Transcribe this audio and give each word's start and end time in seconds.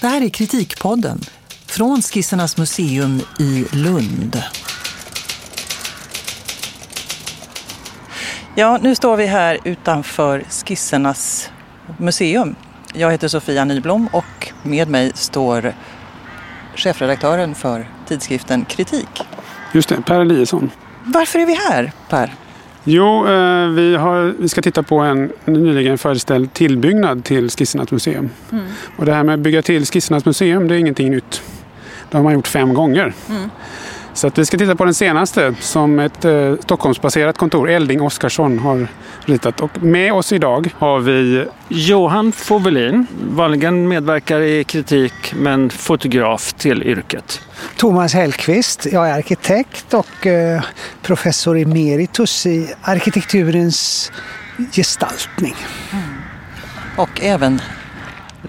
Det 0.00 0.06
här 0.06 0.22
är 0.22 0.28
Kritikpodden 0.28 1.20
från 1.66 2.02
Skissernas 2.02 2.56
museum 2.56 3.20
i 3.38 3.64
Lund. 3.72 4.42
Ja, 8.54 8.78
nu 8.82 8.94
står 8.94 9.16
vi 9.16 9.26
här 9.26 9.58
utanför 9.64 10.44
Skissernas 10.50 11.50
museum. 11.98 12.54
Jag 12.94 13.10
heter 13.10 13.28
Sofia 13.28 13.64
Nyblom 13.64 14.08
och 14.12 14.52
med 14.62 14.88
mig 14.88 15.12
står 15.14 15.74
chefredaktören 16.74 17.54
för 17.54 17.88
tidskriften 18.08 18.64
Kritik. 18.64 19.22
Just 19.72 19.88
det, 19.88 20.02
Per 20.02 20.20
Eliasson. 20.20 20.70
Varför 21.04 21.38
är 21.38 21.46
vi 21.46 21.54
här, 21.54 21.92
Per? 22.08 22.34
Jo, 22.90 23.26
eh, 23.26 23.68
vi, 23.68 23.96
har, 23.96 24.34
vi 24.38 24.48
ska 24.48 24.62
titta 24.62 24.82
på 24.82 24.98
en 24.98 25.32
nyligen 25.44 25.98
föreställd 25.98 26.52
tillbyggnad 26.52 27.24
till 27.24 27.50
Skissernas 27.50 27.90
museum. 27.90 28.30
Mm. 28.52 28.64
Och 28.96 29.06
det 29.06 29.14
här 29.14 29.22
med 29.22 29.34
att 29.34 29.40
bygga 29.40 29.62
till 29.62 29.86
Skissernas 29.86 30.24
museum, 30.24 30.68
det 30.68 30.74
är 30.74 30.78
ingenting 30.78 31.10
nytt. 31.10 31.42
Det 32.10 32.16
har 32.16 32.24
man 32.24 32.32
gjort 32.32 32.48
fem 32.48 32.74
gånger. 32.74 33.14
Mm. 33.28 33.50
Så 34.18 34.26
att 34.26 34.38
vi 34.38 34.46
ska 34.46 34.58
titta 34.58 34.76
på 34.76 34.84
den 34.84 34.94
senaste 34.94 35.54
som 35.60 35.98
ett 35.98 36.24
eh, 36.24 36.54
Stockholmsbaserat 36.60 37.38
kontor, 37.38 37.70
Elding 37.70 38.02
Oskarsson, 38.02 38.58
har 38.58 38.88
ritat. 39.26 39.60
Och 39.60 39.82
med 39.82 40.12
oss 40.12 40.32
idag 40.32 40.68
har 40.78 41.00
vi 41.00 41.46
Johan 41.68 42.32
Fovelin, 42.32 43.06
vanligen 43.30 43.88
medverkar 43.88 44.40
i 44.40 44.64
kritik 44.64 45.34
men 45.36 45.70
fotograf 45.70 46.52
till 46.52 46.82
yrket. 46.82 47.40
Thomas 47.76 48.14
Hellqvist, 48.14 48.86
jag 48.92 49.08
är 49.08 49.12
arkitekt 49.12 49.94
och 49.94 50.26
eh, 50.26 50.62
professor 51.02 51.58
emeritus 51.58 52.46
i 52.46 52.74
arkitekturens 52.82 54.12
gestaltning. 54.72 55.54
Mm. 55.92 56.04
Och 56.96 57.20
även 57.22 57.60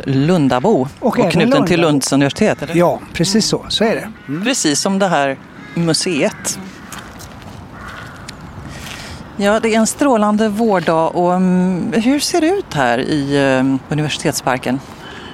Lundabo 0.04 0.88
och, 1.00 1.08
och 1.08 1.14
knuten 1.14 1.40
Lundabo. 1.40 1.68
till 1.68 1.82
Lunds 1.82 2.14
universitet? 2.14 2.62
Eller? 2.62 2.76
Ja, 2.76 3.00
precis 3.14 3.46
så. 3.46 3.66
Så 3.70 3.84
är 3.84 3.96
det. 3.96 4.12
Mm. 4.28 4.44
Precis 4.44 4.80
som 4.80 5.00
det 5.00 5.08
här 5.08 5.38
museet. 5.76 6.60
Ja, 9.42 9.60
det 9.60 9.76
är 9.76 9.80
en 9.80 9.88
strålande 9.88 10.50
vårdag 10.50 11.16
och 11.16 11.32
um, 11.32 11.94
hur 11.94 12.20
ser 12.20 12.42
det 12.42 12.48
ut 12.48 12.74
här 12.74 13.00
i 13.00 13.58
um, 13.60 13.80
universitetsparken? 13.90 14.80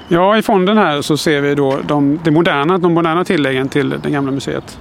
Ja, 0.07 0.37
i 0.37 0.41
fonden 0.41 0.77
här 0.77 1.01
så 1.01 1.17
ser 1.17 1.41
vi 1.41 1.55
då 1.55 1.79
de, 1.87 2.19
de, 2.23 2.31
moderna, 2.31 2.77
de 2.77 2.93
moderna 2.93 3.23
tilläggen 3.23 3.69
till 3.69 3.89
det 3.89 4.09
gamla 4.09 4.31
museet. 4.31 4.79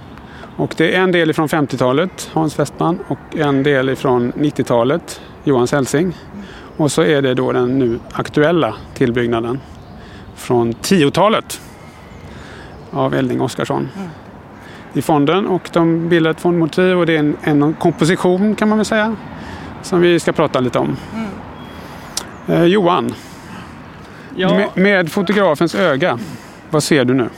Och 0.57 0.75
det 0.77 0.95
är 0.95 1.01
en 1.01 1.13
del 1.13 1.33
från 1.33 1.49
50-talet, 1.49 2.31
Hans 2.33 2.59
Westman, 2.59 2.99
och 3.09 3.37
en 3.37 3.63
del 3.63 3.97
från 3.97 4.33
90-talet, 4.33 5.21
Johan 5.45 5.67
Selsing. 5.67 6.17
Och 6.77 6.93
så 6.93 7.03
är 7.03 7.23
det 7.23 7.35
då 7.35 7.53
den 7.53 7.79
nu 7.79 7.99
aktuella 8.13 8.75
tillbyggnaden 8.95 9.61
från 10.37 10.73
10-talet 10.73 11.61
av 12.91 13.15
Elding 13.15 13.41
Oskarsson. 13.41 13.89
Mm 13.97 14.09
i 14.95 15.03
fonden 15.03 15.47
och 15.47 15.71
de 15.73 16.09
bildar 16.09 16.31
ett 16.31 16.41
fondmotiv 16.41 16.99
och 16.99 17.07
det 17.07 17.15
är 17.15 17.19
en, 17.19 17.37
en 17.43 17.75
komposition 17.75 18.55
kan 18.55 18.69
man 18.69 18.79
väl 18.79 18.85
säga 18.85 19.17
som 19.83 20.01
vi 20.01 20.21
ska 20.21 20.33
prata 20.33 20.61
lite 20.61 20.79
om. 20.79 20.97
Mm. 21.15 21.29
Eh, 22.49 22.65
Johan, 22.65 23.15
ja. 24.37 24.55
med, 24.55 24.69
med, 24.75 25.13
fotografens 25.13 25.75
öga, 25.75 26.19
vad 26.71 26.83
ser 26.83 27.05
du 27.05 27.15
nu? 27.15 27.29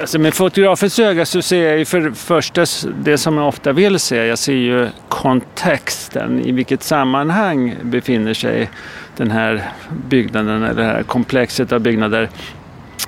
Alltså 0.00 0.18
med 0.18 0.34
fotografens 0.34 0.98
öga 0.98 1.26
så 1.26 1.42
ser 1.42 1.68
jag 1.68 1.78
ju 1.78 1.84
för 1.84 2.10
första 2.10 2.64
det 3.02 3.18
som 3.18 3.38
jag 3.38 3.48
ofta 3.48 3.72
vill 3.72 3.98
se. 3.98 4.16
Jag 4.16 4.38
ser 4.38 4.52
ju 4.52 4.88
kontexten, 5.08 6.40
i 6.40 6.52
vilket 6.52 6.82
sammanhang 6.82 7.74
befinner 7.82 8.34
sig 8.34 8.70
den 9.16 9.30
här 9.30 9.70
byggnaden 10.08 10.62
eller 10.62 10.82
det 10.82 10.88
här 10.88 11.02
komplexet 11.02 11.72
av 11.72 11.80
byggnader. 11.80 12.30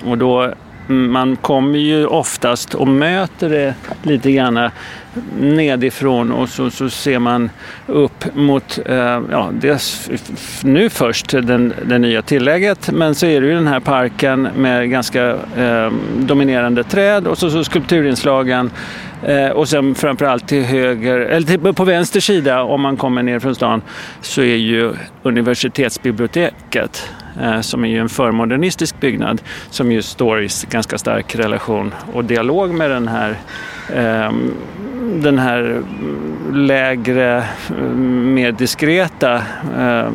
Och 0.05 0.19
då 0.19 0.53
Mm, 0.89 1.13
man 1.13 1.37
kommer 1.37 1.79
ju 1.79 2.07
oftast 2.07 2.75
och 2.75 2.89
möter 2.89 3.49
det 3.49 3.75
lite 4.03 4.33
grann 4.33 4.71
nedifrån 5.41 6.33
och 6.33 6.49
så, 6.49 6.71
så 6.71 6.91
ser 6.91 7.19
man 7.19 7.51
upp 7.87 8.35
mot, 8.35 8.79
eh, 8.87 9.21
ja, 9.31 9.51
dels 9.53 10.11
nu 10.63 10.91
först 10.91 11.31
den, 11.31 11.75
det 11.87 11.99
nya 11.99 12.23
tillägget 12.23 12.91
men 12.93 13.15
så 13.15 13.27
är 13.27 13.41
det 13.41 13.47
ju 13.47 13.55
den 13.55 13.67
här 13.67 13.81
parken 13.81 14.49
med 14.57 14.91
ganska 14.91 15.29
eh, 15.57 15.93
dominerande 16.19 16.85
träd 16.85 17.27
och 17.27 17.39
så, 17.39 17.51
så 17.51 17.65
skulpturinslagen 17.65 18.71
eh, 19.23 19.49
och 19.49 19.69
sen 19.69 19.95
framförallt 19.95 20.49
till 20.49 20.65
höger, 20.65 21.19
eller 21.19 21.47
till, 21.47 21.75
på 21.75 21.85
vänster 21.85 22.21
sida 22.21 22.63
om 22.63 22.81
man 22.81 22.97
kommer 22.97 23.23
ner 23.23 23.39
från 23.39 23.55
stan 23.55 23.83
så 24.21 24.41
är 24.41 24.57
ju 24.57 24.93
universitetsbiblioteket 25.23 27.11
Eh, 27.43 27.61
som 27.61 27.85
är 27.85 27.89
ju 27.89 27.99
en 27.99 28.09
förmodernistisk 28.09 29.01
byggnad 29.01 29.43
som 29.71 29.93
ju 29.93 30.03
står 30.03 30.43
i 30.43 30.49
ganska 30.71 30.99
stark 30.99 31.35
relation 31.35 31.95
och 32.13 32.25
dialog 32.25 32.75
med 32.75 32.91
den 32.91 33.09
här 33.09 33.37
ehm, 33.95 34.55
den 35.23 35.39
här 35.39 35.83
lägre, 36.53 37.45
mm, 37.71 38.35
mer 38.35 38.53
diskreta 38.53 39.43
ehm, 39.79 40.15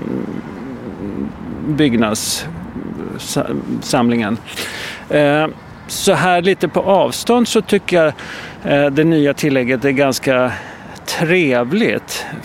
byggnadssamlingen. 1.67 4.37
Eh, 5.09 5.47
så 5.87 6.13
här 6.13 6.41
lite 6.41 6.67
på 6.67 6.81
avstånd 6.81 7.47
så 7.47 7.61
tycker 7.61 8.03
jag 8.03 8.13
eh, 8.63 8.85
det 8.91 9.03
nya 9.03 9.33
tillägget 9.33 9.85
är 9.85 9.91
ganska 9.91 10.51
trevligt 11.05 12.02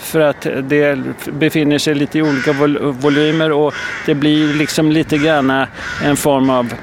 för 0.09 0.19
att 0.19 0.47
det 0.63 0.99
befinner 1.31 1.77
sig 1.77 1.95
lite 1.95 2.17
i 2.17 2.21
olika 2.21 2.53
volymer 2.91 3.51
och 3.51 3.73
det 4.05 4.15
blir 4.15 4.53
liksom 4.53 4.91
lite 4.91 5.17
grann 5.17 5.65
en 6.03 6.17
form 6.17 6.49
av 6.49 6.73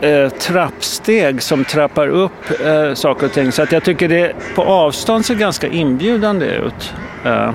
eh, 0.00 0.28
trappsteg 0.28 1.42
som 1.42 1.64
trappar 1.64 2.08
upp 2.08 2.60
eh, 2.64 2.94
saker 2.94 3.26
och 3.26 3.32
ting. 3.32 3.52
Så 3.52 3.62
att 3.62 3.72
jag 3.72 3.84
tycker 3.84 4.08
det 4.08 4.32
på 4.54 4.62
avstånd 4.62 5.24
ser 5.24 5.34
ganska 5.34 5.68
inbjudande 5.68 6.46
ut. 6.46 6.94
Eh, 7.24 7.50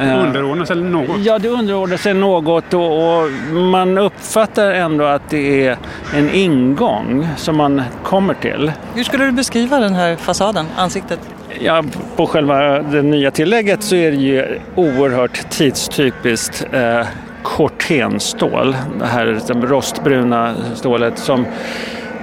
Eh, 0.00 0.26
underordnar 0.26 0.64
sig 0.64 0.76
något? 0.76 1.18
Ja, 1.18 1.38
det 1.38 1.48
underordnar 1.48 1.96
sig 1.96 2.14
något 2.14 2.74
och, 2.74 3.22
och, 3.22 3.30
man 3.52 3.98
uppfattar 3.98 4.70
ändå 4.70 5.04
att 5.04 5.30
det 5.30 5.66
är 5.66 5.78
en 6.14 6.30
ingång 6.30 7.28
som 7.36 7.56
man 7.56 7.82
kommer 8.02 8.34
till. 8.34 8.72
Hur 8.94 9.04
skulle 9.04 9.24
du 9.24 9.32
beskriva 9.32 9.78
den 9.78 9.94
här 9.94 10.16
fasaden, 10.16 10.66
ansiktet? 10.76 11.20
Ja, 11.60 11.84
på 12.16 12.26
själva 12.26 12.78
det 12.78 13.02
nya 13.02 13.30
tillägget 13.30 13.82
så 13.82 13.96
är 13.96 14.10
det 14.10 14.16
ju 14.16 14.58
oerhört 14.74 15.50
tidstypiskt 15.50 16.66
eh, 16.72 17.06
kortenstål. 17.42 18.76
Det 18.98 19.06
här 19.06 19.26
rostbruna 19.66 20.54
stålet 20.74 21.18
som, 21.18 21.46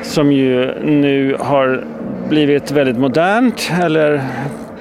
som 0.01 0.31
ju 0.31 0.79
nu 0.83 1.38
har 1.39 1.83
blivit 2.29 2.71
väldigt 2.71 2.97
modernt 2.97 3.71
eller 3.81 4.21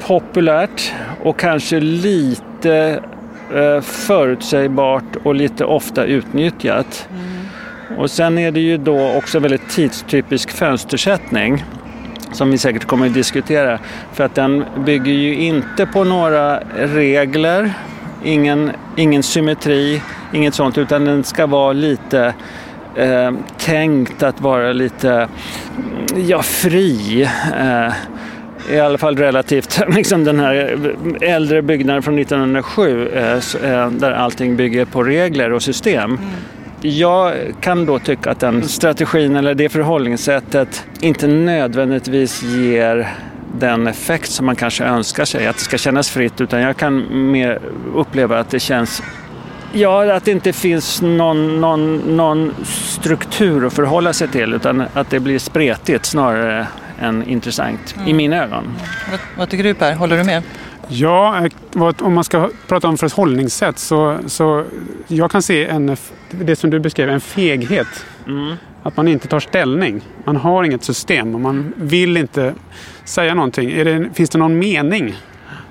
populärt 0.06 0.92
och 1.22 1.38
kanske 1.38 1.80
lite 1.80 2.42
lite 2.62 3.00
eh, 3.54 3.80
förutsägbart 3.80 5.16
och 5.24 5.34
lite 5.34 5.64
ofta 5.64 6.04
utnyttjat. 6.04 7.08
Mm. 7.10 7.98
Och 7.98 8.10
sen 8.10 8.38
är 8.38 8.50
det 8.50 8.60
ju 8.60 8.76
då 8.76 9.12
också 9.12 9.38
väldigt 9.38 9.70
tidstypisk 9.70 10.50
fönstersättning 10.50 11.64
som 12.32 12.50
vi 12.50 12.58
säkert 12.58 12.84
kommer 12.84 13.06
att 13.06 13.14
diskutera. 13.14 13.78
För 14.12 14.24
att 14.24 14.34
den 14.34 14.64
bygger 14.84 15.12
ju 15.12 15.34
inte 15.34 15.86
på 15.86 16.04
några 16.04 16.60
regler, 16.76 17.72
ingen, 18.24 18.70
ingen 18.96 19.22
symmetri, 19.22 20.02
inget 20.32 20.54
sånt, 20.54 20.78
utan 20.78 21.04
den 21.04 21.24
ska 21.24 21.46
vara 21.46 21.72
lite 21.72 22.34
eh, 22.96 23.32
tänkt 23.58 24.22
att 24.22 24.40
vara 24.40 24.72
lite 24.72 25.10
mm, 25.12 25.28
ja, 26.28 26.42
fri. 26.42 27.22
Eh, 27.58 27.92
i 28.70 28.80
alla 28.80 28.98
fall 28.98 29.16
relativt, 29.16 29.80
liksom 29.88 30.24
den 30.24 30.40
här 30.40 30.94
äldre 31.20 31.62
byggnaden 31.62 32.02
från 32.02 32.18
1907 32.18 33.08
eh, 33.08 33.32
eh, 33.32 33.90
där 33.90 34.12
allting 34.12 34.56
bygger 34.56 34.84
på 34.84 35.02
regler 35.02 35.52
och 35.52 35.62
system. 35.62 36.04
Mm. 36.04 36.18
Jag 36.84 37.34
kan 37.60 37.86
då 37.86 37.98
tycka 37.98 38.30
att 38.30 38.40
den 38.40 38.68
strategin 38.68 39.36
eller 39.36 39.54
det 39.54 39.68
förhållningssättet 39.68 40.86
inte 41.00 41.26
nödvändigtvis 41.26 42.42
ger 42.42 43.08
den 43.58 43.86
effekt 43.86 44.30
som 44.30 44.46
man 44.46 44.56
kanske 44.56 44.84
önskar 44.84 45.24
sig, 45.24 45.46
att 45.46 45.56
det 45.56 45.62
ska 45.62 45.78
kännas 45.78 46.10
fritt, 46.10 46.40
utan 46.40 46.60
jag 46.60 46.76
kan 46.76 47.30
mer 47.30 47.60
uppleva 47.94 48.38
att 48.38 48.50
det 48.50 48.60
känns 48.60 49.02
Ja, 49.74 50.14
att 50.14 50.24
det 50.24 50.30
inte 50.30 50.52
finns 50.52 51.02
någon, 51.02 51.60
någon, 51.60 52.16
någon 52.16 52.54
struktur 52.64 53.66
att 53.66 53.72
förhålla 53.72 54.12
sig 54.12 54.28
till 54.28 54.54
utan 54.54 54.84
att 54.94 55.10
det 55.10 55.20
blir 55.20 55.38
spretigt 55.38 56.04
snarare 56.04 56.66
än 57.00 57.28
intressant 57.28 57.94
mm. 57.96 58.08
i 58.08 58.12
mina 58.12 58.44
ögon. 58.44 58.64
Vad, 59.10 59.20
vad, 59.38 59.48
tycker 59.48 59.64
du 59.64 59.74
Per? 59.74 59.94
Håller 59.94 60.16
du 60.16 60.24
med? 60.24 60.42
Ja, 60.92 61.48
om 62.00 62.14
man 62.14 62.24
ska 62.24 62.50
prata 62.68 62.88
om 62.88 62.98
förhållningssätt 62.98 63.78
så, 63.78 64.18
så 64.26 64.64
jag 65.08 65.30
kan 65.30 65.42
se 65.42 65.66
en, 65.66 65.96
det 66.30 66.56
som 66.56 66.70
du 66.70 66.80
beskrev, 66.80 67.10
en 67.10 67.20
feghet. 67.20 67.86
Mm. 68.26 68.54
Att 68.82 68.96
man 68.96 69.08
inte 69.08 69.28
tar 69.28 69.40
ställning. 69.40 70.00
Man 70.24 70.36
har 70.36 70.64
inget 70.64 70.84
system 70.84 71.34
och 71.34 71.40
man 71.40 71.72
vill 71.76 72.16
inte 72.16 72.54
säga 73.04 73.34
någonting. 73.34 73.84
Det, 73.84 74.08
finns 74.14 74.30
det 74.30 74.38
någon 74.38 74.58
mening 74.58 75.16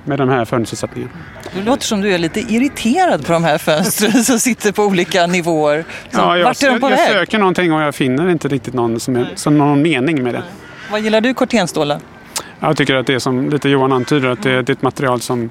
med 0.06 0.19
den 0.19 0.29
här 0.29 0.45
förundersökningen? 0.45 1.09
Det 1.56 1.62
låter 1.62 1.83
som 1.83 2.01
du 2.01 2.13
är 2.13 2.18
lite 2.18 2.39
irriterad 2.39 3.25
på 3.25 3.33
de 3.33 3.44
här 3.44 3.57
fönstren 3.57 4.12
som 4.23 4.39
sitter 4.39 4.71
på 4.71 4.83
olika 4.83 5.27
nivåer. 5.27 5.85
Så, 6.12 6.18
Ja, 6.18 6.38
jag, 6.38 6.45
vart 6.45 6.63
är 6.63 6.71
de 6.71 6.79
på 6.79 6.89
jag 6.89 6.97
väg? 6.97 7.07
söker 7.09 7.39
någonting 7.39 7.73
och 7.73 7.81
jag 7.81 7.95
finner 7.95 8.29
inte 8.29 8.47
riktigt 8.47 8.73
någon, 8.73 9.00
som 9.00 9.15
är, 9.15 9.27
som 9.35 9.57
någon 9.57 9.81
mening 9.81 10.23
med 10.23 10.33
det. 10.33 10.44
Vad 10.91 11.01
gillar 11.01 11.21
du 11.21 11.33
Corténstålar? 11.33 12.00
Jag 12.63 12.78
tycker 12.78 12.96
att 12.96 13.08
det 13.08 13.13
är 13.13 13.19
som 13.19 13.50
lite 13.50 13.69
Johan 13.69 13.92
antyder, 13.92 14.30
att 14.30 14.44
det, 14.44 14.62
det 14.62 14.72
är 14.72 14.75
ett 14.75 14.81
material 14.81 15.22
som, 15.22 15.50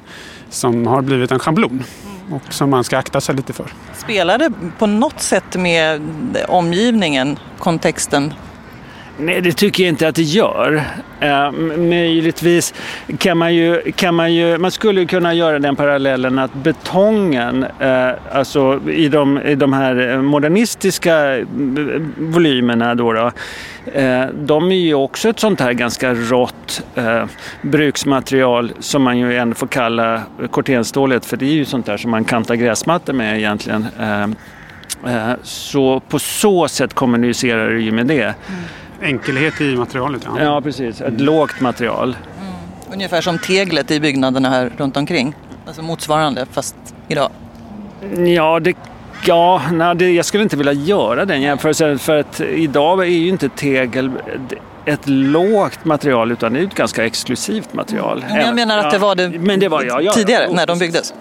som 0.50 0.86
har 0.86 1.02
blivit 1.02 1.30
en 1.32 1.38
schablon 1.38 1.84
och 2.30 2.52
som 2.52 2.70
man 2.70 2.84
ska 2.84 2.98
akta 2.98 3.20
sig 3.20 3.34
lite 3.34 3.52
för. 3.52 3.66
Spelar 3.94 4.38
det 4.38 4.52
på 4.78 4.86
något 4.86 5.20
sätt 5.20 5.56
med 5.56 6.02
omgivningen, 6.48 7.38
kontexten? 7.58 8.34
Nej, 9.22 9.40
det 9.40 9.52
tycker 9.52 9.82
jag 9.82 9.88
inte 9.88 10.08
att 10.08 10.14
det 10.14 10.22
gör. 10.22 10.82
Eh, 11.20 11.52
möjligtvis 11.78 12.74
kan 13.18 13.38
man 13.38 13.54
ju, 13.54 13.92
kan 13.92 14.14
man 14.14 14.34
ju, 14.34 14.58
man 14.58 14.70
skulle 14.70 15.06
kunna 15.06 15.34
göra 15.34 15.58
den 15.58 15.76
parallellen 15.76 16.38
att 16.38 16.54
betongen, 16.54 17.66
eh, 17.78 18.10
alltså 18.32 18.80
i 18.88 19.08
de, 19.08 19.38
i 19.38 19.54
de 19.54 19.72
här 19.72 20.22
modernistiska 20.22 21.36
eh, 21.38 21.44
volymerna 22.18 22.94
då, 22.94 23.12
då 23.12 23.32
eh, 23.92 24.26
de 24.34 24.72
är 24.72 24.76
ju 24.76 24.94
också 24.94 25.28
ett 25.28 25.40
sånt 25.40 25.60
här 25.60 25.72
ganska 25.72 26.14
rått 26.14 26.82
eh, 26.94 27.24
bruksmaterial 27.62 28.72
som 28.78 29.02
man 29.02 29.18
ju 29.18 29.36
ändå 29.36 29.54
får 29.54 29.66
kalla 29.66 30.22
kortenstålet 30.50 31.26
för 31.26 31.36
det 31.36 31.46
är 31.46 31.54
ju 31.54 31.64
sånt 31.64 31.86
där 31.86 31.96
som 31.96 32.10
man 32.10 32.24
kantar 32.24 32.54
gräsmattor 32.54 33.12
med 33.12 33.38
egentligen. 33.38 33.86
Eh, 34.00 34.22
eh, 35.14 35.34
så 35.42 36.00
på 36.00 36.18
så 36.18 36.68
sätt 36.68 36.94
kommunicerar 36.94 37.70
det 37.70 37.80
ju 37.80 37.92
med 37.92 38.06
det. 38.06 38.22
Mm. 38.22 38.34
Enkelhet 39.02 39.60
i 39.60 39.76
materialet. 39.76 40.22
Ja. 40.24 40.42
Ja, 40.42 40.60
precis. 40.60 41.00
Ett 41.00 41.20
lågt 41.20 41.60
material. 41.60 42.16
Ungefär 42.92 43.20
som 43.20 43.38
teglet 43.38 43.90
i 43.90 44.00
byggnaderna 44.00 44.50
här 44.50 44.72
runt 44.76 44.96
omkring. 44.96 45.34
Alltså 45.66 45.82
motsvarande 45.82 46.46
fast 46.52 46.76
idag. 47.08 47.30
Ja, 48.36 48.60
det, 48.60 48.76
ja 49.26 49.62
nej, 49.72 49.96
det, 49.96 50.10
jag 50.10 50.24
skulle 50.24 50.42
inte 50.42 50.56
vilja 50.56 50.72
göra 50.72 51.24
den 51.24 51.42
jämförelsen 51.42 51.98
för 51.98 52.16
att 52.16 52.40
idag 52.40 53.00
är 53.00 53.04
ju 53.04 53.28
inte 53.28 53.48
tegel 53.48 54.10
ett 54.92 55.08
lågt 55.08 55.84
material 55.84 56.32
utan 56.32 56.52
det 56.52 56.60
är 56.60 56.64
ett 56.64 56.74
ganska 56.74 57.06
exklusivt 57.06 57.74
material. 57.74 58.24
Men 58.28 58.40
jag 58.40 58.54
menar 58.54 58.78
att 58.78 58.90
det 58.90 58.98
var 58.98 59.14
det, 59.14 59.28
Men 59.28 59.60
det 59.60 59.68
var, 59.68 59.82
ja, 59.82 60.00
ja, 60.00 60.12
tidigare 60.12 60.44
ja, 60.44 60.52
när 60.52 60.66
de 60.66 60.78
byggdes. 60.78 61.14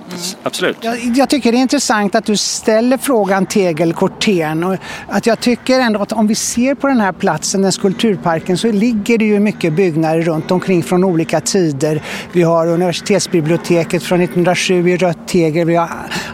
Absolut. 0.44 0.78
Jag, 0.82 0.98
jag 1.16 1.30
tycker 1.30 1.52
det 1.52 1.58
är 1.58 1.62
intressant 1.62 2.16
att 2.16 2.26
du 2.26 2.38
ställer 2.38 2.98
frågan 2.98 3.46
tegel 3.46 3.94
Corten 3.94 4.64
och 4.64 4.78
att 5.08 5.26
jag 5.26 5.40
tycker 5.40 5.80
ändå 5.80 6.02
att 6.02 6.12
om 6.12 6.28
vi 6.28 6.36
ser 6.36 6.76
på 6.76 6.88
den 6.88 7.02
här 7.02 7.12
platsen, 7.12 7.62
den 7.62 7.72
skulpturparken, 7.72 8.58
så 8.58 8.72
ligger 8.72 9.18
det 9.18 9.26
ju 9.26 9.40
mycket 9.40 9.74
byggnader 9.74 10.22
runt 10.22 10.52
omkring 10.52 10.84
från 10.84 11.04
olika 11.04 11.42
tider. 11.42 12.04
Vi 12.32 12.44
har 12.44 12.68
universitetsbiblioteket 12.68 14.04
från 14.04 14.22
1907 14.22 14.90
i 14.90 14.98
rött 14.98 15.28
tegel, 15.28 15.68
vi 15.68 15.76
har 15.76 15.90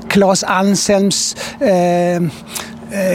Claes 0.09 0.43
Anselms 0.43 1.35
eh, 1.59 2.21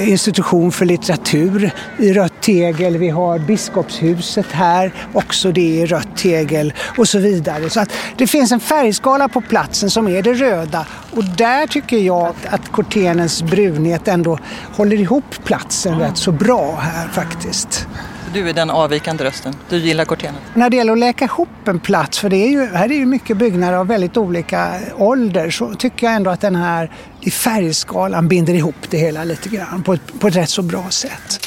institution 0.06 0.73
för 0.73 0.85
litteratur 0.85 1.71
i 1.99 2.12
rött 2.12 2.41
tegel. 2.41 2.97
Vi 2.97 3.09
har 3.09 3.38
biskopshuset 3.38 4.47
här, 4.53 4.93
också 5.12 5.53
det 5.53 5.61
i 5.61 5.87
rött 5.87 6.17
tegel 6.17 6.73
och 6.99 7.09
så 7.09 7.19
vidare. 7.19 7.71
Så 7.71 7.81
att 7.81 7.93
det 8.17 8.27
finns 8.27 8.53
en 8.53 8.61
färgskala 8.61 9.29
på 9.29 9.41
platsen 9.41 9.91
som 9.91 10.09
är 10.09 10.23
det 10.23 10.35
röda 10.35 10.87
och 11.11 11.25
där 11.25 11.67
tycker 11.67 11.99
jag 11.99 12.35
att 12.50 12.73
Cortenens 12.73 13.43
brunhet 13.43 14.09
ändå 14.09 14.38
håller 14.77 15.00
ihop 15.00 15.44
platsen 15.44 15.99
rätt 15.99 16.17
så 16.17 16.33
bra 16.33 16.76
här 16.81 17.09
faktiskt. 17.09 17.87
Du 18.32 18.49
är 18.49 18.53
den 18.53 18.71
avvikande 18.71 19.25
rösten. 19.25 19.55
Du 19.69 19.77
gillar 19.77 20.05
Cortenen. 20.05 20.41
När 20.55 20.71
det 20.71 20.77
gäller 20.77 20.93
att 20.93 20.99
läka 20.99 21.25
ihop 21.25 21.49
en 21.69 21.81
plats, 21.81 22.19
för 22.19 22.29
det 22.31 22.37
är 22.37 22.49
ju, 22.49 22.67
här 22.67 22.93
är 22.93 22.94
ju 22.94 23.06
mycket 23.06 23.37
byggnader 23.37 23.73
av 23.79 23.87
väldigt 23.87 24.17
olika 24.17 24.73
ålder, 24.97 25.50
så 25.50 25.75
tycker 25.75 26.06
jag 26.06 26.17
ändå 26.17 26.31
att 26.31 26.41
den 26.41 26.56
här 26.56 26.91
i 27.21 27.31
färgskalan 27.31 28.29
binder 28.29 28.55
ihop 28.55 28.75
det 28.91 28.99
hela 28.99 29.25
lite 29.25 29.49
grann 29.49 29.82
på 29.82 29.93
ett, 29.93 30.21
på 30.21 30.29
ett 30.29 30.37
rätt 30.37 30.50
så 30.50 30.62
bra 30.62 30.91
sätt. 30.91 31.47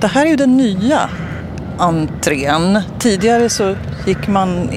Det 0.00 0.06
här 0.06 0.26
är 0.26 0.30
ju 0.30 0.36
den 0.36 0.56
nya 0.56 1.10
entrén. 1.78 2.82
Tidigare 2.98 3.48
så 3.48 3.76
gick 4.06 4.28
man 4.28 4.70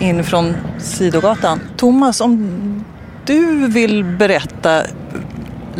in 0.00 0.24
från 0.24 0.56
sidogatan. 0.78 1.60
Thomas, 1.76 2.20
om 2.20 2.84
du 3.26 3.66
vill 3.66 4.04
berätta 4.04 4.82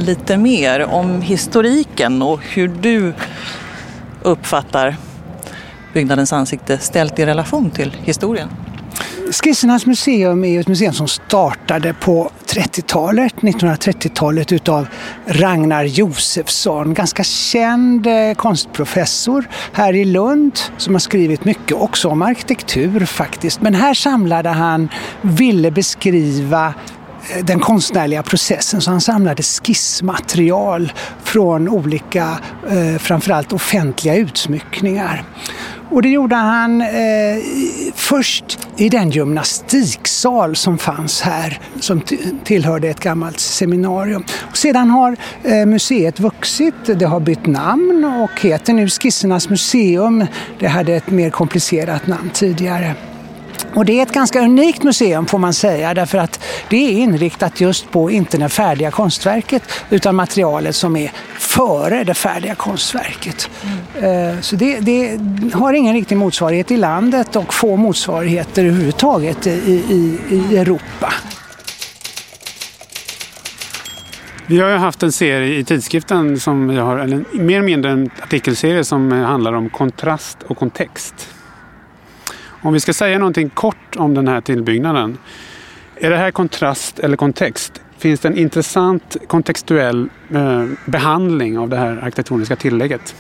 lite 0.01 0.37
mer 0.37 0.85
om 0.85 1.23
historiken 1.23 2.23
och 2.23 2.41
hur 2.43 2.69
du 2.69 3.13
uppfattar 4.23 4.97
byggnadens 5.93 6.33
ansikte 6.33 6.79
ställt 6.79 7.19
i 7.19 7.27
relation 7.27 7.71
till 7.71 7.97
historien. 8.05 8.49
Skissernas 9.33 9.87
museum 9.87 10.45
är 10.45 10.61
ett 10.61 10.69
museum 10.69 10.93
som 10.93 11.09
startade 11.09 11.95
på 11.95 12.31
30-talet, 12.47 13.35
1930-talet 13.35 14.53
utav 14.53 14.89
Ragnar 15.27 15.85
Josefsson, 15.85 16.95
ganska 16.95 17.25
känd 17.25 18.07
eh, 18.07 18.35
konstprofessor 18.37 19.49
här 19.73 19.93
i 19.93 20.05
Lund 20.05 20.59
som 20.77 20.95
har 20.95 20.99
skrivit 21.01 21.45
mycket 21.45 21.77
också 21.77 22.09
om 22.09 22.23
arkitektur 22.23 23.05
faktiskt. 23.07 23.63
Men 23.63 23.75
här 23.75 23.95
samlade 23.95 24.49
han, 24.49 24.89
ville 25.23 25.71
beskriva 25.71 26.75
den 27.43 27.61
konstnärliga 27.61 28.23
processen 28.23 28.81
så 28.81 28.91
han 28.91 29.01
samlade 29.01 29.43
skissmaterial 29.43 30.93
från 31.23 31.69
olika, 31.69 32.39
eh, 32.71 32.99
framförallt 32.99 33.53
offentliga 33.53 34.17
utsmyckningar. 34.17 35.25
Och 35.91 36.03
det 36.03 36.09
gjorde 36.09 36.37
han 36.37 36.81
eh, 36.81 36.89
först 37.95 38.59
i 38.77 38.89
den 38.89 39.11
gymnastiksal 39.11 40.57
som 40.57 40.79
fanns 40.79 41.21
här, 41.21 41.61
som 41.81 42.01
tillhörde 42.45 42.89
ett 42.89 43.01
gammalt 43.01 43.41
seminarium. 43.41 44.25
Och 44.51 44.57
sedan 44.57 44.91
har 44.91 45.17
eh, 45.43 45.67
museet 45.67 46.21
vuxit, 46.21 46.75
det 46.85 47.05
har 47.05 47.21
bytt 47.21 47.47
namn 47.47 48.05
och 48.05 48.41
heter 48.41 48.73
nu 48.73 48.89
Skissernas 48.89 49.49
museum. 49.49 50.27
Det 50.59 50.67
hade 50.67 50.95
ett 50.95 51.11
mer 51.11 51.31
komplicerat 51.31 52.07
namn 52.07 52.31
tidigare. 52.33 52.95
Och 53.75 53.85
det 53.85 53.99
är 53.99 54.03
ett 54.03 54.13
ganska 54.13 54.41
unikt 54.41 54.83
museum 54.83 55.27
får 55.27 55.39
man 55.39 55.55
säga 55.55 55.95
därför 55.95 56.19
att 56.19 56.41
det 56.69 56.77
är 56.77 56.91
inriktat 56.91 57.61
just 57.61 57.91
på 57.91 58.11
inte 58.11 58.39
det 58.39 58.49
färdiga 58.49 58.91
konstverket 58.91 59.63
utan 59.91 60.15
materialet 60.15 60.77
som 60.77 60.97
är 60.97 61.13
före 61.39 62.05
det 62.05 62.15
färdiga 62.15 62.55
konstverket. 62.55 63.51
Mm. 64.03 64.43
Så 64.43 64.57
det, 64.57 64.81
det, 64.81 65.21
har 65.55 65.73
ingen 65.73 65.95
riktig 65.95 66.17
motsvarighet 66.17 66.71
i 66.71 66.77
landet 66.77 67.37
och 67.37 67.55
få 67.55 67.77
motsvarigheter 67.77 68.65
överhuvudtaget 68.65 69.47
i, 69.47 69.51
i, 69.51 70.19
i 70.31 70.59
Europa. 70.59 71.13
Vi 74.47 74.61
har 74.61 74.71
ju 74.71 74.77
haft 74.77 75.03
en 75.03 75.13
serie 75.13 75.59
i 75.59 75.65
tidskriften 75.65 76.41
som 76.41 76.71
jag 76.71 76.85
har, 76.85 76.99
eller 76.99 77.25
mer 77.33 77.57
eller 77.57 77.67
mindre 77.67 77.91
en 77.91 78.11
artikelserie 78.23 78.85
som 78.85 79.13
handlar 79.13 79.53
om 79.53 79.71
kontrast 79.71 80.43
och 80.43 80.59
kontext. 80.59 81.29
Om 82.63 82.73
vi 82.73 82.81
ska 82.81 82.93
säga 82.93 83.19
någonting 83.19 83.49
kort 83.49 83.97
om 83.97 84.15
den 84.15 84.29
här 84.29 84.41
tillbyggnaden. 84.41 85.19
Är 85.97 86.11
det 86.11 86.17
här 86.17 86.31
kontrast 86.31 86.99
eller 86.99 87.17
kontext? 87.17 87.81
Finns 87.99 88.21
det 88.21 88.29
en 88.29 88.39
intressant 88.39 89.17
kontextuell 89.27 90.09
eh, 90.35 90.65
behandling 90.85 91.59
av 91.59 91.69
det 91.69 91.77
här 91.77 91.97
arkitektoniska 92.03 92.57
tillägget? 92.57 93.15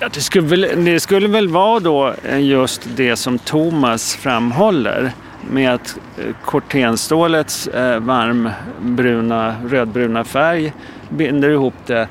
Ja, 0.00 0.08
det, 0.14 0.20
skulle 0.20 0.46
väl, 0.46 0.84
det 0.84 1.00
skulle 1.00 1.28
väl 1.28 1.48
vara 1.48 1.80
då 1.80 2.14
eh, 2.24 2.40
just 2.40 2.88
det 2.96 3.16
som 3.16 3.38
Thomas 3.38 4.16
framhåller 4.16 5.12
med 5.50 5.74
att 5.74 5.98
eh, 6.18 6.34
kortenstålets 6.44 7.68
eh, 7.68 8.00
varmbruna, 8.00 9.54
rödbruna 9.68 10.24
färg 10.24 10.72
binder 11.08 11.50
ihop 11.50 11.74
det 11.86 12.08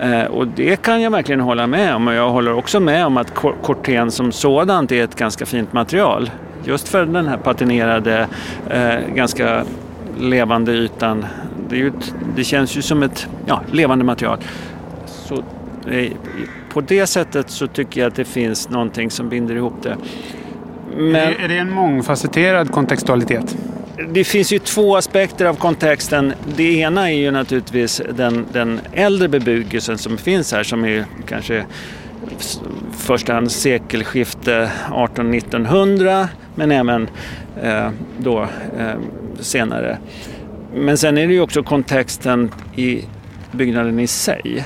Eh, 0.00 0.24
och 0.24 0.48
det 0.48 0.82
kan 0.82 1.02
jag 1.02 1.10
verkligen 1.10 1.40
hålla 1.40 1.66
med 1.66 1.94
om 1.94 2.08
och 2.08 2.14
jag 2.14 2.30
håller 2.30 2.54
också 2.54 2.80
med 2.80 3.06
om 3.06 3.16
att 3.16 3.34
korten 3.34 4.10
som 4.10 4.32
sådant 4.32 4.92
är 4.92 5.04
ett 5.04 5.16
ganska 5.16 5.46
fint 5.46 5.72
material. 5.72 6.30
Just 6.64 6.88
för 6.88 7.06
den 7.06 7.28
här 7.28 7.36
patinerade, 7.36 8.28
eh, 8.70 9.14
ganska 9.14 9.64
levande 10.18 10.72
ytan. 10.72 11.26
Det, 11.68 11.86
ett, 11.86 12.14
det, 12.36 12.44
känns 12.44 12.76
ju 12.76 12.82
som 12.82 13.02
ett 13.02 13.28
ja, 13.46 13.62
levande 13.72 14.04
material. 14.04 14.38
Så, 15.06 15.34
eh, 15.90 16.12
på 16.72 16.80
det 16.80 17.06
sättet 17.06 17.50
så 17.50 17.66
tycker 17.66 18.00
jag 18.00 18.08
att 18.08 18.14
det 18.14 18.24
finns 18.24 18.68
någonting 18.68 19.10
som 19.10 19.28
binder 19.28 19.54
ihop 19.54 19.74
det. 19.82 19.96
Men... 20.96 21.16
Är, 21.16 21.48
det, 21.48 21.58
en 21.58 21.70
mångfacetterad 21.70 22.70
kontextualitet? 22.70 23.56
Det 24.08 24.24
finns 24.24 24.52
ju 24.52 24.58
två 24.58 24.96
aspekter 24.96 25.44
av 25.44 25.54
kontexten. 25.54 26.32
Det 26.56 26.78
ena 26.78 27.10
är 27.10 27.16
ju 27.16 27.30
naturligtvis 27.30 28.02
den, 28.16 28.46
den 28.52 28.80
äldre 28.92 29.28
bebyggelsen 29.28 29.98
som 29.98 30.18
finns 30.18 30.52
här 30.52 30.62
som 30.62 30.84
är 30.84 31.04
kanske 31.26 31.64
första 32.92 33.34
hand 33.34 33.52
sekelskifte 33.52 34.70
1800-1900 34.88 36.26
men 36.54 36.70
även 36.70 37.08
eh, 37.62 37.90
då 38.18 38.42
eh, 38.78 38.94
senare. 39.40 39.98
Men 40.74 40.98
sen 40.98 41.18
är 41.18 41.26
det 41.26 41.32
ju 41.32 41.40
också 41.40 41.62
kontexten 41.62 42.50
i 42.76 43.04
byggnaden 43.52 44.00
i 44.00 44.06
sig. 44.06 44.64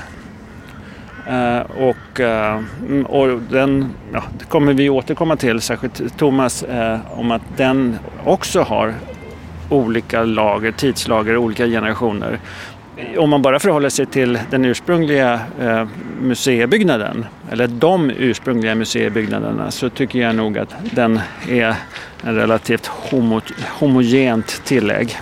Eh, 1.29 1.59
och, 1.59 2.19
eh, 2.19 2.63
mm, 2.87 3.05
och 3.05 3.41
den 3.41 3.93
ja, 4.13 4.23
det 4.39 4.45
kommer 4.45 4.73
vi 4.73 4.89
återkomma 4.89 5.35
till, 5.35 5.61
särskilt 5.61 6.17
Thomas, 6.17 6.63
eh, 6.63 6.99
om 7.11 7.31
att 7.31 7.41
den 7.57 7.99
också 8.25 8.61
har 8.61 8.93
olika 9.69 10.23
lager, 10.23 10.71
tidslager, 10.71 11.37
olika 11.37 11.65
generationer. 11.65 12.39
Om 13.17 13.29
man 13.29 13.41
bara 13.41 13.59
förhåller 13.59 13.89
sig 13.89 14.05
till 14.05 14.39
den 14.49 14.65
ursprungliga 14.65 15.39
eh, 15.61 15.87
museibyggnaden, 16.21 17.25
eller 17.51 17.67
de 17.67 18.09
ursprungliga 18.09 18.75
museibyggnaderna, 18.75 19.71
så 19.71 19.89
tycker 19.89 20.19
jag 20.19 20.35
nog 20.35 20.57
att 20.57 20.75
den 20.91 21.19
är 21.49 21.75
en 22.23 22.35
relativt 22.35 22.87
homo, 22.87 23.41
homogent 23.79 24.61
tillägg. 24.65 25.17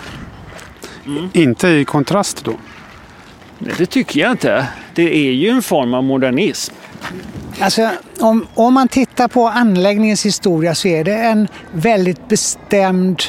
Mm. 1.06 1.28
Inte 1.32 1.68
i 1.68 1.84
kontrast 1.84 2.44
då? 2.44 2.52
Nej, 3.58 3.74
det 3.78 3.86
tycker 3.86 4.20
jag 4.20 4.30
inte. 4.30 4.66
Det 4.94 5.28
är 5.28 5.32
ju 5.32 5.48
en 5.48 5.62
form 5.62 5.94
av 5.94 6.04
modernism. 6.04 6.74
Alltså, 7.60 7.90
om, 8.20 8.46
om 8.54 8.74
man 8.74 8.88
tittar 8.88 9.28
på 9.28 9.48
anläggningens 9.48 10.26
historia 10.26 10.74
så 10.74 10.88
är 10.88 11.04
det 11.04 11.14
en 11.14 11.48
väldigt 11.72 12.28
bestämd 12.28 13.22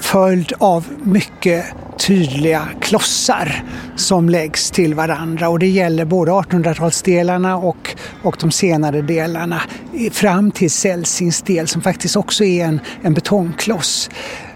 följd 0.00 0.52
av 0.58 0.84
mycket 1.02 1.64
tydliga 1.98 2.68
klossar 2.80 3.64
som 3.96 4.28
läggs 4.28 4.70
till 4.70 4.94
varandra 4.94 5.48
och 5.48 5.58
det 5.58 5.66
gäller 5.66 6.04
både 6.04 6.30
1800-talsdelarna 6.32 7.54
och, 7.54 7.96
och 8.22 8.36
de 8.40 8.50
senare 8.50 9.02
delarna 9.02 9.62
fram 10.12 10.50
till 10.50 10.70
Celsings 10.70 11.42
del 11.42 11.68
som 11.68 11.82
faktiskt 11.82 12.16
också 12.16 12.44
är 12.44 12.64
en, 12.64 12.80
en 13.02 13.14
betongkloss. 13.14 14.10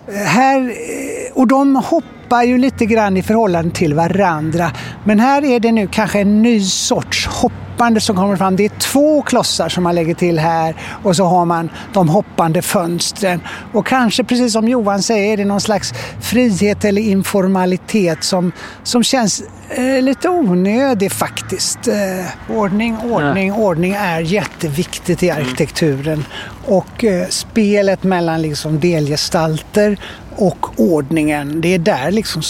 Eh, 0.08 0.14
här, 0.14 0.60
eh, 0.60 1.32
och 1.34 1.46
de 1.46 1.76
hoppar 1.76 2.19
hoppar 2.30 2.42
ju 2.42 2.58
lite 2.58 2.87
grann 2.87 3.16
i 3.16 3.22
förhållande 3.22 3.70
till 3.70 3.94
varandra. 3.94 4.70
Men 5.04 5.20
här 5.20 5.44
är 5.44 5.60
det 5.60 5.72
nu 5.72 5.87
kanske 5.87 6.20
en 6.20 6.42
ny 6.42 6.60
sorts 6.60 7.26
hopp 7.26 7.52
hoppande 7.80 8.00
som 8.00 8.16
kommer 8.16 8.37
fram. 8.37 8.56
Det 8.56 8.64
är 8.64 8.78
två 8.78 9.22
klossar 9.22 9.68
som 9.68 9.82
man 9.82 9.94
lägger 9.94 10.14
till 10.14 10.38
här 10.38 10.75
och 11.02 11.16
så 11.16 11.25
har 11.25 11.44
man 11.44 11.70
de 11.92 12.08
hoppande 12.08 12.62
fönstren. 12.62 13.40
Och 13.72 13.87
kanske 13.87 14.25
precis 14.25 14.52
som 14.52 14.68
Johan 14.68 15.02
säger 15.02 15.32
är 15.32 15.37
det 15.37 15.44
någon 15.44 15.60
slags 15.60 15.92
frihet 16.20 16.84
eller 16.84 17.02
informalitet 17.02 18.25
som, 18.25 18.52
som 18.82 19.02
känns 19.02 19.42
eh, 19.68 20.02
lite 20.02 20.28
onödig 20.28 21.12
faktiskt. 21.12 21.88
Eh, 21.88 22.56
ordning, 22.56 22.96
ordning, 22.99 23.49
ja. 23.49 23.54
ordning 23.54 23.92
är 23.92 24.20
jätteviktigt 24.20 25.22
i 25.22 25.30
arkitekturen. 25.30 26.25
Och 26.66 27.04
eh, 27.04 27.28
spelet 27.28 28.02
mellan 28.02 28.42
liksom 28.42 28.80
delgestalter 28.80 29.96
och 30.37 30.80
ordningen, 30.80 31.60
det 31.60 31.75
är, 31.75 31.78
där 31.78 32.10
liksom, 32.10 32.42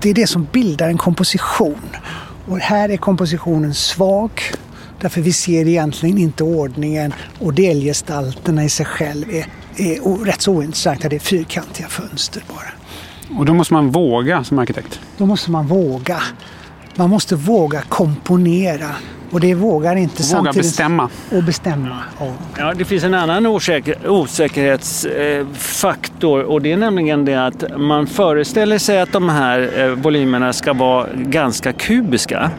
det 0.00 0.10
är 0.10 0.14
det 0.14 0.26
som 0.26 0.48
bildar 0.52 0.88
en 0.88 0.98
komposition. 0.98 1.96
Och 2.48 2.58
här 2.58 2.88
är 2.88 2.96
kompositionen 2.96 3.74
svag. 3.74 4.30
Därför 5.04 5.20
vi 5.20 5.32
ser 5.32 5.68
egentligen 5.68 6.18
inte 6.18 6.44
ordningen 6.44 7.14
och 7.38 7.54
delgestalterna 7.54 8.64
i 8.64 8.68
sig 8.68 8.86
själv 8.86 9.24
är, 9.30 9.46
är 9.76 10.24
rätt 10.24 10.40
så 10.40 10.52
ointressanta. 10.52 11.08
Det 11.08 11.16
är 11.16 11.20
fyrkantiga 11.20 11.88
fönster 11.88 12.42
bara. 12.48 13.38
Och 13.38 13.46
då 13.46 13.54
måste 13.54 13.74
man 13.74 13.90
våga 13.90 14.44
som 14.44 14.58
arkitekt? 14.58 15.00
Då 15.16 15.26
måste 15.26 15.50
man 15.50 15.66
våga. 15.66 16.22
Man 16.94 17.10
måste 17.10 17.36
våga 17.36 17.82
komponera 17.82 18.90
och 19.34 19.40
det 19.40 19.54
vågar 19.54 19.96
inte 19.96 20.22
våga 20.22 20.24
samtidigt... 20.24 20.56
bestämma. 20.56 21.08
Och 21.30 21.42
bestämma. 21.42 21.98
Ja. 22.18 22.32
ja, 22.58 22.74
det 22.74 22.84
finns 22.84 23.04
en 23.04 23.14
annan 23.14 23.46
osäker, 23.46 24.08
osäkerhetsfaktor 24.08 26.42
och 26.42 26.62
det 26.62 26.72
är 26.72 26.76
nämligen 26.76 27.24
det 27.24 27.46
att 27.46 27.64
man 27.76 28.06
föreställer 28.06 28.78
sig 28.78 29.00
att 29.00 29.12
de 29.12 29.28
här 29.28 29.70
eh, 29.76 29.88
volymerna 29.88 30.52
ska 30.52 30.72
vara 30.72 31.06
ganska 31.14 31.72
kubiska. 31.72 32.50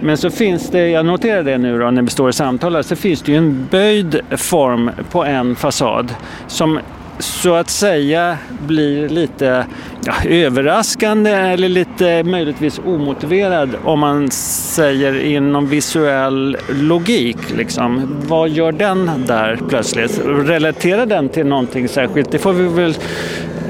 Men 0.00 0.16
så 0.16 0.30
finns 0.30 0.70
det, 0.70 0.88
jag 0.88 1.06
noterar 1.06 1.42
det 1.42 1.58
nu 1.58 1.78
då 1.78 1.90
när 1.90 2.02
vi 2.02 2.10
står 2.10 2.30
i 2.30 2.32
samtal, 2.32 2.84
så 2.84 2.96
finns 2.96 3.22
det 3.22 3.32
ju 3.32 3.38
en 3.38 3.68
böjd 3.70 4.20
form 4.30 4.90
på 5.10 5.24
en 5.24 5.56
fasad 5.56 6.14
som 6.46 6.78
så 7.18 7.54
att 7.54 7.70
säga 7.70 8.38
blir 8.66 9.08
lite 9.08 9.66
ja, 10.04 10.14
överraskande 10.24 11.30
eller 11.30 11.68
lite 11.68 12.22
möjligtvis 12.22 12.80
omotiverad 12.86 13.70
om 13.84 14.00
man 14.00 14.30
säger 14.30 15.20
inom 15.20 15.68
visuell 15.68 16.56
logik. 16.68 17.36
Liksom. 17.56 18.16
Vad 18.26 18.48
gör 18.48 18.72
den 18.72 19.10
där 19.26 19.58
plötsligt? 19.68 20.20
Relaterar 20.26 21.06
den 21.06 21.28
till 21.28 21.46
någonting 21.46 21.88
särskilt? 21.88 22.30
Det 22.30 22.38
får 22.38 22.52
vi 22.52 22.68
väl 22.68 22.94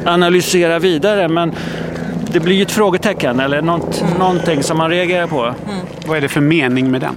analysera 0.04 0.78
vidare 0.78 1.28
men 1.28 1.52
det 2.32 2.40
blir 2.40 2.56
ju 2.56 2.62
ett 2.62 2.70
frågetecken 2.70 3.40
eller 3.40 3.62
något, 3.62 4.00
mm. 4.00 4.18
någonting 4.18 4.62
som 4.62 4.78
man 4.78 4.90
reagerar 4.90 5.26
på. 5.26 5.42
Mm. 5.42 5.54
Vad 6.06 6.16
är 6.16 6.20
det 6.20 6.28
för 6.28 6.40
mening 6.40 6.90
med 6.90 7.00
den? 7.00 7.14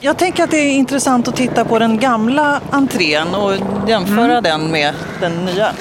Jag 0.00 0.16
tänker 0.16 0.44
att 0.44 0.50
det 0.50 0.56
är 0.56 0.70
intressant 0.70 1.28
att 1.28 1.36
titta 1.36 1.64
på 1.64 1.78
den 1.78 1.98
gamla 1.98 2.60
entrén 2.70 3.34
och 3.34 3.52
jämföra 3.88 4.38
mm. 4.38 4.42
den 4.42 4.70
med 4.70 4.94
den 5.20 5.44
nya. 5.44 5.72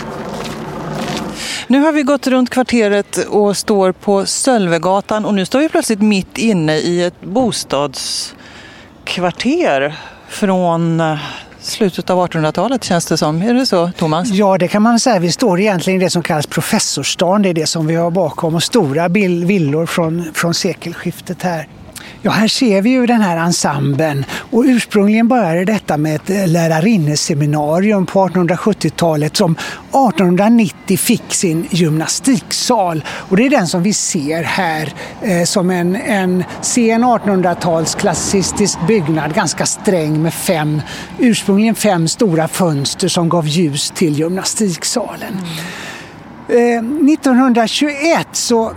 Nu 1.67 1.79
har 1.79 1.91
vi 1.91 2.03
gått 2.03 2.27
runt 2.27 2.49
kvarteret 2.49 3.17
och 3.17 3.57
står 3.57 3.91
på 3.91 4.25
Sölvegatan 4.25 5.25
och 5.25 5.33
nu 5.33 5.45
står 5.45 5.59
vi 5.59 5.69
plötsligt 5.69 6.01
mitt 6.01 6.37
inne 6.37 6.77
i 6.77 7.03
ett 7.03 7.21
bostadskvarter 7.21 9.95
från 10.27 10.99
eh, 10.99 11.17
slutet 11.59 12.09
av 12.09 12.27
1800-talet 12.27 12.83
känns 12.83 13.05
det 13.05 13.17
som. 13.17 13.41
Är 13.41 13.53
det 13.53 13.65
så, 13.65 13.91
Thomas? 13.97 14.29
Ja, 14.29 14.57
det 14.57 14.67
kan 14.67 14.81
man 14.81 14.99
säga. 14.99 15.19
Vi 15.19 15.31
står 15.31 15.59
egentligen 15.59 16.01
i 16.01 16.03
det 16.03 16.09
som 16.09 16.23
kallas 16.23 16.47
professorsstaden. 16.47 17.41
Det 17.41 17.49
är 17.49 17.53
det 17.53 17.67
som 17.67 17.87
vi 17.87 17.95
har 17.95 18.11
bakom 18.11 18.55
och 18.55 18.63
stora 18.63 19.07
villor 19.07 19.85
från, 19.85 20.33
från 20.33 20.53
sekelskiftet 20.53 21.41
här. 21.41 21.67
Ja, 22.25 22.31
här 22.31 22.47
ser 22.47 22.81
vi 22.81 22.89
ju 22.89 23.05
den 23.05 23.21
här 23.21 23.37
ensemblen 23.37 24.25
och 24.51 24.63
ursprungligen 24.67 25.27
började 25.27 25.65
detta 25.65 25.97
med 25.97 26.15
ett 26.15 26.29
eh, 26.29 26.47
lärarinneseminarium 26.47 28.05
på 28.05 28.27
1870-talet 28.27 29.37
som 29.37 29.51
1890 29.51 30.97
fick 30.97 31.33
sin 31.33 31.67
gymnastiksal. 31.69 33.03
Och 33.09 33.37
det 33.37 33.45
är 33.45 33.49
den 33.49 33.67
som 33.67 33.83
vi 33.83 33.93
ser 33.93 34.43
här 34.43 34.93
eh, 35.21 35.43
som 35.43 35.69
en, 35.69 35.95
en 35.95 36.43
sen 36.61 37.03
1800-tals 37.03 37.95
klassistisk 37.95 38.79
byggnad, 38.87 39.33
ganska 39.33 39.65
sträng 39.65 40.21
med 40.21 40.33
fem, 40.33 40.81
ursprungligen 41.19 41.75
fem 41.75 42.07
stora 42.07 42.47
fönster 42.47 43.07
som 43.07 43.29
gav 43.29 43.47
ljus 43.47 43.91
till 43.91 44.19
gymnastiksalen. 44.19 45.33
Mm. 45.33 45.45
Eh, 46.49 47.13
1921 47.13 48.27
så 48.31 48.71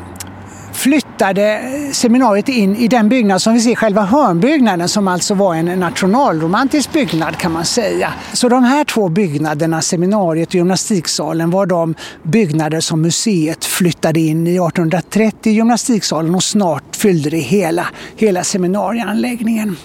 flyttade 0.78 1.60
seminariet 1.92 2.48
in 2.48 2.76
i 2.76 2.88
den 2.88 3.08
byggnad 3.08 3.42
som 3.42 3.54
vi 3.54 3.60
ser, 3.60 3.74
själva 3.74 4.02
hörnbyggnaden 4.02 4.88
som 4.88 5.08
alltså 5.08 5.34
var 5.34 5.54
en 5.54 5.80
nationalromantisk 5.80 6.92
byggnad 6.92 7.36
kan 7.36 7.52
man 7.52 7.64
säga. 7.64 8.12
Så 8.32 8.48
de 8.48 8.64
här 8.64 8.84
två 8.84 9.08
byggnaderna, 9.08 9.82
seminariet 9.82 10.48
och 10.48 10.54
gymnastiksalen, 10.54 11.50
var 11.50 11.66
de 11.66 11.94
byggnader 12.22 12.80
som 12.80 13.02
museet 13.02 13.64
flyttade 13.64 14.20
in 14.20 14.46
i 14.46 14.50
1830 14.50 15.52
gymnastiksalen 15.52 16.34
och 16.34 16.44
snart 16.44 16.96
fyllde 16.96 17.30
det 17.30 17.36
hela, 17.36 17.86
hela 18.16 18.44
seminarieanläggningen. 18.44 19.76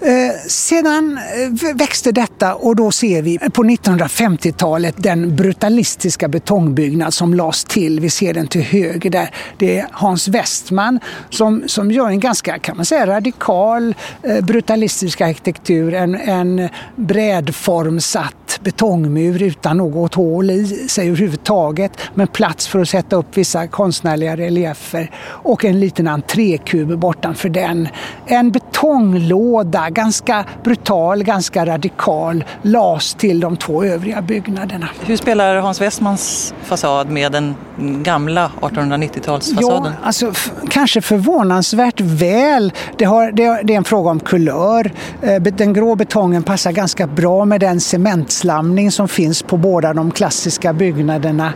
Eh, 0.00 0.48
sedan 0.48 1.18
eh, 1.18 1.74
växte 1.74 2.12
detta 2.12 2.54
och 2.54 2.76
då 2.76 2.90
ser 2.90 3.22
vi 3.22 3.38
på 3.38 3.64
1950-talet 3.64 4.94
den 4.98 5.36
brutalistiska 5.36 6.28
betongbyggnad 6.28 7.14
som 7.14 7.34
lades 7.34 7.64
till. 7.64 8.00
Vi 8.00 8.10
ser 8.10 8.34
den 8.34 8.46
till 8.46 8.62
höger 8.62 9.10
där. 9.10 9.30
Det 9.58 9.78
är 9.78 9.86
Hans 9.92 10.28
Westman 10.28 11.00
som, 11.30 11.62
som 11.66 11.90
gör 11.90 12.08
en 12.08 12.20
ganska 12.20 12.58
kan 12.58 12.76
man 12.76 12.86
säga, 12.86 13.06
radikal 13.06 13.94
eh, 14.22 14.44
brutalistisk 14.44 15.20
arkitektur. 15.20 15.94
En, 15.94 16.14
en 16.14 16.68
brädformsatt 16.96 18.46
betongmur 18.60 19.42
utan 19.42 19.76
något 19.76 20.14
hål 20.14 20.50
i 20.50 20.66
sig 20.88 21.06
överhuvudtaget 21.08 21.92
med 22.14 22.32
plats 22.32 22.68
för 22.68 22.78
att 22.80 22.88
sätta 22.88 23.16
upp 23.16 23.36
vissa 23.36 23.66
konstnärliga 23.66 24.36
reliefer 24.36 25.10
och 25.26 25.64
en 25.64 25.80
liten 25.80 26.08
entrékub 26.08 26.98
bortanför 26.98 27.48
den. 27.48 27.88
En 28.26 28.50
betonglåda 28.50 29.85
ganska 29.90 30.44
brutal, 30.64 31.24
ganska 31.24 31.66
radikal, 31.66 32.44
las 32.62 33.14
till 33.14 33.40
de 33.40 33.56
två 33.56 33.84
övriga 33.84 34.22
byggnaderna. 34.22 34.88
Hur 35.00 35.16
spelar 35.16 35.56
Hans 35.56 35.80
Westmans 35.80 36.54
fasad 36.64 37.10
med 37.10 37.32
den 37.32 37.54
gamla 37.78 38.50
1890-talsfasaden? 38.60 39.60
Ja, 39.60 39.92
alltså, 40.02 40.32
kanske 40.70 41.00
förvånansvärt 41.00 42.00
väl. 42.00 42.72
Det, 42.96 43.04
har, 43.04 43.32
det, 43.32 43.60
det, 43.64 43.72
är 43.72 43.76
en 43.76 43.84
fråga 43.84 44.10
om 44.10 44.20
kulör. 44.20 44.92
Eh, 45.22 45.42
den 45.42 45.72
grå 45.72 45.94
betongen 45.94 46.42
passar 46.42 46.72
ganska 46.72 47.06
bra 47.06 47.44
med 47.44 47.60
den 47.60 47.80
cementslamning 47.80 48.90
som 48.90 49.08
finns 49.08 49.42
på 49.42 49.56
båda 49.56 49.94
de 49.94 50.10
klassiska 50.10 50.72
byggnaderna. 50.72 51.52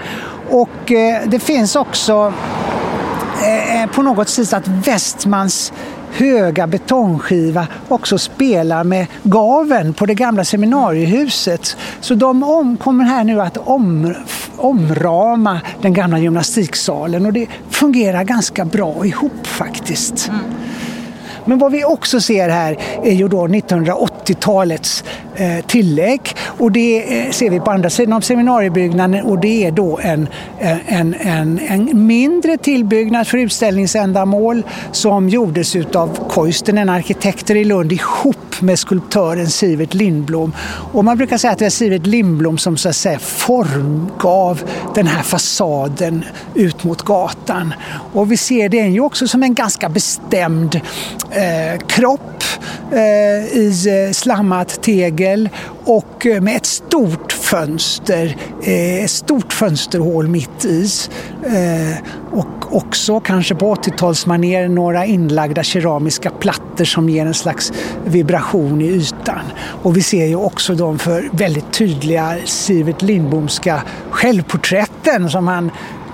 Och 0.51 0.93
eh, 0.93 1.23
det 1.27 1.41
finns 1.41 1.77
också 1.77 2.33
eh, 3.47 3.91
på 3.91 4.03
något 4.03 4.39
vis 4.39 4.53
att 4.53 4.69
Westmans 4.69 5.73
höga 6.13 6.67
betongskiva 6.67 7.67
också 7.89 8.19
spelar 8.19 8.85
med 8.85 9.07
gaven 9.23 9.95
på 9.95 10.07
det 10.07 10.15
gamla 10.15 10.45
seminariehuset. 10.45 11.77
Så 12.01 12.15
de 12.15 12.43
om, 12.43 12.77
kommer 12.77 13.05
här 13.05 13.25
nu 13.25 13.41
att 13.41 13.57
om, 13.57 14.15
omrama 14.57 15.61
den 15.83 15.93
gamla 15.93 16.19
gymnastiksalen 16.19 17.27
och 17.27 17.33
det 17.33 17.47
fungerar 17.71 18.25
ganska 18.25 18.65
bra 18.65 19.07
ihop 19.07 19.47
faktiskt. 19.47 20.29
Mm. 20.29 20.41
Men 21.45 21.59
vad 21.59 21.73
vi 21.73 21.85
också 21.85 22.21
ser 22.21 22.49
här 22.49 22.79
är 23.05 23.13
ju 23.13 23.29
då 23.29 23.47
1980-talets 23.47 25.05
eh, 25.05 25.30
Eh, 25.41 25.65
tillägg 25.67 26.21
och 26.59 26.73
det 26.73 27.21
eh, 27.21 27.31
ser 27.31 27.51
vi 27.51 27.61
på 27.61 27.71
andra 27.71 27.91
sidan 27.91 28.13
av 28.13 28.21
seminariebyggnaden 28.21 29.25
och 29.25 29.39
det 29.39 29.67
är 29.67 29.71
då 29.71 29.99
en, 30.03 30.29
eh, 30.59 30.95
en, 30.95 31.15
en, 31.15 31.61
en 31.69 32.07
mindre 32.07 32.57
tillbyggnad 32.57 33.27
för 33.27 33.39
utställningsändamål 33.39 34.63
som 34.93 35.29
gjordes 35.29 35.77
utav 35.77 36.29
Koistenen 36.29 36.89
arkitekter 36.89 37.55
i 37.57 37.65
Lund, 37.65 37.93
ihop 37.93 38.37
med 38.61 38.79
skulptören 38.79 39.51
Sivert 39.51 39.95
Lindblom. 39.95 40.53
Och 40.93 41.05
man 41.05 41.17
brukar 41.17 41.39
säga 41.39 41.53
att 41.53 41.59
det 41.59 41.67
är 41.67 41.71
Sivert 41.71 42.07
Lindblom 42.07 42.59
som 42.59 42.77
så 42.77 42.89
att 42.89 42.97
säga 42.97 43.19
formgav 43.19 44.63
den 44.95 45.07
här 45.07 45.23
fasaden 45.23 46.25
ut 46.55 46.85
mot 46.85 47.03
gatan. 47.03 47.75
Och 48.13 48.33
vi 48.33 48.37
ser 48.37 48.69
den 48.69 48.93
ju 48.93 49.01
också 49.01 49.29
som 49.29 49.43
en 49.43 49.55
ganska 49.55 49.89
bestämd 49.89 50.81
eh, 51.31 51.87
kropp 51.87 52.45
eh, 52.93 53.59
i 53.59 54.11
slammat 54.15 54.83
tegel 54.83 55.30
och 55.85 56.27
eh, 56.27 56.41
med 56.41 56.57
ett 56.57 56.67
stort 56.67 57.33
fönster, 57.33 58.37
eh, 58.63 59.05
ett 59.05 59.11
stort 59.11 59.53
fönsterhål 59.53 60.29
mitt 60.29 60.65
i. 60.65 61.11
Eh, 61.47 61.99
och 62.33 62.77
också 62.77 63.21
kanske 63.21 63.55
på 63.55 63.75
80-talsmanér 63.75 64.69
några 64.69 65.07
inlagda 65.07 65.63
keramiska 65.63 66.31
plattor 66.31 66.85
som 66.85 67.09
ger 67.09 67.27
en 67.27 67.35
slags 67.35 67.73
vibration 68.05 68.81
i 68.81 68.89
ytan. 68.89 69.45
Och 69.83 69.97
vi 69.97 70.03
ser 70.03 70.27
ju 70.27 70.37
också 70.37 70.75
de 70.75 70.99
för 70.99 71.29
väldigt 71.33 71.73
tydliga 71.73 72.37
Sivert 72.45 73.03
Lindbomska 73.03 73.83
självporträtten 74.11 75.31
som 75.31 75.49
han 75.49 75.71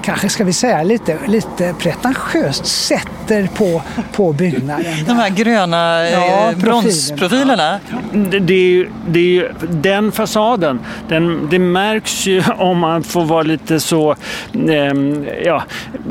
kanske 0.07 0.29
ska 0.29 0.45
vi 0.45 0.53
säga 0.53 0.83
lite, 0.83 1.19
lite 1.27 1.75
pretentiöst 1.79 2.67
sätter 2.67 3.49
på, 3.55 3.83
på 4.13 4.33
byggnaden. 4.33 5.05
De 5.07 5.13
här 5.13 5.31
gröna 5.31 6.11
ja, 6.11 6.51
eh, 6.51 6.59
bronsprofilerna. 6.59 7.81
Det, 8.13 8.39
det, 8.39 8.55
är 8.55 8.69
ju, 8.69 8.91
det 9.09 9.19
är 9.19 9.25
ju 9.25 9.53
den 9.71 10.13
fasaden, 10.13 10.81
den, 11.09 11.49
det 11.51 11.59
märks 11.59 12.27
ju 12.27 12.43
om 12.59 12.79
man 12.79 13.03
får 13.03 13.25
vara 13.25 13.43
lite 13.43 13.81
så, 13.81 14.11
eh, 14.53 14.95
ja, 15.45 15.63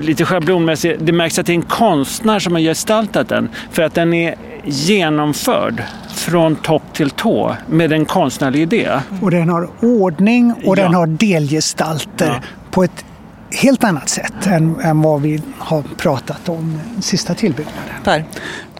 lite 0.02 0.26
schablonmässig. 0.26 0.98
Det 1.00 1.12
märks 1.12 1.40
att 1.40 1.46
det 1.46 1.52
är 1.52 1.56
en 1.56 1.62
konstnär 1.62 2.40
som 2.40 2.54
har 2.54 2.62
gestaltat 2.62 3.30
den. 3.30 3.50
För 3.72 3.84
att 3.84 3.94
den 3.94 4.14
är 4.14 4.36
genomförd 4.66 5.84
från 6.16 6.56
topp 6.56 6.84
till 6.94 7.10
tå 7.10 7.56
med 7.68 7.94
en 7.94 8.06
konstnärlig 8.06 8.62
idé. 8.62 8.90
Och 9.22 9.32
den 9.32 9.50
har 9.50 9.70
ordning 9.82 10.54
och 10.66 10.78
ja. 10.78 10.84
den 10.84 10.94
har 10.94 11.08
delgestalter 11.08 12.28
ja. 12.28 12.42
på 12.72 12.84
ett 12.84 13.06
helt 13.52 13.84
annat 13.84 14.10
sätt 14.10 14.48
än, 14.48 14.80
än 14.80 15.02
vad 15.02 15.22
vi 15.22 15.42
har 15.58 15.84
pratat 15.98 16.50
om 16.50 16.80
sista 17.02 17.34
tillbyggnaden. 17.34 17.82
Per? 18.04 18.26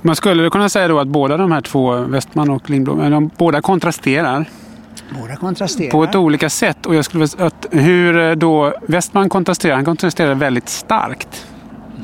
Man 0.02 0.16
skulle 0.16 0.50
kunna 0.50 0.70
säga 0.70 0.88
då 0.88 1.00
att 1.00 1.08
båda 1.08 1.38
de 1.38 1.52
här 1.52 1.62
två, 1.62 1.96
Westman 1.96 2.50
och 2.50 2.70
Lindblom, 2.70 3.12
de 3.12 3.30
båda 3.38 3.62
kontrasterar. 3.62 4.46
Båda 5.22 5.36
kontrasterar. 5.36 5.92
På 5.92 6.04
ett 6.04 6.16
olika 6.16 6.50
sätt. 6.50 6.86
Och 6.86 6.96
jag 6.96 7.06
skulle 7.06 7.28
att 7.38 7.66
hur 7.72 8.18
eh, 8.18 8.32
då 8.32 8.74
Westman 8.88 9.30
kontrasterar, 9.30 9.76
han 9.76 9.86
kontrasterar 9.86 10.36
väldigt 10.36 10.70
starkt. 10.70 11.48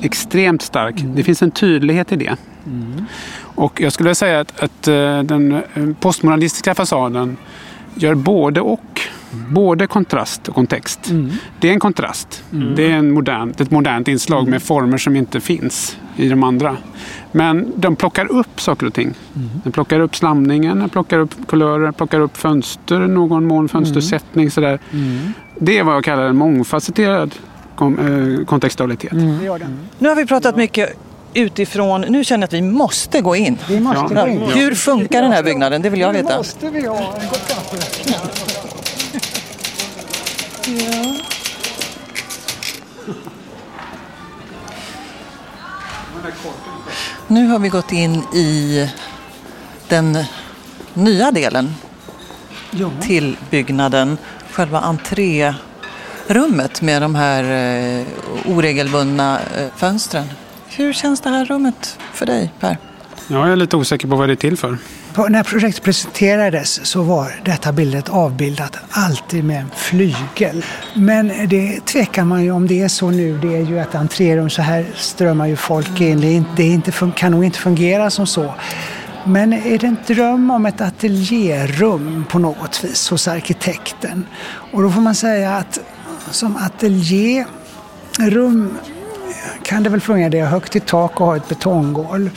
Extremt 0.01 0.61
starkt. 0.61 0.99
Mm. 0.99 1.15
Det 1.15 1.23
finns 1.23 1.41
en 1.41 1.51
tydlighet 1.51 2.11
i 2.11 2.15
det. 2.15 2.35
Mm. 2.65 3.05
Och 3.41 3.81
jag 3.81 3.93
skulle 3.93 4.15
säga 4.15 4.39
att, 4.39 4.63
att 4.63 4.87
eh, 4.87 5.19
den 5.23 5.51
eh, 5.53 5.61
postmodernistiska 5.99 6.75
fasaden 6.75 7.37
gör 7.95 8.15
både 8.15 8.61
och. 8.61 9.01
Både 9.49 9.87
kontrast 9.87 10.47
och 10.47 10.55
kontext. 10.55 11.09
Mm. 11.09 11.31
Det 11.59 11.69
är 11.69 11.73
en 11.73 11.79
kontrast. 11.79 12.43
Mm. 12.53 12.75
Det 12.75 12.91
är 12.91 12.95
en 12.95 13.11
modern, 13.11 13.53
ett 13.57 13.71
modernt 13.71 14.07
inslag 14.07 14.39
mm. 14.39 14.51
med 14.51 14.63
former 14.63 14.97
som 14.97 15.15
inte 15.15 15.39
finns 15.39 15.97
i 16.15 16.29
de 16.29 16.43
andra. 16.43 16.77
Men 17.31 17.73
de 17.75 17.95
plockar 17.95 18.31
upp 18.31 18.61
saker 18.61 18.87
och 18.87 18.93
ting. 18.93 19.13
Mm. 19.35 19.49
De 19.63 19.71
plockar 19.71 19.99
upp 19.99 20.15
slamningen, 20.15 20.79
de 20.79 20.89
plockar 20.89 21.19
upp 21.19 21.47
kulörer, 21.47 21.91
plockar 21.91 22.19
upp 22.19 22.37
fönster, 22.37 22.99
någon 22.99 23.47
mån 23.47 23.69
fönstersättning. 23.69 24.43
Mm. 24.43 24.51
Sådär. 24.51 24.79
Mm. 24.93 25.33
Det 25.59 25.77
är 25.77 25.83
vad 25.83 25.95
jag 25.95 26.03
kallar 26.03 26.23
en 26.23 26.35
mångfacetterad 26.35 27.35
eh, 27.79 28.45
kontextualitet. 28.45 29.11
Mm. 29.11 29.59
Nu 29.99 30.09
har 30.09 30.15
vi 30.15 30.25
pratat 30.25 30.55
mycket 30.55 30.97
utifrån, 31.33 32.01
nu 32.01 32.23
känner 32.23 32.41
jag 32.41 32.47
att 32.47 32.53
vi 32.53 32.61
måste 32.61 33.21
gå 33.21 33.35
in. 33.35 33.57
Vi 33.69 33.79
måste 33.79 34.13
ja. 34.13 34.21
gå 34.21 34.27
in. 34.27 34.41
Hur 34.41 34.75
funkar 34.75 35.21
den 35.21 35.31
här 35.31 35.43
byggnaden? 35.43 35.81
Det 35.81 35.89
vill 35.89 35.99
jag 35.99 36.13
veta. 36.13 36.43
Ja. 40.71 41.15
Nu 47.27 47.47
har 47.47 47.59
vi 47.59 47.69
gått 47.69 47.91
in 47.91 48.23
i 48.33 48.89
den 49.87 50.17
nya 50.93 51.31
delen 51.31 51.75
ja. 52.71 52.91
till 53.01 53.37
byggnaden. 53.49 54.17
Själva 54.51 54.79
entrérummet 54.79 56.81
med 56.81 57.01
de 57.01 57.15
här 57.15 57.43
eh, 57.43 58.05
oregelbundna 58.45 59.39
eh, 59.39 59.67
fönstren. 59.75 60.27
Hur 60.67 60.93
känns 60.93 61.21
det 61.21 61.29
här 61.29 61.45
rummet 61.45 61.99
för 62.13 62.25
dig, 62.25 62.53
Per? 62.59 62.77
Jag 63.27 63.51
är 63.51 63.55
lite 63.55 63.77
osäker 63.77 64.07
på 64.07 64.15
vad 64.15 64.29
det 64.29 64.33
är 64.33 64.35
till 64.35 64.57
för. 64.57 64.77
När 65.15 65.43
projektet 65.43 65.83
presenterades 65.83 66.85
så 66.85 67.01
var 67.01 67.31
detta 67.45 67.71
bildet 67.71 68.09
avbildat 68.09 68.77
alltid 68.89 69.43
med 69.43 69.59
en 69.59 69.71
flygel. 69.75 70.65
Men 70.95 71.49
det 71.49 71.85
tvekar 71.85 72.23
man 72.23 72.43
ju 72.43 72.51
om 72.51 72.67
det 72.67 72.81
är 72.81 72.87
så 72.87 73.09
nu. 73.09 73.37
Det 73.37 73.55
är 73.55 73.61
ju 73.61 73.79
ett 73.79 73.95
entrérum, 73.95 74.49
så 74.49 74.61
här 74.61 74.85
strömmar 74.95 75.47
ju 75.47 75.55
folk 75.55 76.01
in. 76.01 76.45
Det, 76.55 76.63
inte, 76.63 76.91
kan 77.15 77.31
nog 77.31 77.45
inte 77.45 77.59
fungera 77.59 78.09
som 78.09 78.27
så. 78.27 78.53
Men 79.25 79.53
är 79.53 79.77
det 79.77 79.87
en 79.87 79.97
dröm 80.07 80.51
om 80.51 80.65
ett 80.65 80.81
ateljérum 80.81 82.25
på 82.29 82.39
något 82.39 82.83
vis 82.83 83.09
hos 83.09 83.27
arkitekten? 83.27 84.25
Och 84.71 84.81
då 84.81 84.91
får 84.91 85.01
man 85.01 85.15
säga 85.15 85.55
att 85.55 85.79
som 86.31 86.57
ateljérum 86.57 87.47
kan 89.63 89.83
det 89.83 89.89
väl 89.89 90.01
fungera. 90.01 90.29
Det 90.29 90.39
är 90.39 90.45
högt 90.45 90.75
i 90.75 90.79
tak 90.79 91.21
och 91.21 91.27
har 91.27 91.37
ett 91.37 91.47
betonggolv. 91.49 92.29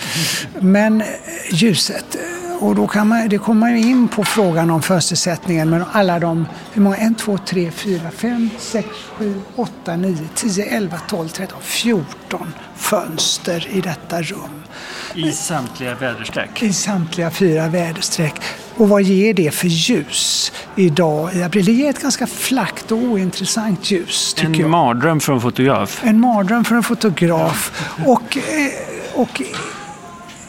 Men 0.60 1.02
ljuset 1.50 2.16
och 2.60 2.74
då 2.74 2.86
kan 2.86 3.08
man, 3.08 3.28
det 3.28 3.38
kommer 3.38 3.60
man 3.60 3.76
in 3.76 4.08
på 4.08 4.24
frågan 4.24 4.70
om 4.70 4.82
fönstersättningen 4.82 5.70
med 5.70 5.84
alla 5.92 6.18
de, 6.18 6.46
hur 6.72 6.82
många, 6.82 6.96
1, 6.96 7.18
2, 7.18 7.38
3, 7.38 7.70
4, 7.70 8.10
5, 8.10 8.50
6, 8.58 8.88
7, 9.18 9.40
8, 9.56 9.96
9, 9.96 10.16
10, 10.34 10.64
11, 10.64 10.98
12, 11.08 11.28
13, 11.28 11.58
14 11.62 12.54
fönster 12.76 13.68
i 13.70 13.80
detta 13.80 14.22
rum. 14.22 14.62
I 15.14 15.32
samtliga 15.32 15.94
väderstreck? 15.94 16.62
I 16.62 16.72
samtliga 16.72 17.30
fyra 17.30 17.68
väderstreck. 17.68 18.34
Och 18.76 18.88
vad 18.88 19.02
ger 19.02 19.34
det 19.34 19.50
för 19.50 19.68
ljus 19.68 20.52
idag 20.76 21.34
i 21.34 21.42
april? 21.42 21.64
Det 21.64 21.72
ger 21.72 21.90
ett 21.90 22.02
ganska 22.02 22.26
flackt 22.26 22.92
och 22.92 22.98
ointressant 22.98 23.90
ljus. 23.90 24.36
en 24.38 24.54
jag. 24.54 24.70
mardröm 24.70 25.20
för 25.20 25.32
en 25.32 25.40
fotograf? 25.40 26.00
En 26.04 26.20
mardröm 26.20 26.64
för 26.64 26.74
en 26.76 26.82
fotograf. 26.82 27.88
Och, 28.06 28.36
eh, 28.36 29.20
och 29.20 29.42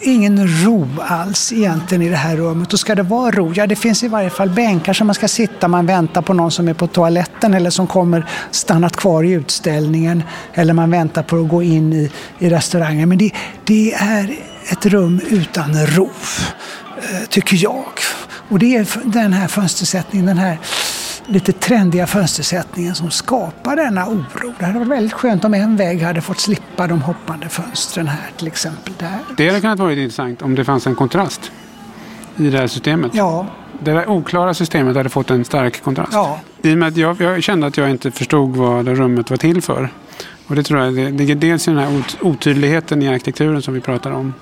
ingen 0.06 0.48
ro 0.66 0.88
alls 1.02 1.54
egentligen 1.54 2.02
i 2.02 2.10
det 2.10 2.16
här 2.16 2.38
rummet. 2.38 2.74
Och 2.74 2.80
ska 2.80 2.96
det 2.96 3.04
vara 3.04 3.32
ro? 3.32 3.54
Ja, 3.56 3.68
det 3.68 3.76
finns 3.76 4.04
i 4.04 4.08
varje 4.08 4.30
fall 4.30 4.50
bänkar 4.50 4.94
som 4.94 5.08
man 5.08 5.14
ska 5.14 5.28
sitta. 5.28 5.68
Man 5.68 5.86
väntar 5.86 6.22
på 6.22 6.34
någon 6.34 6.52
som 6.52 6.68
är 6.68 6.74
på 6.74 6.88
toaletten 6.88 7.54
eller 7.54 7.70
som 7.70 7.88
kommer 7.88 8.26
stannat 8.52 8.96
kvar 8.96 9.24
i 9.24 9.32
utställningen. 9.32 10.24
Eller 10.54 10.74
man 10.74 10.92
väntar 10.92 11.24
på 11.24 11.36
att 11.36 11.50
gå 11.50 11.64
in 11.64 11.94
i, 11.94 12.12
i 12.40 12.50
restaurangen. 12.50 13.10
Men 13.10 13.18
det, 13.18 13.32
det 13.64 13.94
är 13.94 14.36
ett 14.70 14.86
rum 14.86 15.22
utan 15.30 15.86
ro, 15.86 16.10
eh, 16.98 17.28
tycker 17.30 17.64
jag. 17.64 17.86
Och 18.50 18.60
det 18.60 18.76
är 18.76 18.88
den 19.04 19.34
här 19.34 19.48
fönstersättningen, 19.48 20.26
den 20.26 20.38
här 20.38 20.58
lite 21.28 21.52
trendiga 21.52 22.08
fönstersättningen 22.08 22.96
som 22.96 23.12
skapar 23.12 23.76
denna 23.76 24.08
oro. 24.08 24.54
Det 24.60 24.66
hade 24.66 24.80
varit 24.80 24.92
väldigt 24.92 25.14
skönt 25.14 25.46
om 25.46 25.54
en 25.54 25.76
vägg 25.76 26.02
hade 26.02 26.22
fått 26.22 26.40
slippa 26.40 26.88
de 26.88 27.02
hoppande 27.02 27.50
fönstren 27.50 28.08
här 28.08 28.32
till 28.38 28.48
exempel. 28.48 28.94
Där. 28.98 29.20
Det 29.38 29.48
hade 29.48 29.62
kunnat 29.62 29.80
vara 29.80 29.94
intressant 29.94 30.42
om 30.42 30.56
det 30.56 30.66
fanns 30.66 30.88
en 30.88 30.96
kontrast 30.96 31.52
i 32.38 32.50
det 32.50 32.58
här 32.58 32.68
systemet. 32.68 33.12
Ja. 33.16 33.48
Det 33.80 33.92
där 33.92 34.10
oklara 34.10 34.54
systemet 34.54 34.96
hade 34.96 35.10
fått 35.10 35.32
en 35.32 35.46
stark 35.46 35.84
kontrast. 35.84 36.14
Ja. 36.14 36.40
I 36.62 36.74
och 36.74 36.78
med 36.78 36.88
att 36.88 36.98
jag, 36.98 37.22
jag 37.22 37.44
kände 37.44 37.68
att 37.68 37.78
jag 37.78 37.90
inte 37.90 38.12
förstod 38.12 38.56
vad 38.56 38.86
det 38.86 38.96
rummet 38.96 39.30
var 39.30 39.38
till 39.38 39.62
för. 39.62 39.90
Och 40.48 40.56
det 40.56 40.64
tror 40.64 40.80
jag 40.80 40.96
det 40.96 41.10
ligger 41.10 41.36
dels 41.36 41.68
i 41.68 41.72
den 41.72 41.80
här 41.80 42.04
otydligheten 42.22 43.02
i 43.02 43.08
arkitekturen 43.08 43.62
som 43.62 43.74
vi 43.74 43.82
pratar 43.82 44.12
om. 44.12 44.34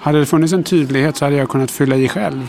Hade 0.00 0.18
det 0.18 0.26
funnits 0.26 0.52
en 0.52 0.64
tydlighet 0.64 1.16
så 1.16 1.24
hade 1.24 1.36
jag 1.36 1.48
kunnat 1.48 1.70
fylla 1.70 1.96
i 1.96 2.08
själv 2.08 2.48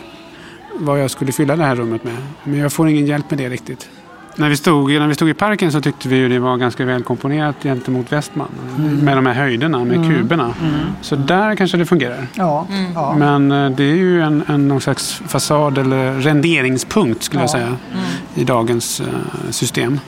vad 0.79 1.01
jag 1.01 1.11
skulle 1.11 1.31
fylla 1.31 1.55
det 1.55 1.63
här 1.63 1.75
rummet 1.75 2.03
med. 2.03 2.13
Men 2.43 2.59
jag 2.59 2.73
får 2.73 2.89
ingen 2.89 3.05
hjälp 3.05 3.29
med 3.29 3.39
det 3.39 3.49
riktigt. 3.49 3.89
när 4.35 4.49
vi, 4.49 4.57
stod, 4.57 4.91
när 4.91 5.07
vi 5.07 5.15
stod 5.15 5.29
i 5.29 5.33
parken 5.33 5.71
så 5.71 5.81
tyckte 5.81 6.09
vi 6.09 6.15
ju 6.15 6.29
det 6.29 6.39
var 6.39 6.57
ganska 6.57 6.85
väl 6.85 7.03
komponerat 7.03 7.55
gentemot 7.63 8.11
Westman. 8.11 8.47
Mm. 8.77 8.97
Med 8.97 9.17
de 9.17 9.25
här 9.25 9.33
höjderna, 9.33 9.83
med 9.83 9.97
mm. 9.97 10.09
kuberna. 10.09 10.43
Mm. 10.43 10.79
Så 11.01 11.15
där 11.15 11.55
kanske 11.55 11.77
det 11.77 11.85
fungerar. 11.85 12.27
Ja, 12.33 12.67
ja. 12.95 13.15
Men 13.17 13.51
eh, 13.51 13.69
det 13.69 13.83
är 13.83 13.95
ju 13.95 14.21
en, 14.21 14.43
en 14.47 14.67
någon 14.67 14.81
slags 14.81 15.21
fasad 15.27 15.77
eller 15.77 16.13
renderingspunkt 16.13 17.23
skulle 17.23 17.39
ja. 17.39 17.43
jag 17.43 17.49
säga. 17.49 17.67
Mm. 17.67 18.05
I 18.35 18.43
dagens 18.43 19.01
uh, 19.01 19.07
system. 19.51 19.99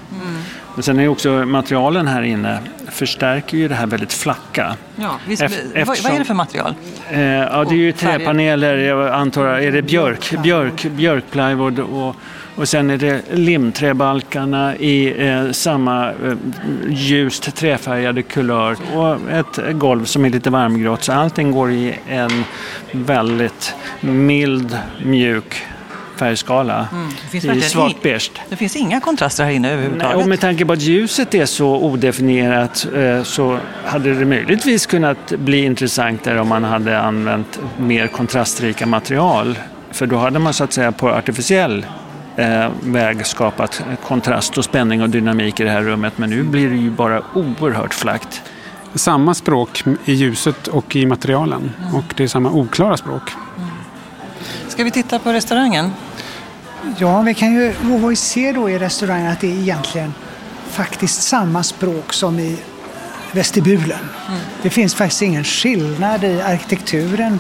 Men 0.73 0.84
sen 0.84 0.99
är 0.99 1.07
också 1.07 1.29
materialen 1.29 2.07
här 2.07 2.21
inne 2.21 2.60
förstärker 2.91 3.57
ju 3.57 3.67
det 3.67 3.75
här 3.75 3.88
väldigt 3.88 4.13
flacka. 4.13 4.75
Ja, 4.95 5.19
visst, 5.27 5.41
Eftersom, 5.41 6.03
vad, 6.03 6.13
är 6.13 6.19
det 6.19 6.25
för 6.25 6.34
material? 6.34 6.73
Eh, 7.10 7.21
ja, 7.21 7.63
det 7.63 7.75
är 7.75 7.77
ju 7.77 7.91
träpaneler, 7.91 8.77
jag 8.77 9.13
antar, 9.13 9.45
är 9.45 9.71
det 9.71 9.81
björk, 9.81 10.41
björk, 10.43 10.84
björkplywood 10.84 11.79
och 11.79 12.15
och 12.55 12.69
sen 12.69 12.89
är 12.89 12.97
det 12.97 13.21
limträbalkarna 13.31 14.75
i 14.75 15.27
eh, 15.27 15.51
samma 15.51 16.10
eh, 16.10 16.36
ljust 16.89 17.55
träfärgade 17.55 18.23
kulör 18.23 18.77
och 18.95 19.31
ett 19.31 19.60
golv 19.79 20.05
som 20.05 20.25
är 20.25 20.29
lite 20.29 20.49
varmgrått. 20.49 21.03
Så 21.03 21.13
allting 21.13 21.51
går 21.51 21.71
i 21.71 21.95
en 22.07 22.43
väldigt 22.91 23.75
mild, 24.01 24.77
mjuk 25.03 25.63
färgskala 26.21 26.88
mm. 26.91 27.57
i 27.57 27.62
svart 27.62 28.01
beige. 28.01 28.31
Det 28.49 28.55
finns 28.55 28.75
inga 28.75 28.99
kontraster 28.99 29.43
här 29.43 29.51
inne 29.51 29.71
överhuvudtaget. 29.71 30.17
Och 30.17 30.27
med 30.27 30.39
tanke 30.39 30.65
på 30.65 30.73
att 30.73 30.81
ljuset 30.81 31.34
är 31.34 31.45
så 31.45 31.75
odefinierat 31.75 32.88
eh, 32.95 33.23
så 33.23 33.57
hade 33.86 34.13
det 34.13 34.25
möjligtvis 34.25 34.86
kunnat 34.86 35.31
bli 35.31 35.65
intressantare 35.65 36.41
om 36.41 36.47
man 36.47 36.63
hade 36.63 36.99
använt 36.99 37.60
mer 37.77 38.07
kontrastrika 38.07 38.86
material. 38.86 39.60
För 39.91 40.07
då 40.07 40.17
hade 40.17 40.39
man 40.39 40.53
så 40.53 40.63
att 40.63 40.73
säga 40.73 40.91
på 40.91 41.10
artificiell 41.10 41.86
eh, 42.36 42.69
väg 42.84 43.25
skapat 43.25 43.84
kontrast 44.03 44.57
och 44.57 44.65
spänning 44.65 45.01
och 45.01 45.10
dynamik 45.10 45.60
i 45.60 45.63
det 45.63 45.71
här 45.71 45.81
rummet. 45.81 46.17
Men 46.17 46.29
nu 46.29 46.43
blir 46.43 46.69
det 46.69 46.75
ju 46.75 46.89
bara 46.91 47.21
oerhört 47.34 47.93
flackt. 47.93 48.41
Samma 48.95 49.34
språk 49.34 49.84
i 50.05 50.13
ljuset 50.13 50.67
och 50.67 50.95
i 50.95 51.05
materialen. 51.05 51.71
Mm. 51.79 51.95
Och 51.95 52.13
det 52.17 52.23
är 52.23 52.27
samma 52.27 52.51
oklara 52.51 52.97
språk. 52.97 53.31
Mm. 53.57 53.69
Ska 54.67 54.84
vi 54.84 54.91
titta 54.91 55.19
på 55.19 55.34
restaurangen? 55.34 55.91
Ja, 56.98 57.22
vi 57.22 57.34
kan 57.34 57.54
ju, 57.54 57.74
vad 57.82 58.10
vi 58.10 58.15
ser 58.15 58.54
då 58.54 58.70
i 58.70 58.80
restaurangen 58.80 59.32
att 59.32 59.39
det 59.39 59.48
är 59.48 59.60
egentligen 59.60 60.13
faktiskt 60.70 61.22
samma 61.22 61.63
språk 61.63 62.13
som 62.13 62.39
i 62.39 62.58
vestibulen. 63.32 64.00
Mm. 64.28 64.39
Det 64.62 64.70
finns 64.70 64.96
faktiskt 64.96 65.22
ingen 65.22 65.44
skillnad 65.44 66.24
i 66.24 66.41
arkitekturen 66.41 67.39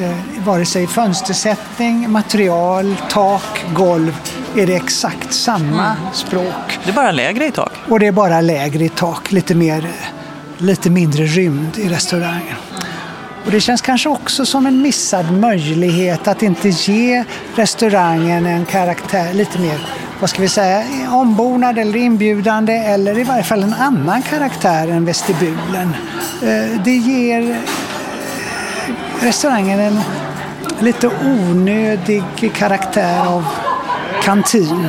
eh, 0.00 0.44
vare 0.44 0.66
sig 0.66 0.86
fönstersättning, 0.86 2.10
material, 2.10 2.96
tak, 3.10 3.64
golv 3.74 4.20
är 4.56 4.66
det 4.66 4.76
exakt 4.76 5.32
samma 5.32 5.86
mm. 5.86 6.12
språk. 6.12 6.78
Det 6.84 6.90
är 6.90 6.94
bara 6.94 7.12
lägre 7.12 7.46
i 7.46 7.52
tak? 7.52 7.72
Och 7.88 8.00
det 8.00 8.06
är 8.06 8.12
bara 8.12 8.40
lägre 8.40 8.84
i 8.84 8.88
tak, 8.88 9.32
lite, 9.32 9.54
mer, 9.54 9.90
lite 10.58 10.90
mindre 10.90 11.24
rymd 11.24 11.78
i 11.78 11.88
restaurangen. 11.88 12.56
Och 13.44 13.50
det 13.50 13.60
känns 13.60 13.80
kanske 13.80 14.08
också 14.08 14.46
som 14.46 14.66
en 14.66 14.82
missad 14.82 15.32
möjlighet 15.32 16.28
att 16.28 16.42
inte 16.42 16.68
ge 16.68 17.24
restaurangen 17.54 18.46
en 18.46 18.64
karaktär 18.64 19.32
lite 19.34 19.58
mer, 19.58 19.78
vad 20.20 20.30
ska 20.30 20.42
vi 20.42 20.48
säga, 20.48 20.84
ombonad 21.12 21.78
eller 21.78 21.98
inbjudande 21.98 22.72
eller 22.72 23.18
i 23.18 23.24
varje 23.24 23.42
fall 23.42 23.62
en 23.62 23.74
annan 23.74 24.22
karaktär 24.22 24.88
än 24.88 25.04
vestibulen. 25.04 25.94
Eh, 26.42 26.82
det 26.84 26.96
ger 26.96 27.60
restaurangen 29.20 29.80
en 29.80 30.00
lite 30.80 31.08
onödig 31.08 32.24
karaktär 32.54 33.26
av 33.26 33.44
kantin. 34.22 34.88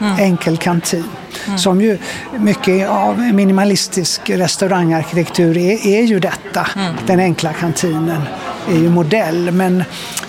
Mm. 0.00 0.18
Enkel 0.18 0.56
kantin. 0.56 1.04
Mm. 1.50 1.58
Som 1.58 1.80
ju 1.80 1.98
mycket 2.38 2.88
av 2.88 3.18
minimalistisk 3.18 4.30
restaurangarkitektur 4.30 5.56
är, 5.56 5.86
är 5.86 6.02
ju 6.02 6.20
detta. 6.20 6.68
Mm. 6.76 6.94
Den 7.06 7.20
enkla 7.20 7.52
kantinen 7.52 8.22
är 8.68 8.76
ju 8.76 8.88
modell. 8.88 9.50
Men, 9.50 9.84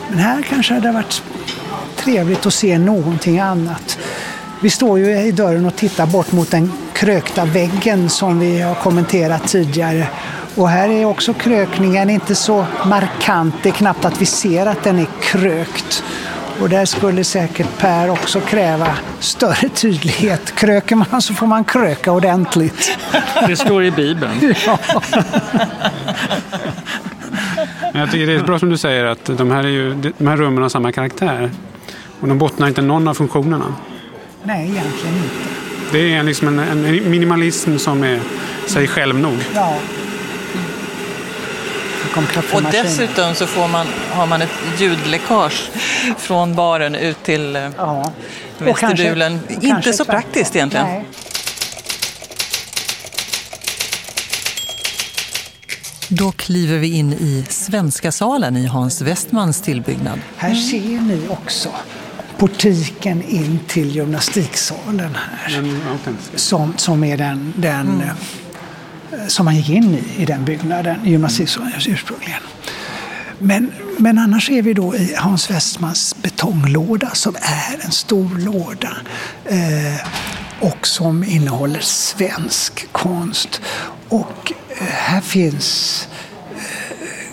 men 0.10 0.20
här 0.20 0.42
kanske 0.50 0.74
det 0.74 0.80
hade 0.80 0.92
varit 0.92 1.24
trevligt 1.96 2.46
att 2.46 2.54
se 2.54 2.78
någonting 2.78 3.40
annat. 3.40 3.98
Vi 4.62 4.70
står 4.70 5.00
ju 5.00 5.20
i 5.20 5.32
dörren 5.32 5.66
och 5.66 5.76
tittar 5.76 6.06
bort 6.06 6.32
mot 6.32 6.52
den 6.52 6.72
krökta 6.94 7.46
väggen 7.46 8.10
som 8.10 8.40
vi 8.40 8.62
har 8.62 8.76
kommenterat 8.76 9.48
tidigare. 9.48 10.08
Och 10.56 10.70
här 10.70 10.90
är 10.90 11.06
också 11.06 11.34
krökningen 11.34 12.10
inte 12.10 12.36
så 12.36 12.66
markant. 12.86 13.56
Det 13.64 13.70
är 13.70 13.74
knappt 13.74 14.06
att 14.06 14.22
vi 14.22 14.26
ser 14.26 14.66
att 14.66 14.84
den 14.84 15.00
är 15.00 15.08
krökt. 15.22 16.04
Och 16.62 16.70
där 16.70 16.86
skulle 16.86 17.24
säkert 17.24 17.78
Per 17.78 18.10
också 18.10 18.42
kräva 18.42 18.98
större 19.20 19.70
tydlighet. 19.70 20.56
Kröker 20.56 20.96
man 20.96 21.22
så 21.22 21.34
får 21.34 21.48
man 21.48 21.64
kröka 21.64 22.12
ordentligt. 22.12 22.98
Det 23.48 23.56
står 23.56 23.84
i 23.84 23.92
Bibeln. 23.92 24.32
Ja. 24.66 24.80
Jag 27.94 28.12
tycker 28.12 28.28
det 28.28 28.34
är 28.34 28.44
bra 28.44 28.60
som 28.60 28.70
du 28.70 28.78
säger 28.78 29.06
att 29.06 29.26
de 29.26 29.52
här, 29.52 29.64
är 29.64 29.68
ju, 29.68 29.94
de 30.18 30.28
här 30.28 30.38
rummen 30.38 30.62
har 30.62 30.70
samma 30.70 30.92
karaktär. 30.92 31.52
Och 32.20 32.28
de 32.28 32.38
bottnar 32.38 32.68
inte 32.68 32.82
någon 32.82 33.08
av 33.08 33.14
funktionerna. 33.14 33.76
Nej, 34.44 34.70
egentligen 34.70 35.16
inte. 35.16 35.36
Det 35.92 36.14
är 36.14 36.24
liksom 36.24 36.48
en, 36.48 36.60
en 36.60 37.12
minimalism 37.12 37.78
som 37.78 38.04
är 38.04 38.20
sig 38.68 38.88
själv 38.88 39.20
nog. 39.20 39.38
Ja. 39.56 39.78
Och 42.54 42.64
dessutom 42.72 43.36
så 43.36 43.48
får 43.48 43.68
man, 43.68 43.88
har 44.12 44.28
man 44.28 44.42
ett 44.42 44.50
ljudläckage 44.80 45.72
från 46.18 46.56
baren 46.56 46.96
ut 46.96 47.24
till 47.24 47.56
eh, 47.56 47.70
ja. 47.78 48.12
vestibulen. 48.58 49.40
Kanske, 49.40 49.54
Inte 49.54 49.68
kanske 49.68 49.94
så 49.94 50.06
praktiskt 50.06 50.56
egentligen. 50.56 50.88
Nej. 50.88 51.06
Då 56.08 56.32
kliver 56.32 56.78
vi 56.78 56.88
in 56.88 57.14
i 57.14 57.46
Svenska 57.50 58.12
salen 58.12 58.58
i 58.58 58.66
Hans 58.66 59.02
Westmans 59.02 59.62
tillbyggnad. 59.62 60.20
Här 60.38 60.56
ser 60.56 61.02
ni 61.02 61.28
också 61.30 61.70
portiken 62.38 63.24
in 63.24 63.60
till 63.68 63.96
gymnastiksalen 63.96 65.16
här. 65.16 65.64
Som, 66.36 66.74
som 66.78 67.04
är 67.04 67.18
den, 67.18 67.54
den 67.58 67.88
mm 67.88 68.16
som 69.28 69.46
man 69.46 69.56
gick 69.56 69.70
in 69.70 69.96
i, 69.96 70.22
i 70.22 70.26
den 70.26 70.46
byggnaden, 70.46 71.06
gymnasieskolan 71.06 71.72
ursprungligen. 71.88 72.42
Men, 73.40 73.72
men 73.98 74.18
annars 74.18 74.50
är 74.50 74.62
vi 74.62 74.74
då 74.74 74.96
i 74.96 75.16
Hans 75.18 75.52
Westmans 75.52 76.16
betonglåda 76.22 77.10
som 77.14 77.36
är 77.42 77.86
en 77.86 77.92
stor 77.92 78.38
låda 78.40 78.98
eh, 79.46 80.08
och 80.60 80.88
som 80.88 81.24
innehåller 81.24 81.80
svensk 81.80 82.92
konst. 82.92 83.62
Och 84.10 84.54
eh, 84.70 84.88
här 84.88 85.22
finns 85.22 86.08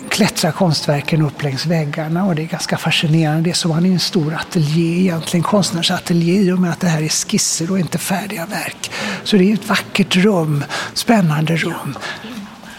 klättrar 0.09 0.51
konstverken 0.51 1.21
upp 1.21 1.43
längs 1.43 1.65
väggarna 1.65 2.25
och 2.25 2.35
det 2.35 2.41
är 2.41 2.47
ganska 2.47 2.77
fascinerande. 2.77 3.41
Det 3.41 3.49
är 3.49 3.53
som 3.53 3.71
han 3.71 3.85
är 3.85 3.91
en 3.91 3.99
stor 3.99 4.33
ateljé, 4.33 4.99
egentligen 4.99 5.43
konstnärsateljé 5.43 6.41
i 6.41 6.51
och 6.51 6.59
med 6.59 6.71
att 6.71 6.79
det 6.79 6.87
här 6.87 7.01
är 7.01 7.09
skisser 7.09 7.71
och 7.71 7.79
inte 7.79 7.97
färdiga 7.97 8.45
verk. 8.45 8.91
Så 9.23 9.37
det 9.37 9.51
är 9.51 9.53
ett 9.53 9.69
vackert 9.69 10.15
rum, 10.15 10.63
spännande 10.93 11.55
rum. 11.55 11.97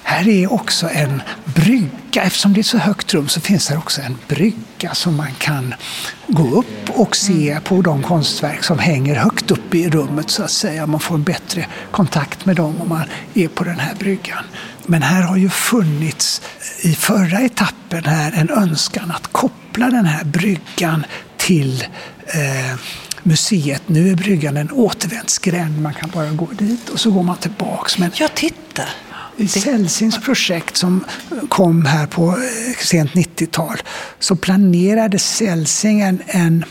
Här 0.03 0.29
är 0.29 0.53
också 0.53 0.89
en 0.89 1.23
brygga. 1.45 2.23
Eftersom 2.23 2.53
det 2.53 2.59
är 2.59 2.61
ett 2.61 2.67
så 2.67 2.79
högt 2.79 3.15
rum 3.15 3.29
så 3.29 3.41
finns 3.41 3.69
här 3.69 3.79
också 3.79 4.01
en 4.03 4.19
brygga 4.29 4.95
som 4.95 5.17
man 5.17 5.35
kan 5.39 5.75
gå 6.27 6.59
upp 6.59 6.91
och 6.91 7.17
se 7.17 7.61
på 7.65 7.83
de 7.83 8.03
konstverk 8.03 8.65
som 8.65 8.79
hänger 8.79 9.15
högt 9.15 9.51
upp 9.51 9.75
i 9.75 9.91
rummet 9.91 10.31
så 10.31 10.43
att 10.43 10.51
säga. 10.51 10.87
Man 10.87 11.01
får 11.01 11.15
en 11.15 11.23
bättre 11.23 11.67
kontakt 11.91 12.47
med 12.47 12.57
dem 12.57 12.81
om 12.81 12.89
man 12.89 13.05
är 13.35 13.49
på 13.49 13.65
den 13.65 13.79
här 13.79 13.95
bryggan. 13.95 14.45
Men 14.91 15.03
här 15.03 15.23
har 15.23 15.37
ju 15.37 15.49
funnits 15.49 16.43
i 16.81 16.95
förra 16.95 17.41
etappen 17.41 18.05
här 18.05 18.33
en 18.33 18.51
önskan 18.51 19.11
att 19.11 19.27
koppla 19.27 19.91
den 19.91 20.05
här 20.05 20.25
bryggan 20.25 21.07
till 21.37 21.85
eh, 22.27 22.79
museet. 23.23 23.83
Nu 23.87 24.11
är 24.11 24.15
bryggan 24.15 24.57
en 24.57 24.71
återvändsgränd. 24.71 25.83
Man 25.83 25.95
kan 25.95 26.11
bara 26.11 26.31
gå 26.31 26.49
dit 26.59 26.89
och 26.89 27.01
så 27.01 27.11
går 27.11 27.23
man 27.23 27.37
tillbaks. 27.37 27.99
Men 27.99 28.11
ja, 28.15 28.29
titta! 28.35 28.83
I 29.37 29.49
Celsins 29.49 30.21
projekt 30.21 30.77
som 30.77 31.05
kom 31.49 31.85
här 31.85 32.07
på 32.07 32.29
eh, 32.29 32.77
sent 32.79 33.13
90-tal 33.13 33.77
så 34.19 34.37
planerade 34.37 35.19
Celsing 35.19 36.01
en, 36.01 36.23
en 36.27 36.65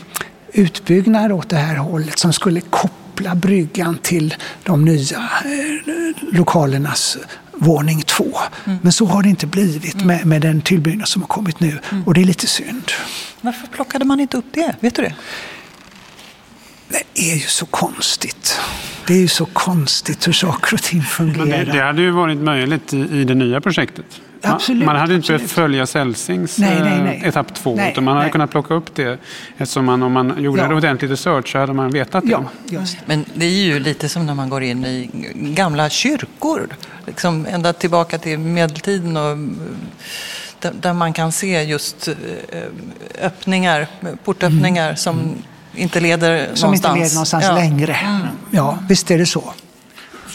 utbyggnad 0.52 1.32
åt 1.32 1.48
det 1.48 1.56
här 1.56 1.76
hållet 1.76 2.18
som 2.18 2.32
skulle 2.32 2.60
koppla 2.60 3.34
bryggan 3.34 3.98
till 4.02 4.34
de 4.64 4.84
nya 4.84 5.18
eh, 5.44 6.32
lokalernas 6.32 7.18
våning 7.60 8.02
två. 8.02 8.38
Mm. 8.64 8.78
Men 8.82 8.92
så 8.92 9.06
har 9.06 9.22
det 9.22 9.28
inte 9.28 9.46
blivit 9.46 9.94
mm. 9.94 10.06
med, 10.06 10.26
med 10.26 10.42
den 10.42 10.60
tillbyggnad 10.62 11.08
som 11.08 11.22
har 11.22 11.26
kommit 11.28 11.60
nu 11.60 11.78
mm. 11.90 12.04
och 12.04 12.14
det 12.14 12.20
är 12.20 12.24
lite 12.24 12.46
synd. 12.46 12.92
Varför 13.40 13.66
plockade 13.66 14.04
man 14.04 14.20
inte 14.20 14.36
upp 14.36 14.44
det? 14.52 14.76
Vet 14.80 14.94
du 14.94 15.02
det? 15.02 15.14
Det 16.88 17.32
är 17.32 17.34
ju 17.34 17.40
så 17.40 17.66
konstigt. 17.66 18.60
Det 19.06 19.14
är 19.14 19.20
ju 19.20 19.28
så 19.28 19.46
konstigt 19.46 20.28
hur 20.28 20.32
saker 20.32 20.74
och 20.74 20.82
ting 20.82 21.02
fungerar. 21.02 21.46
Men 21.46 21.66
det, 21.66 21.72
det 21.72 21.84
hade 21.84 22.02
ju 22.02 22.10
varit 22.10 22.38
möjligt 22.38 22.92
i, 22.92 22.98
i 22.98 23.24
det 23.24 23.34
nya 23.34 23.60
projektet. 23.60 24.20
Man, 24.42 24.52
Absolut, 24.52 24.84
man 24.86 24.96
hade 24.96 25.14
inte 25.14 25.22
absolut. 25.24 25.40
behövt 25.40 25.52
följa 25.52 25.86
Celsings 25.86 26.58
Nej, 26.58 26.80
nej, 26.80 26.92
eh, 26.98 27.04
nej. 27.04 27.22
etapp 27.24 27.54
två. 27.54 27.74
Nej, 27.76 27.92
utan 27.92 28.04
man 28.04 28.14
hade 28.14 28.24
nej. 28.24 28.32
kunnat 28.32 28.50
plocka 28.50 28.74
upp 28.74 28.94
det. 28.94 29.18
Eftersom 29.58 29.84
man, 29.84 30.02
om 30.02 30.12
man 30.12 30.34
gjorde 30.42 30.62
Ja. 30.62 30.66
en 30.66 30.72
ordentlig 30.72 31.10
research 31.10 31.52
så 31.52 31.58
hade 31.58 31.72
man 31.72 31.90
vetat 31.90 32.24
det. 32.26 32.30
Ja. 32.70 32.80
Men 33.06 33.24
det 33.34 33.44
är 33.46 33.50
ju 33.50 33.78
lite 33.80 34.08
som 34.08 34.26
när 34.26 34.34
man 34.34 34.48
går 34.48 34.62
in 34.62 34.84
i 34.84 35.10
gamla 35.34 35.90
kyrkor. 35.90 36.68
Liksom 37.06 37.46
ända 37.50 37.72
tillbaka 37.72 38.18
till 38.18 38.38
medeltiden. 38.38 39.16
Och, 39.16 39.30
eh, 39.30 39.36
där, 40.58 40.72
där 40.80 40.92
man 40.92 41.12
kan 41.12 41.32
se 41.32 41.62
just 41.62 42.08
eh, 42.08 42.14
öppningar, 43.22 43.86
portöppningar 44.24 44.94
som 44.94 45.34
inte 45.74 46.00
leder 46.00 46.30
Mm. 46.44 46.56
Som 46.56 46.66
någonstans. 46.66 46.94
inte 46.96 47.02
leder 47.04 47.14
någonstans 47.14 47.44
Ja. 47.48 47.54
längre. 47.54 47.96
Ja, 48.50 48.78
visst 48.88 49.10
är 49.10 49.18
det 49.18 49.26
så. 49.26 49.52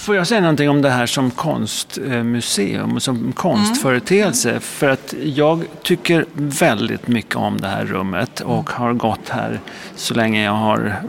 Får 0.05 0.15
jag 0.15 0.27
säga 0.27 0.41
någonting 0.41 0.69
om 0.69 0.81
det 0.81 0.89
här 0.89 1.05
som 1.05 1.31
konstmuseum 1.31 2.93
och 2.93 3.01
som 3.01 3.31
konstföreteelse? 3.31 4.59
För 4.59 4.89
att 4.89 5.13
jag 5.23 5.63
tycker 5.83 6.25
väldigt 6.33 7.07
mycket 7.07 7.35
om 7.35 7.61
det 7.61 7.67
här 7.67 7.85
rummet 7.85 8.39
och 8.39 8.69
har 8.69 8.93
gått 8.93 9.29
här 9.29 9.59
så 9.95 10.13
länge 10.13 10.43
jag 10.43 10.51
har, 10.51 11.01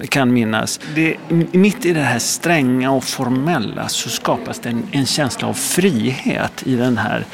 eh, 0.00 0.06
kan 0.06 0.32
minnas. 0.32 0.80
Det, 0.94 1.16
mitt 1.52 1.84
i 1.84 1.92
det 1.92 2.00
här 2.00 2.18
stränga 2.18 2.90
och 2.90 3.04
formella 3.04 3.88
så 3.88 4.08
skapas 4.08 4.58
det 4.58 4.68
en, 4.68 4.82
en 4.92 5.06
känsla 5.06 5.48
av 5.48 5.54
frihet 5.54 6.62
i 6.66 6.76
den 6.76 6.98
här. 6.98 7.24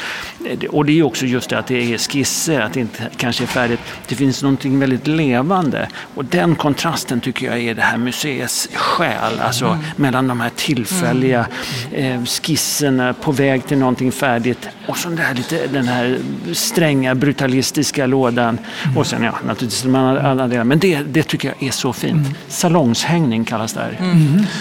Och 0.70 0.84
det 0.84 0.98
är 0.98 1.02
också 1.02 1.26
just 1.26 1.50
det 1.50 1.58
att 1.58 1.66
det 1.66 1.94
är 1.94 1.98
skisser, 1.98 2.60
att 2.60 2.72
det 2.72 2.80
inte 2.80 3.02
kanske 3.16 3.44
är 3.44 3.46
färdigt. 3.46 3.80
Det 4.08 4.14
finns 4.14 4.42
någonting 4.42 4.78
väldigt 4.78 5.06
levande 5.06 5.88
och 6.14 6.24
den 6.24 6.54
kontrasten 6.56 7.20
tycker 7.20 7.46
jag 7.46 7.60
är 7.60 7.74
det 7.74 7.82
här 7.82 7.98
museets 7.98 8.68
själ. 8.74 9.40
Alltså 9.40 9.78
mellan 9.96 10.28
de 10.28 10.40
här 10.40 10.50
tillfälliga 10.56 11.46
eh, 11.92 12.24
skisserna 12.24 13.12
på 13.12 13.32
väg 13.32 13.66
till 13.66 13.78
någonting 13.78 14.12
färdigt 14.12 14.68
och 14.86 14.96
så 14.96 15.08
den, 15.08 15.16
där 15.16 15.34
lite, 15.34 15.66
den 15.66 15.88
här 15.88 16.18
stränga 16.52 17.14
brutalistiska 17.14 18.06
lådan. 18.06 18.58
Och 18.96 19.06
sen 19.06 19.22
ja, 19.22 19.34
naturligtvis 19.46 19.82
de 19.82 19.94
andra 19.94 20.46
delarna. 20.46 20.64
Men 20.64 20.78
det, 20.78 20.98
det 20.98 21.22
tycker 21.22 21.48
jag 21.48 21.68
är 21.68 21.72
så 21.72 21.92
fint. 21.92 22.28
Salongshängning 22.48 23.44
kallas 23.44 23.72
det 23.72 23.80
här. 23.80 23.98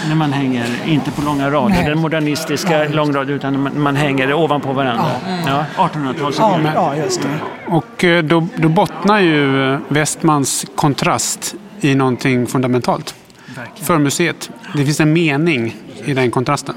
När 0.08 0.14
man 0.14 0.32
hänger, 0.32 0.66
inte 0.86 1.10
på 1.10 1.22
långa 1.22 1.50
rader, 1.50 1.68
Nej. 1.68 1.88
den 1.88 1.98
modernistiska 1.98 2.84
långrad 2.84 3.30
utan 3.30 3.62
man, 3.62 3.82
man 3.82 3.96
hänger 3.96 4.32
ovanpå 4.32 4.72
varandra. 4.72 5.10
Ja. 5.46 5.64
1800-tals. 5.76 6.38
Ja, 6.38 6.60
ja 6.74 6.96
just 6.96 7.22
det. 7.22 7.38
Och 7.66 8.04
eh, 8.04 8.24
då, 8.24 8.46
då 8.56 8.68
bottnar 8.68 9.20
ju 9.20 9.72
eh, 9.72 9.78
Westmans 9.88 10.66
kontrast 10.74 11.54
i 11.80 11.94
någonting 11.94 12.46
fundamentalt 12.46 13.14
för 13.82 13.98
museet. 13.98 14.50
Det 14.74 14.84
finns 14.84 15.00
en 15.00 15.12
mening 15.12 15.76
i 16.04 16.14
den 16.14 16.30
kontrasten. 16.30 16.74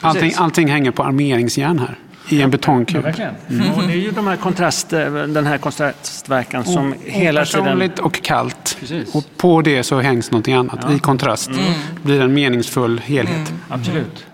Allting, 0.00 0.32
allting 0.36 0.68
hänger 0.68 0.90
på 0.90 1.02
armeringsjärn 1.02 1.78
här 1.78 1.98
i 2.28 2.42
en 2.42 2.50
betongkub. 2.50 3.02
Verkligen. 3.02 3.34
Och 3.76 3.82
det 3.82 3.92
är 3.92 3.96
ju 3.96 4.10
de 4.10 4.26
här 4.26 4.36
kontrast, 4.36 4.90
den 4.90 5.46
här 5.46 5.58
kontrastverkan 5.58 6.64
som 6.64 6.94
hela 7.04 7.44
tiden... 7.44 7.64
Personligt 7.64 7.98
och 7.98 8.22
kallt. 8.22 8.76
Precis. 8.80 9.14
Och 9.14 9.24
på 9.36 9.62
det 9.62 9.82
så 9.82 10.00
hängs 10.00 10.30
någonting 10.30 10.54
annat 10.54 10.90
i 10.90 10.98
kontrast. 10.98 11.50
Det 11.50 12.02
blir 12.02 12.20
en 12.20 12.34
meningsfull 12.34 13.00
helhet. 13.00 13.52
Absolut. 13.68 14.26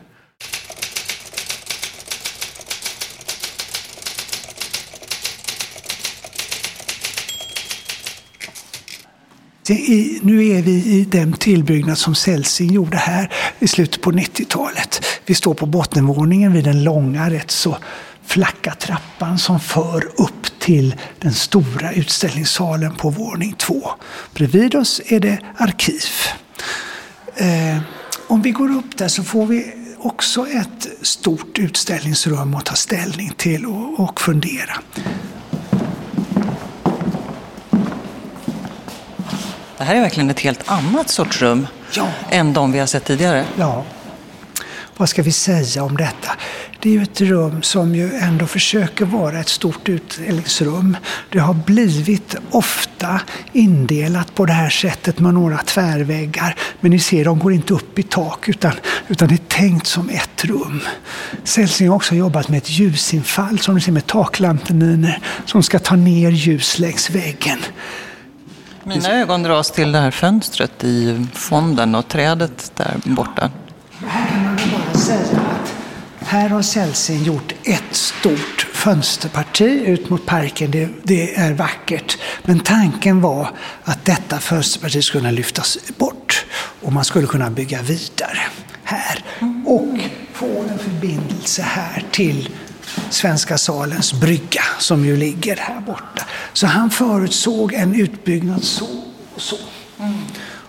Det 9.66 9.72
är, 9.72 10.24
nu 10.24 10.48
är 10.48 10.62
vi 10.62 10.70
i 10.70 11.04
den 11.10 11.32
tillbyggnad 11.32 11.98
som 11.98 12.14
Celsing 12.14 12.72
gjorde 12.72 12.96
här 12.96 13.32
i 13.58 13.68
slutet 13.68 14.00
på 14.00 14.12
90-talet. 14.12 15.04
Vi 15.24 15.34
står 15.34 15.54
på 15.54 15.66
bottenvåningen 15.66 16.52
vid 16.52 16.64
den 16.64 16.84
långa, 16.84 17.30
rätt 17.30 17.50
så 17.50 17.76
flacka 18.26 18.74
trappan 18.74 19.38
som 19.38 19.60
för 19.60 20.04
upp 20.20 20.58
till 20.58 20.94
den 21.18 21.32
stora 21.34 21.92
utställningssalen 21.92 22.94
på 22.94 23.10
våning 23.10 23.54
två. 23.58 23.90
Bredvid 24.34 24.74
oss 24.74 25.00
är 25.06 25.20
det 25.20 25.38
arkiv. 25.56 26.02
Eh, 27.36 27.78
om 28.26 28.42
vi 28.42 28.50
går 28.50 28.76
upp 28.76 28.98
där 28.98 29.08
så 29.08 29.24
får 29.24 29.46
vi 29.46 29.72
också 29.98 30.46
ett 30.48 30.88
stort 31.02 31.58
utställningsrum 31.58 32.54
att 32.54 32.64
ta 32.64 32.74
ställning 32.74 33.32
till 33.36 33.66
och, 33.66 34.00
och 34.00 34.20
fundera. 34.20 34.78
Det 39.78 39.84
här 39.84 39.96
är 39.96 40.00
verkligen 40.00 40.30
ett 40.30 40.40
helt 40.40 40.70
annat 40.70 41.08
sorts 41.10 41.42
rum 41.42 41.66
Ja. 41.92 42.08
än 42.30 42.52
de 42.52 42.72
vi 42.72 42.78
har 42.78 42.86
sett 42.86 43.04
tidigare. 43.04 43.44
Ja, 43.58 43.84
vad 44.96 45.08
ska 45.08 45.22
vi 45.22 45.32
säga 45.32 45.84
om 45.84 45.96
detta? 45.96 46.32
Det 46.80 46.88
är 46.88 46.92
ju 46.92 47.02
ett 47.02 47.20
rum 47.20 47.62
som 47.62 47.94
ju 47.94 48.14
ändå 48.14 48.46
försöker 48.46 49.04
vara 49.04 49.40
ett 49.40 49.48
stort 49.48 49.88
utställningsrum. 49.88 50.96
Det 51.30 51.38
har 51.38 51.54
blivit 51.54 52.34
ofta 52.50 53.20
indelat 53.52 54.34
på 54.34 54.46
det 54.46 54.52
här 54.52 54.70
sättet 54.70 55.18
med 55.18 55.34
några 55.34 55.58
tvärväggar. 55.58 56.56
Men 56.80 56.90
ni 56.90 56.98
ser, 56.98 57.24
de 57.24 57.38
går 57.38 57.52
inte 57.52 57.74
upp 57.74 57.98
i 57.98 58.02
tak 58.02 58.48
utan, 58.48 58.72
utan 59.08 59.28
det 59.28 59.34
är 59.34 59.48
tänkt 59.48 59.86
som 59.86 60.10
ett 60.10 60.44
rum. 60.44 60.80
Celsing 61.44 61.88
har 61.88 61.96
också 61.96 62.14
jobbat 62.14 62.48
med 62.48 62.58
ett 62.58 62.70
ljusinfall 62.70 63.58
som 63.58 63.74
ni 63.74 63.80
ser 63.80 63.92
med 63.92 64.06
taklampininer 64.06 65.20
som 65.46 65.62
ska 65.62 65.78
ta 65.78 65.96
ner 65.96 66.30
ljus 66.30 66.78
längs 66.78 67.10
väggen. 67.10 67.58
Mina 68.86 69.14
ögon 69.14 69.42
dras 69.42 69.70
till 69.70 69.92
det 69.92 69.98
här 69.98 70.10
fönstret 70.10 70.84
i 70.84 71.26
fonden 71.32 71.94
och 71.94 72.08
trädet 72.08 72.72
där 72.76 73.00
borta. 73.04 73.50
Här 74.06 74.28
kan 74.28 74.44
man 74.44 74.56
bara 74.56 74.98
säga 74.98 75.40
att 75.40 75.74
här 76.20 76.48
har 76.48 76.62
Celsing 76.62 77.22
gjort 77.22 77.54
ett 77.64 77.94
stort 77.96 78.66
fönsterparti 78.72 79.82
ut 79.86 80.10
mot 80.10 80.26
parken. 80.26 80.70
Det, 80.70 80.88
det 81.02 81.34
är 81.34 81.52
vackert. 81.52 82.18
Men 82.42 82.60
tanken 82.60 83.20
var 83.20 83.50
att 83.84 84.04
detta 84.04 84.38
fönsterparti 84.38 85.04
skulle 85.04 85.20
kunna 85.20 85.30
lyftas 85.30 85.78
bort 85.98 86.44
och 86.82 86.92
man 86.92 87.04
skulle 87.04 87.26
kunna 87.26 87.50
bygga 87.50 87.82
vidare 87.82 88.40
här. 88.84 89.24
Och 89.66 89.98
få 90.32 90.62
en 90.70 90.78
förbindelse 90.78 91.62
här 91.62 92.04
till 92.10 92.48
Svenska 93.10 93.58
salens 93.58 94.12
brygga 94.12 94.62
som 94.78 95.04
ju 95.04 95.16
ligger 95.16 95.56
här 95.56 95.80
borta. 95.80 96.26
Så 96.52 96.66
han 96.66 96.90
förutsåg 96.90 97.72
en 97.72 97.94
utbyggnad 97.94 98.64
så 98.64 98.86
och 99.34 99.40
så. 99.40 99.56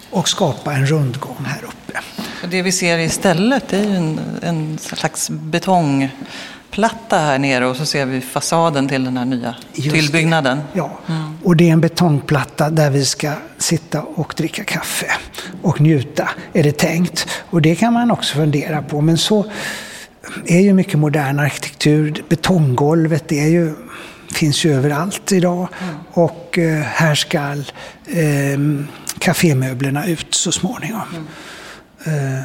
Och 0.09 0.29
skapa 0.29 0.73
en 0.73 0.85
rundgång 0.85 1.45
här 1.45 1.63
uppe. 1.63 1.99
Och 2.43 2.49
det 2.49 2.61
vi 2.61 2.71
ser 2.71 2.97
istället 2.97 3.73
är 3.73 3.83
ju 3.83 3.95
en, 3.95 4.19
en 4.41 4.77
slags 4.77 5.29
betongplatta 5.29 7.17
här 7.17 7.39
nere 7.39 7.65
och 7.65 7.75
så 7.75 7.85
ser 7.85 8.05
vi 8.05 8.21
fasaden 8.21 8.87
till 8.87 9.03
den 9.03 9.17
här 9.17 9.25
nya 9.25 9.55
Just 9.73 9.95
tillbyggnaden. 9.95 10.57
Det. 10.57 10.79
Ja, 10.79 10.97
och 11.43 11.55
det 11.55 11.69
är 11.69 11.73
en 11.73 11.81
betongplatta 11.81 12.69
där 12.69 12.89
vi 12.89 13.05
ska 13.05 13.31
sitta 13.57 14.01
och 14.01 14.33
dricka 14.37 14.63
kaffe 14.63 15.11
och 15.61 15.81
njuta, 15.81 16.29
är 16.53 16.63
det 16.63 16.77
tänkt. 16.77 17.27
Och 17.49 17.61
det 17.61 17.75
kan 17.75 17.93
man 17.93 18.11
också 18.11 18.35
fundera 18.35 18.81
på. 18.81 19.01
Men 19.01 19.17
så 19.17 19.45
är 20.45 20.59
ju 20.59 20.73
mycket 20.73 20.99
modern 20.99 21.39
arkitektur. 21.39 22.23
Betonggolvet 22.29 23.27
det 23.27 23.39
är 23.39 23.47
ju, 23.47 23.73
finns 24.33 24.65
ju 24.65 24.73
överallt 24.73 25.31
idag. 25.31 25.67
Och 26.11 26.57
eh, 26.57 26.81
här 26.81 27.15
ska 27.15 27.37
eh, 27.39 28.59
kafémöblerna 29.19 30.07
ut 30.07 30.33
så 30.33 30.51
småningom. 30.51 31.27
Eh, 32.03 32.41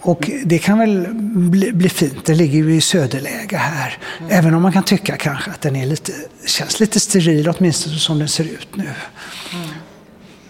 och 0.00 0.30
det 0.44 0.58
kan 0.58 0.78
väl 0.78 1.06
bli, 1.50 1.72
bli 1.72 1.88
fint. 1.88 2.24
Det 2.24 2.34
ligger 2.34 2.58
ju 2.58 2.74
i 2.74 2.80
söderläge 2.80 3.56
här. 3.56 3.98
Även 4.28 4.54
om 4.54 4.62
man 4.62 4.72
kan 4.72 4.82
tycka 4.82 5.16
kanske 5.16 5.50
att 5.50 5.60
den 5.60 5.76
är 5.76 5.86
lite, 5.86 6.12
känns 6.46 6.80
lite 6.80 7.00
steril, 7.00 7.48
åtminstone 7.48 7.96
som 7.96 8.18
den 8.18 8.28
ser 8.28 8.44
ut 8.44 8.68
nu. 8.76 8.88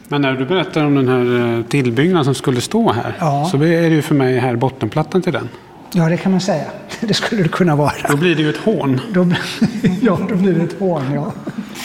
Men 0.09 0.23
när 0.23 0.33
du 0.33 0.45
berättar 0.47 0.85
om 0.85 0.95
den 0.95 1.09
här 1.09 1.59
eh, 1.59 1.65
tillbyggnaden 1.65 2.25
som 2.25 2.35
skulle 2.35 2.61
stå 2.61 2.93
här 2.93 3.17
Ja. 3.21 3.49
så 3.51 3.57
är 3.57 3.91
det 3.91 3.95
ju 3.97 4.03
för 4.03 4.15
mig 4.15 4.39
här 4.39 4.57
bottenplattan 4.57 5.23
till 5.23 5.33
den. 5.33 5.49
Ja, 5.93 6.09
det 6.09 6.17
kan 6.17 6.33
man 6.33 6.41
säga. 6.41 6.65
Det 7.01 7.15
skulle 7.15 7.43
det 7.43 7.49
kunna 7.49 7.73
Då 7.77 7.83
vara. 7.83 8.17
blir 8.17 8.35
det 8.37 8.43
ju 8.43 8.51
ett 8.51 8.57
hån. 8.57 9.01
Då, 9.13 9.29
ja, 10.01 10.19
då 10.29 10.35
blir 10.35 10.53
det 10.53 10.65
ett 10.65 10.79
hån, 10.79 11.03
ja. 11.15 11.33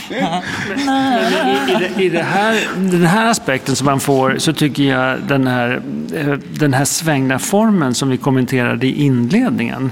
I, 0.10 2.02
i, 2.02 2.06
I 2.06 2.10
det 2.10 2.24
här, 2.24 2.68
den 2.76 3.06
här 3.06 3.30
aspekten 3.32 3.76
som 3.76 3.86
man 3.86 4.00
får 4.00 4.36
så 4.38 4.54
tycker 4.54 4.84
jag 4.84 5.20
den 5.28 5.48
här, 5.48 5.82
eh, 6.16 6.34
den 6.60 6.74
här 6.74 6.86
svängda 6.86 7.40
formen 7.40 7.94
som 7.94 8.10
vi 8.10 8.18
kommenterade 8.18 8.88
i 8.88 8.92
inledningen 9.04 9.92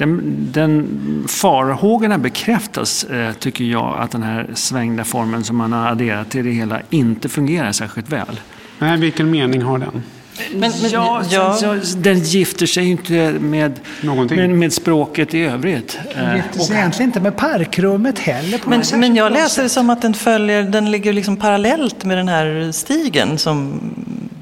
den, 0.00 0.48
den 0.52 0.88
farhågorna 1.28 2.18
bekräftas, 2.18 3.04
eh, 3.04 3.32
tycker 3.32 3.64
jag, 3.64 3.96
att 3.98 4.10
den 4.10 4.22
här 4.22 4.50
svängda 4.54 5.04
formen 5.04 5.44
som 5.44 5.56
man 5.56 5.72
har 5.72 5.86
adderat 5.88 6.30
till 6.30 6.44
det 6.44 6.50
hela 6.50 6.80
inte 6.90 7.28
fungerar 7.28 7.72
särskilt 7.72 8.08
väl. 8.12 8.40
Nej, 8.78 8.98
vilken 8.98 9.30
mening 9.30 9.62
har 9.62 9.78
den? 9.78 10.02
Men, 10.52 10.72
men, 10.82 10.90
ja, 10.90 11.22
ja, 11.30 11.76
den 11.96 12.18
gifter 12.20 12.66
sig 12.66 12.84
ju 12.84 12.90
inte 12.90 13.12
med, 13.40 13.80
med, 14.30 14.50
med 14.50 14.72
språket 14.72 15.34
i 15.34 15.40
övrigt. 15.40 15.98
Eh, 16.16 16.36
gifter 16.36 16.60
sig 16.60 16.76
egentligen 16.76 17.08
inte 17.08 17.20
med 17.20 17.36
parkrummet 17.36 18.18
heller. 18.18 18.58
På 18.58 18.70
men, 18.70 18.82
men 18.94 19.16
jag 19.16 19.32
läser 19.32 19.62
det 19.62 19.68
som 19.68 19.90
att 19.90 20.02
den 20.02 20.14
följer, 20.14 20.62
den 20.62 20.90
ligger 20.90 21.12
liksom 21.12 21.36
parallellt 21.36 22.04
med 22.04 22.18
den 22.18 22.28
här 22.28 22.72
stigen 22.72 23.38
som 23.38 23.80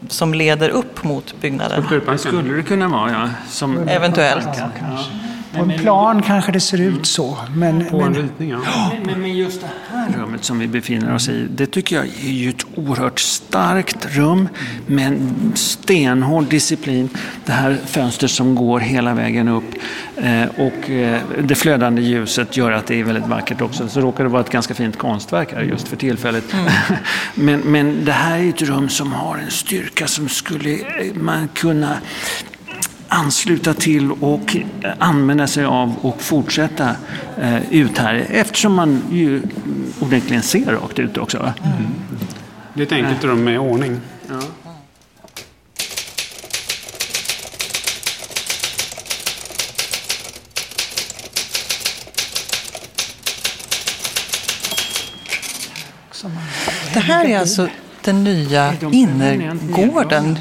som 0.09 0.35
leder 0.35 0.69
upp 0.69 1.05
mot 1.05 1.41
byggnaden. 1.41 1.85
Skulle 2.19 2.55
det 2.55 2.63
kunna 2.63 2.89
vara, 2.89 3.11
ja. 3.11 3.29
Som... 3.49 3.89
Eventuellt. 3.89 4.49
Ja. 4.59 5.05
På 5.53 5.63
en 5.63 5.79
plan 5.79 6.23
kanske 6.23 6.53
det 6.53 6.61
ser 6.61 6.81
ut 6.81 7.07
så. 7.07 7.39
Men, 7.55 7.85
på 7.85 8.01
en 8.01 8.15
ritning, 8.15 8.51
ja. 8.51 8.93
Men, 9.05 9.21
men, 9.21 9.37
just 9.37 9.61
det 9.61 9.69
här 9.91 10.13
rummet 10.17 10.45
som 10.45 10.59
vi 10.59 10.67
befinner 10.67 11.15
oss 11.15 11.29
i, 11.29 11.47
det 11.51 11.67
tycker 11.67 11.97
jag 11.97 12.05
är 12.05 12.31
ju 12.31 12.51
ett 12.51 12.67
oerhört 12.75 13.21
starkt 13.21 14.17
rum 14.17 14.49
med 14.87 15.07
en 15.07 15.53
stenhård 15.55 16.45
disciplin. 16.45 17.09
Det 17.45 17.53
här 17.53 17.79
fönstret 17.87 18.31
som 18.31 18.55
går 18.55 18.81
hela 18.81 19.15
vägen 19.15 19.49
upp 19.49 19.75
eh, 20.17 20.45
och 20.57 20.91
eh, 20.91 21.21
det 21.43 21.55
flödande 21.55 22.03
ljuset 22.03 22.57
gör 22.57 22.73
att 22.73 22.87
det 22.87 23.01
är 23.01 23.05
väldigt 23.05 23.27
vackert 23.27 23.61
också. 23.61 23.89
Så 23.89 24.01
råkar 24.01 24.25
det 24.25 24.31
vara 24.31 24.43
ett 24.43 24.51
ganska 24.51 24.75
fint 24.75 24.99
konstverk 24.99 25.53
här 25.53 25.63
just 25.63 25.89
för 25.89 25.97
tillfället. 25.97 26.53
Mm. 26.53 26.73
men, 27.35 27.61
men 27.61 28.05
det 28.05 28.13
här 28.13 28.39
är 28.39 28.49
ett 28.49 28.63
rum 28.63 28.89
som 28.89 29.13
har 29.13 29.37
en 29.37 29.51
styrka 29.51 30.07
som 30.07 30.29
skulle 30.29 30.73
eh, 30.73 31.15
man 31.15 31.49
kunna 31.49 31.97
ansluta 33.09 33.75
till 33.75 34.13
och 34.13 34.57
använda 34.99 35.47
sig 35.47 35.65
av 35.65 35.95
och 36.01 36.23
fortsätta 36.23 36.97
eh, 37.41 37.73
ut 37.73 37.99
här 37.99 38.27
eftersom 38.31 38.75
man 38.75 39.03
ju 39.11 39.43
onekligen 40.01 40.43
ser 40.43 40.73
rakt 40.73 40.99
ut 40.99 41.19
också. 41.19 41.39
Mm. 41.39 41.55
Det 42.75 42.83
är 42.83 42.87
ett 42.87 42.93
enkelt 42.93 43.25
rum 43.25 43.45
med 43.45 43.59
ordning. 43.59 44.01
Ja. 44.29 44.41
Det 56.95 57.01
här 57.01 57.25
är 57.25 57.39
alltså 57.39 57.69
den 58.05 58.25
nya 58.25 58.75
innergården, 58.93 60.39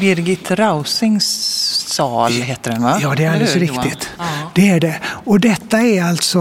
Birgit 0.00 0.50
Rausings 0.50 1.49
sal 1.90 2.32
heter 2.32 2.70
den 2.70 2.82
va? 2.82 2.98
Ja, 3.02 3.14
det 3.14 3.24
är 3.24 3.30
alldeles 3.30 3.56
Eller, 3.56 3.66
riktigt. 3.66 4.10
Ja. 4.18 4.24
Det 4.54 4.68
är 4.68 4.80
det. 4.80 5.00
Och 5.04 5.40
detta 5.40 5.80
är 5.80 6.04
alltså 6.04 6.38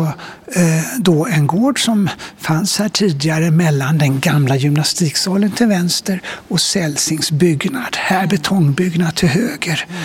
eh, 0.55 0.83
då 0.97 1.27
en 1.27 1.47
gård 1.47 1.85
som 1.85 2.09
fanns 2.37 2.79
här 2.79 2.89
tidigare 2.89 3.51
mellan 3.51 3.97
den 3.97 4.19
gamla 4.19 4.55
gymnastiksalen 4.55 5.51
till 5.51 5.67
vänster 5.67 6.21
och 6.47 6.61
Celsings 6.61 7.31
byggnad. 7.31 7.97
Här 7.97 8.27
betongbyggnad 8.27 9.15
till 9.15 9.29
höger. 9.29 9.85
Mm. 9.89 10.01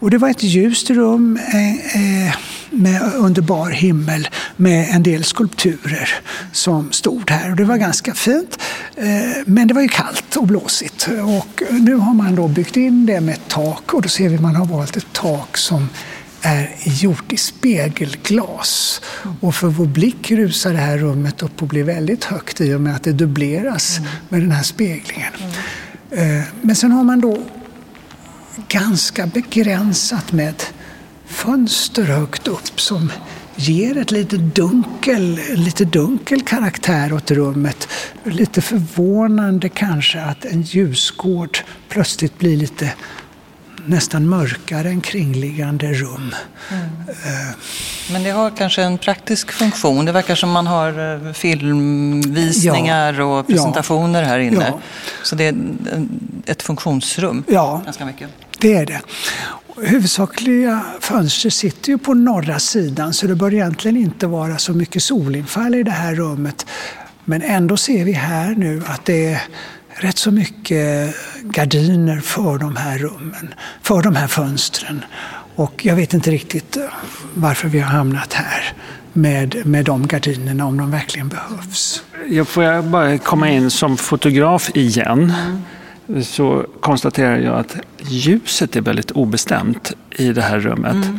Och 0.00 0.10
det 0.10 0.18
var 0.18 0.28
ett 0.28 0.42
ljust 0.42 0.90
rum 0.90 1.38
eh, 1.52 2.26
eh, 2.26 2.34
med 2.70 3.02
underbar 3.14 3.70
himmel 3.70 4.28
med 4.56 4.88
en 4.90 5.02
del 5.02 5.24
skulpturer 5.24 6.08
som 6.52 6.92
stod 6.92 7.30
här. 7.30 7.50
Och 7.50 7.56
det 7.56 7.64
var 7.64 7.76
ganska 7.76 8.14
fint. 8.14 8.58
Eh, 8.96 9.06
men 9.46 9.68
det 9.68 9.74
var 9.74 9.82
ju 9.82 9.88
kallt 9.88 10.36
och 10.36 10.46
blåsigt. 10.46 11.08
Och 11.08 11.62
nu 11.70 11.94
har 11.94 12.14
man 12.14 12.34
då 12.34 12.48
byggt 12.48 12.76
in 12.76 13.06
det 13.06 13.20
med 13.20 13.34
ett 13.34 13.48
tak 13.48 13.94
och 13.94 14.02
då 14.02 14.08
ser 14.08 14.28
vi 14.28 14.34
att 14.34 14.40
man 14.40 14.56
har 14.56 14.66
valt 14.66 14.96
ett 14.96 15.12
tak 15.12 15.56
som 15.56 15.88
är 16.42 16.74
gjort 16.84 17.32
i 17.32 17.36
spegelglas. 17.36 19.00
Och 19.40 19.54
för 19.54 19.66
vår 19.66 19.86
blick 19.86 20.30
rusar 20.30 20.72
det 20.72 20.78
här 20.78 20.98
rummet 20.98 21.42
upp 21.42 21.62
och 21.62 21.68
blir 21.68 21.84
väldigt 21.84 22.24
högt 22.24 22.60
i 22.60 22.74
och 22.74 22.80
med 22.80 22.96
att 22.96 23.02
det 23.02 23.12
dubbleras 23.12 23.98
med 24.28 24.40
den 24.40 24.52
här 24.52 24.62
speglingen. 24.62 25.32
Mm. 26.12 26.42
Men 26.62 26.76
sen 26.76 26.92
har 26.92 27.04
man 27.04 27.20
då 27.20 27.38
ganska 28.68 29.26
begränsat 29.26 30.32
med 30.32 30.54
fönster 31.30 32.02
högt 32.04 32.48
upp 32.48 32.80
som 32.80 33.12
ger 33.56 33.98
ett 33.98 34.10
lite 34.10 34.36
dunkel, 34.36 35.40
lite 35.54 35.84
dunkel 35.84 36.42
karaktär 36.42 37.12
åt 37.12 37.30
rummet. 37.30 37.88
Lite 38.24 38.60
förvånande 38.60 39.68
kanske 39.68 40.20
att 40.20 40.44
en 40.44 40.62
ljusgård 40.62 41.58
plötsligt 41.88 42.38
blir 42.38 42.56
lite 42.56 42.92
nästan 43.86 44.28
mörkare 44.28 44.88
än 44.88 45.00
kringliggande 45.00 45.92
rum. 45.92 46.34
Mm. 46.70 46.84
Uh. 47.08 47.56
Men 48.12 48.22
det 48.22 48.30
har 48.30 48.50
kanske 48.50 48.82
en 48.82 48.98
praktisk 48.98 49.52
funktion. 49.52 50.04
Det 50.04 50.12
verkar 50.12 50.34
som 50.34 50.50
man 50.50 50.66
har 50.66 51.14
eh, 51.26 51.32
filmvisningar 51.32 53.14
ja, 53.14 53.24
och 53.24 53.46
presentationer 53.46 54.22
ja, 54.22 54.28
här 54.28 54.38
inne. 54.38 54.66
Ja. 54.68 54.80
Så 55.22 55.36
det 55.36 55.44
är 55.44 55.54
ett 56.46 56.62
funktionsrum 56.62 57.44
ja, 57.48 57.82
ganska 57.84 58.06
mycket. 58.06 58.28
Det 58.58 58.74
är 58.74 58.86
det. 58.86 59.00
Huvudsakliga 59.82 60.80
fönster 61.00 61.50
sitter 61.50 61.88
ju 61.88 61.98
på 61.98 62.14
norra 62.14 62.58
sidan 62.58 63.14
så 63.14 63.26
det 63.26 63.34
bör 63.34 63.54
egentligen 63.54 63.96
inte 63.96 64.26
vara 64.26 64.58
så 64.58 64.72
mycket 64.72 65.02
solinfall 65.02 65.74
i 65.74 65.82
det 65.82 65.90
här 65.90 66.14
rummet. 66.14 66.66
Men 67.24 67.42
ändå 67.42 67.76
ser 67.76 68.04
vi 68.04 68.12
här 68.12 68.54
nu 68.54 68.82
att 68.86 69.04
det 69.04 69.26
är 69.26 69.42
rätt 69.94 70.18
så 70.18 70.30
mycket 70.30 71.14
gardiner 71.42 72.20
för 72.20 72.58
de 72.58 72.76
här 72.76 72.98
rummen, 72.98 73.54
för 73.82 74.02
de 74.02 74.16
här 74.16 74.26
fönstren. 74.26 75.04
Och 75.54 75.86
jag 75.86 75.96
vet 75.96 76.14
inte 76.14 76.30
riktigt 76.30 76.76
varför 77.34 77.68
vi 77.68 77.80
har 77.80 77.90
hamnat 77.90 78.32
här 78.32 78.72
med, 79.12 79.66
med 79.66 79.84
de 79.84 80.06
gardinerna, 80.06 80.66
om 80.66 80.76
de 80.76 80.90
verkligen 80.90 81.28
behövs. 81.28 82.02
Jag 82.28 82.48
får 82.48 82.82
bara 82.82 83.18
komma 83.18 83.50
in 83.50 83.70
som 83.70 83.96
fotograf 83.96 84.70
igen. 84.74 85.34
Mm 85.46 85.62
så 86.22 86.66
konstaterar 86.80 87.38
jag 87.38 87.58
att 87.58 87.76
ljuset 87.98 88.76
är 88.76 88.80
väldigt 88.80 89.10
obestämt 89.10 89.92
i 90.10 90.32
det 90.32 90.42
här 90.42 90.60
rummet. 90.60 90.94
Mm. 90.94 91.18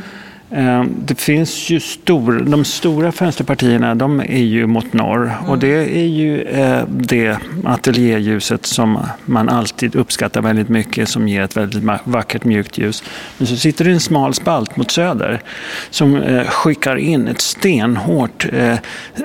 Eh, 0.54 0.84
det 0.84 1.20
finns 1.20 1.70
ju 1.70 1.80
stor, 1.80 2.40
de 2.40 2.66
stora 2.66 3.12
fönsterpartierna 3.12 3.96
de 3.96 4.20
är 4.20 4.44
ju 4.44 4.68
mot 4.68 4.94
norr 4.94 5.24
mm. 5.24 5.50
och 5.50 5.60
det 5.60 6.00
är 6.00 6.08
ju 6.08 6.42
eh, 6.42 6.84
det 6.88 7.38
ateljéljuset 7.66 8.66
som 8.66 9.06
man 9.26 9.50
alltid 9.50 9.96
uppskattar 9.96 10.42
väldigt 10.42 10.70
mycket 10.70 11.10
som 11.10 11.28
ger 11.28 11.42
ett 11.42 11.58
väldigt 11.58 11.84
vackert 12.04 12.44
mjukt 12.44 12.78
ljus. 12.78 13.04
Men 13.38 13.48
så 13.48 13.56
sitter 13.56 13.86
det 13.86 13.92
en 13.92 14.00
smal 14.00 14.34
spalt 14.34 14.78
mot 14.78 14.92
söder 14.92 15.42
som 15.90 16.16
eh, 16.16 16.48
skickar 16.48 16.96
in 16.96 17.28
ett 17.28 17.42
stenhårt, 17.42 18.46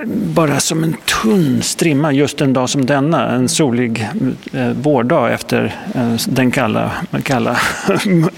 bara 0.07 0.61
som 0.61 0.85
en 0.85 0.97
tunn 1.23 1.62
strimma 1.62 2.12
just 2.12 2.41
en 2.41 2.53
dag 2.53 2.71
som 2.71 2.87
denna, 2.87 3.29
en 3.29 3.49
solig 3.49 4.09
vårdag 4.75 5.33
efter 5.33 5.75
den 6.29 6.51
kalla, 6.51 6.91
kalla 7.23 7.57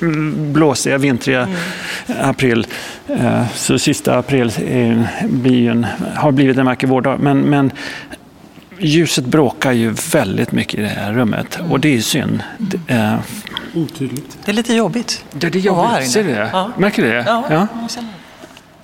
blåsiga, 0.52 0.98
vintriga 0.98 1.42
mm. 1.42 2.30
april. 2.30 2.66
Eh, 3.08 3.48
så 3.54 3.78
sista 3.78 4.18
april 4.18 4.52
blir 5.28 5.70
en, 5.70 5.86
har 6.14 6.32
blivit 6.32 6.58
en 6.58 6.66
vacker 6.66 6.86
vårdag. 6.86 7.18
Men, 7.20 7.40
men 7.40 7.70
ljuset 8.78 9.24
bråkar 9.24 9.72
ju 9.72 9.94
väldigt 10.12 10.52
mycket 10.52 10.80
i 10.80 10.82
det 10.82 10.88
här 10.88 11.12
rummet 11.12 11.58
och 11.70 11.80
det 11.80 11.96
är 11.96 12.00
synd. 12.00 12.42
Mm. 12.86 13.18
Otydligt. 13.74 14.38
Det 14.44 14.50
är 14.50 14.54
lite 14.54 14.74
jobbigt. 14.74 15.24
Det 15.32 15.54
är 15.54 15.58
jobbigt, 15.58 16.10
ser 16.10 16.24
du 16.24 16.30
det? 16.30 16.50
Ja. 16.52 16.70
Märker 16.78 17.02
du 17.02 17.08
det? 17.08 17.24
Ja, 17.26 17.44
ja. 17.50 17.66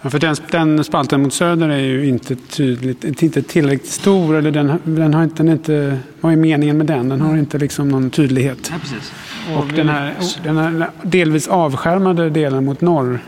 Ja, 0.05 0.11
för 0.11 0.19
den, 0.19 0.37
den, 0.51 0.85
spalten 0.85 1.23
mot 1.23 1.35
söder 1.35 1.69
är 1.69 1.79
ju 1.79 2.09
inte 2.09 2.37
tydligt, 2.37 3.23
inte 3.23 3.43
tillräckligt 3.43 3.91
stor. 3.91 4.37
Eller 4.37 4.51
den, 4.51 4.81
den 4.85 5.15
har 5.15 5.25
inte, 5.25 5.43
den 5.43 5.53
inte, 5.53 5.99
vad 6.21 6.33
är 6.33 6.37
meningen 6.37 6.79
med 6.79 6.87
den? 6.87 7.09
Den 7.09 7.21
har 7.21 7.37
inte 7.37 7.59
liksom 7.59 7.89
någon 7.89 8.11
tydlighet. 8.11 8.71
Ja, 8.71 8.77
precis. 8.81 9.13
Och, 9.53 9.63
och 9.63 9.69
den, 9.69 9.89
här, 9.89 10.15
den 10.43 10.57
här 10.57 10.91
delvis 11.03 11.49
avskärmade 11.49 12.31
delen 12.31 12.65
mot 12.65 12.81
norr 12.81 13.21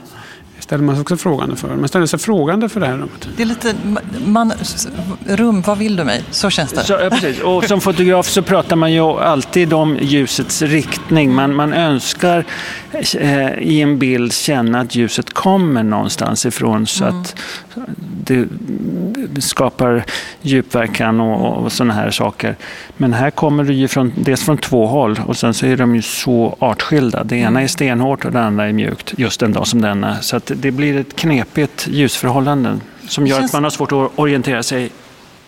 ställer 0.66 0.84
man 0.84 0.94
sig 0.94 1.02
också 1.02 1.16
frågande 1.16 1.56
för. 1.56 1.76
Man 1.76 1.88
ställer 1.88 2.06
sig 2.06 2.18
frågande 2.18 2.68
för 2.68 2.80
det 2.80 2.86
här 2.86 2.94
rummet. 2.94 3.28
Det 3.36 3.42
är 3.42 3.46
lite, 3.46 3.74
man, 4.24 4.52
rum, 5.26 5.62
vad 5.62 5.78
vill 5.78 5.96
du 5.96 6.04
mig? 6.04 6.24
Så 6.30 6.50
känns 6.50 6.72
det. 6.72 6.84
Så, 6.84 6.92
ja, 6.92 7.10
precis. 7.10 7.40
Och 7.40 7.64
som 7.64 7.80
fotograf 7.80 8.26
så 8.28 8.42
pratar 8.42 8.76
man 8.76 8.92
ju 8.92 9.00
alltid 9.00 9.72
om 9.72 9.98
ljusets 10.00 10.62
riktning. 10.62 11.34
Man, 11.34 11.54
man 11.54 11.72
önskar 11.72 12.44
eh, 12.92 13.58
i 13.58 13.80
en 13.80 13.98
bild 13.98 14.32
känna 14.32 14.80
att 14.80 14.94
ljuset 14.94 15.34
kommer 15.34 15.82
någonstans 15.82 16.46
ifrån 16.46 16.86
så 16.86 17.04
mm. 17.04 17.20
att 17.20 17.36
det, 18.24 18.48
skapar 19.38 20.04
djupverkan 20.42 21.20
och, 21.20 21.64
och 21.64 21.72
sådana 21.72 21.94
här 21.94 22.10
saker. 22.10 22.56
Men 22.96 23.12
här 23.12 23.30
kommer 23.30 23.64
det 23.64 23.74
ju 23.74 23.88
från, 23.88 24.12
dels 24.16 24.42
från 24.42 24.58
två 24.58 24.86
håll 24.86 25.20
och 25.26 25.36
sen 25.36 25.54
så 25.54 25.66
är 25.66 25.76
de 25.76 25.94
ju 25.94 26.02
så 26.02 26.56
artskilda. 26.58 27.24
Det 27.24 27.36
ena 27.36 27.62
är 27.62 27.66
stenhårt 27.66 28.24
och 28.24 28.32
det 28.32 28.40
andra 28.40 28.68
är 28.68 28.72
mjukt 28.72 29.14
just 29.18 29.42
en 29.42 29.52
dag 29.52 29.66
som 29.66 29.80
denna. 29.80 30.20
Så 30.20 30.36
att 30.36 30.50
det 30.56 30.70
blir 30.70 30.96
ett 30.96 31.16
knepigt 31.16 31.88
ljusförhållande 31.90 32.78
som 33.08 33.26
gör 33.26 33.38
känns... 33.38 33.50
att 33.50 33.52
man 33.52 33.62
har 33.62 33.70
svårt 33.70 33.92
att 33.92 34.18
orientera 34.18 34.62
sig 34.62 34.90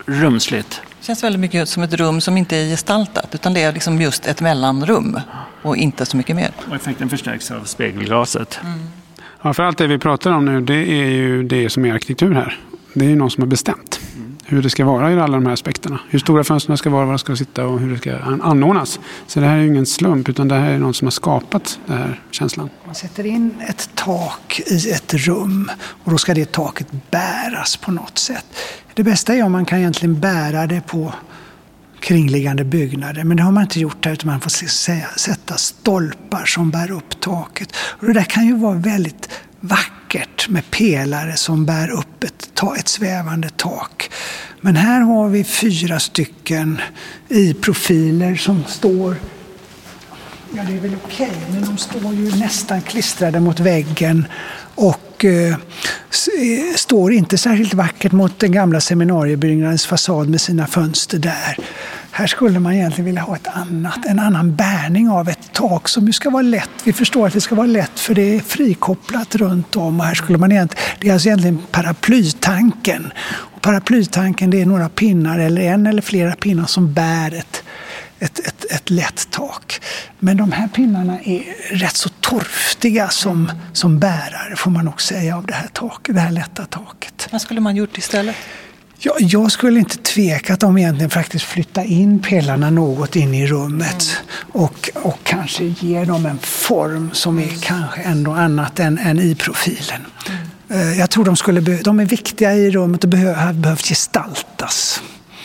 rumsligt. 0.05 0.81
Det 0.99 1.05
känns 1.05 1.23
väldigt 1.23 1.39
mycket 1.39 1.69
som 1.69 1.83
ett 1.83 1.93
rum 1.93 2.21
som 2.21 2.37
inte 2.37 2.57
är 2.57 2.69
gestaltat 2.69 3.35
utan 3.35 3.53
det 3.53 3.61
är 3.61 3.73
liksom 3.73 4.01
just 4.01 4.25
ett 4.25 4.41
mellanrum 4.41 5.19
och 5.61 5.77
inte 5.77 6.05
så 6.05 6.17
mycket 6.17 6.35
mer. 6.35 6.51
Och 6.69 6.75
effekten 6.75 7.09
förstärks 7.09 7.51
av 7.51 7.63
spegelglaset. 7.63 8.59
Mm. 8.63 8.79
Ja, 9.41 9.53
för 9.53 9.63
allt 9.63 9.77
det 9.77 9.87
vi 9.87 9.97
pratar 9.97 10.31
om 10.31 10.45
nu 10.45 10.61
det 10.61 10.73
är 10.75 11.09
ju 11.09 11.43
det 11.43 11.69
som 11.69 11.85
är 11.85 11.93
arkitektur 11.93 12.33
här. 12.33 12.59
Det 12.93 13.05
är 13.05 13.09
ju 13.09 13.15
någon 13.15 13.31
som 13.31 13.41
har 13.41 13.47
bestämt 13.47 13.99
hur 14.45 14.61
det 14.61 14.69
ska 14.69 14.85
vara 14.85 15.11
i 15.11 15.19
alla 15.19 15.37
de 15.37 15.45
här 15.45 15.53
aspekterna. 15.53 15.99
Hur 16.09 16.19
stora 16.19 16.43
fönstren 16.43 16.77
ska 16.77 16.89
vara, 16.89 17.05
var 17.05 17.11
de 17.11 17.19
ska 17.19 17.35
sitta 17.35 17.65
och 17.65 17.79
hur 17.79 17.91
det 17.91 17.97
ska 17.97 18.17
anordnas. 18.43 18.99
Så 19.27 19.39
det 19.39 19.45
här 19.45 19.57
är 19.57 19.61
ju 19.61 19.67
ingen 19.67 19.85
slump 19.85 20.29
utan 20.29 20.47
det 20.47 20.55
här 20.55 20.71
är 20.71 20.79
någon 20.79 20.93
som 20.93 21.05
har 21.05 21.11
skapat 21.11 21.79
den 21.85 21.97
här 21.97 22.21
känslan. 22.31 22.69
Man 22.85 22.95
sätter 22.95 23.25
in 23.25 23.53
ett 23.69 23.89
tak 23.95 24.61
i 24.67 24.91
ett 24.91 25.13
rum 25.13 25.71
och 26.03 26.11
då 26.11 26.17
ska 26.17 26.33
det 26.33 26.51
taket 26.51 26.87
bäras 27.11 27.77
på 27.77 27.91
något 27.91 28.17
sätt. 28.17 28.45
Det 28.93 29.03
bästa 29.03 29.35
är 29.35 29.43
om 29.43 29.51
man 29.51 29.65
kan 29.65 29.79
egentligen 29.79 30.19
bära 30.19 30.67
det 30.67 30.81
på 30.87 31.13
kringliggande 31.99 32.65
byggnader. 32.65 33.23
Men 33.23 33.37
det 33.37 33.43
har 33.43 33.51
man 33.51 33.63
inte 33.63 33.79
gjort 33.79 34.05
här 34.05 34.13
utan 34.13 34.27
man 34.27 34.41
får 34.41 34.49
sätta 35.19 35.57
stolpar 35.57 36.45
som 36.45 36.71
bär 36.71 36.91
upp 36.91 37.21
taket. 37.21 37.75
Och 37.75 38.07
det 38.07 38.13
där 38.13 38.23
kan 38.23 38.45
ju 38.45 38.55
vara 38.55 38.75
väldigt 38.75 39.29
vackert 39.59 40.49
med 40.49 40.71
pelare 40.71 41.37
som 41.37 41.65
bär 41.65 41.89
upp 41.89 42.23
ett, 42.23 42.61
ett 42.79 42.87
svävande 42.87 43.49
tak. 43.49 44.11
Men 44.61 44.75
här 44.75 45.01
har 45.01 45.29
vi 45.29 45.43
fyra 45.43 45.99
stycken 45.99 46.81
i 47.29 47.53
profiler 47.53 48.35
som 48.35 48.63
står 48.67 49.15
Ja, 50.53 50.63
det 50.67 50.73
är 50.73 50.79
väl 50.79 50.95
okej, 51.05 51.29
okay, 51.29 51.53
men 51.53 51.65
de 51.65 51.77
står 51.77 52.13
ju 52.13 52.35
nästan 52.35 52.81
klistrade 52.81 53.39
mot 53.39 53.59
väggen 53.59 54.27
och 54.75 55.25
eh, 55.25 55.53
eh 55.53 56.75
står 56.75 57.13
inte 57.13 57.37
särskilt 57.37 57.73
vackert 57.73 58.11
mot 58.11 58.39
den 58.39 58.51
gamla 58.51 58.81
seminariebyggnadens 58.81 59.85
fasad 59.85 60.29
med 60.29 60.41
sina 60.41 60.67
fönster 60.67 61.17
där. 61.17 61.57
Här 62.19 62.27
skulle 62.27 62.59
man 62.59 62.73
egentligen 62.73 63.05
vilja 63.05 63.21
ha 63.21 63.35
ett 63.35 63.47
annat, 63.47 64.05
en 64.05 64.19
annan 64.19 64.55
bärning 64.55 65.09
av 65.09 65.29
ett 65.29 65.53
tak 65.53 65.89
som 65.89 66.07
ju 66.07 66.13
ska 66.13 66.29
vara 66.29 66.41
lätt. 66.41 66.69
Vi 66.83 66.93
förstår 66.93 67.27
att 67.27 67.33
det 67.33 67.41
ska 67.41 67.55
vara 67.55 67.67
lätt 67.67 67.99
för 67.99 68.15
det 68.15 68.35
är 68.35 68.39
frikopplat 68.39 69.35
runt 69.35 69.75
om. 69.75 69.99
Och 69.99 70.05
här 70.05 70.13
skulle 70.13 70.37
man 70.37 70.51
egentligen, 70.51 70.85
det 70.99 71.09
är 71.09 71.13
alltså 71.13 71.27
egentligen 71.27 71.61
paraplytanken. 71.71 73.11
Och 73.27 73.61
paraplytanken 73.61 74.49
det 74.49 74.61
är 74.61 74.65
några 74.65 74.89
pinnar 74.89 75.39
eller 75.39 75.61
en 75.61 75.87
eller 75.87 76.01
flera 76.01 76.35
pinnar 76.35 76.65
som 76.65 76.93
bär 76.93 77.33
ett 77.33 77.63
ett, 78.19 78.39
ett, 78.39 78.65
ett 78.71 78.89
lätt 78.89 79.27
tak. 79.31 79.81
Men 80.19 80.37
de 80.37 80.51
här 80.51 80.67
pinnarna 80.67 81.19
är 81.23 81.43
rätt 81.71 81.95
så 81.95 82.09
torftiga 82.09 83.09
som, 83.09 83.51
som 83.73 83.99
bärare 83.99 84.55
får 84.55 84.71
man 84.71 84.85
nog 84.85 85.01
säga 85.01 85.37
av 85.37 85.45
det 85.45 85.53
här 85.53 85.67
taket, 85.67 86.15
det 86.15 86.21
här 86.21 86.31
lätta 86.31 86.65
taket. 86.65 87.27
Vad 87.31 87.41
skulle 87.41 87.61
man 87.61 87.75
gjort 87.75 87.97
istället? 87.97 88.35
Ja, 89.01 89.15
jag 89.19 89.51
skulle 89.51 89.79
inte 89.79 89.97
tvekat 89.97 90.63
om 90.63 90.77
egentligen 90.77 91.09
faktiskt 91.09 91.45
flytta 91.45 91.83
in 91.83 92.19
pelarna 92.19 92.69
något 92.69 93.15
in 93.15 93.33
i 93.33 93.47
rummet 93.47 94.21
mm. 94.53 94.63
och, 94.63 94.89
och 94.93 95.19
kanske 95.23 95.63
ge 95.63 96.05
dem 96.05 96.25
en 96.25 96.39
form 96.39 97.09
som 97.13 97.39
är 97.39 97.61
kanske 97.61 98.01
ändå 98.01 98.31
annat 98.31 98.79
än, 98.79 98.97
än 98.97 99.19
i 99.19 99.35
profilen. 99.35 100.01
Mm. 100.69 100.99
Jag 100.99 101.09
tror 101.09 101.25
de, 101.25 101.35
skulle 101.35 101.61
de 101.61 101.99
är 101.99 102.05
viktiga 102.05 102.53
i 102.53 102.71
rummet 102.71 103.03
och 103.03 103.09
behöver, 103.09 103.53
behövt 103.53 103.85
gestaltas. 103.85 105.01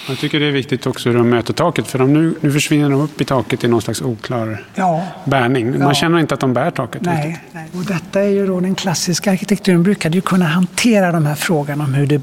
Jag 0.09 0.19
tycker 0.19 0.41
det 0.41 0.47
är 0.47 0.53
viktigt 0.53 0.87
också 0.87 1.09
hur 1.09 1.19
de 1.19 1.29
möter 1.31 1.53
taket. 1.53 1.87
För 1.87 1.99
de 1.99 2.13
nu, 2.13 2.35
nu 2.41 2.53
försvinner 2.53 2.91
de 2.91 3.01
upp 3.01 3.21
i 3.21 3.25
taket 3.25 3.65
i 3.65 3.69
någon 3.69 3.83
slags 3.83 4.03
oklar 4.03 4.65
ja. 4.75 5.07
bärning. 5.25 5.71
Man 5.71 5.81
ja. 5.81 5.95
känner 5.95 6.19
inte 6.19 6.35
att 6.35 6.41
de 6.41 6.55
bär 6.55 6.71
taket. 6.71 7.03
Nej, 7.03 7.41
nej, 7.53 7.69
och 7.75 7.85
detta 7.85 8.21
är 8.21 8.29
ju 8.29 8.47
då 8.47 8.61
den 8.61 8.75
klassiska 8.75 9.31
arkitekturen 9.31 9.83
brukade 9.83 10.15
ju 10.15 10.21
kunna 10.21 10.45
hantera 10.45 11.13
de 11.13 11.27
här 11.27 11.35
frågorna 11.35 11.85
om 11.85 11.95
hur 11.95 12.07
det, 12.07 12.23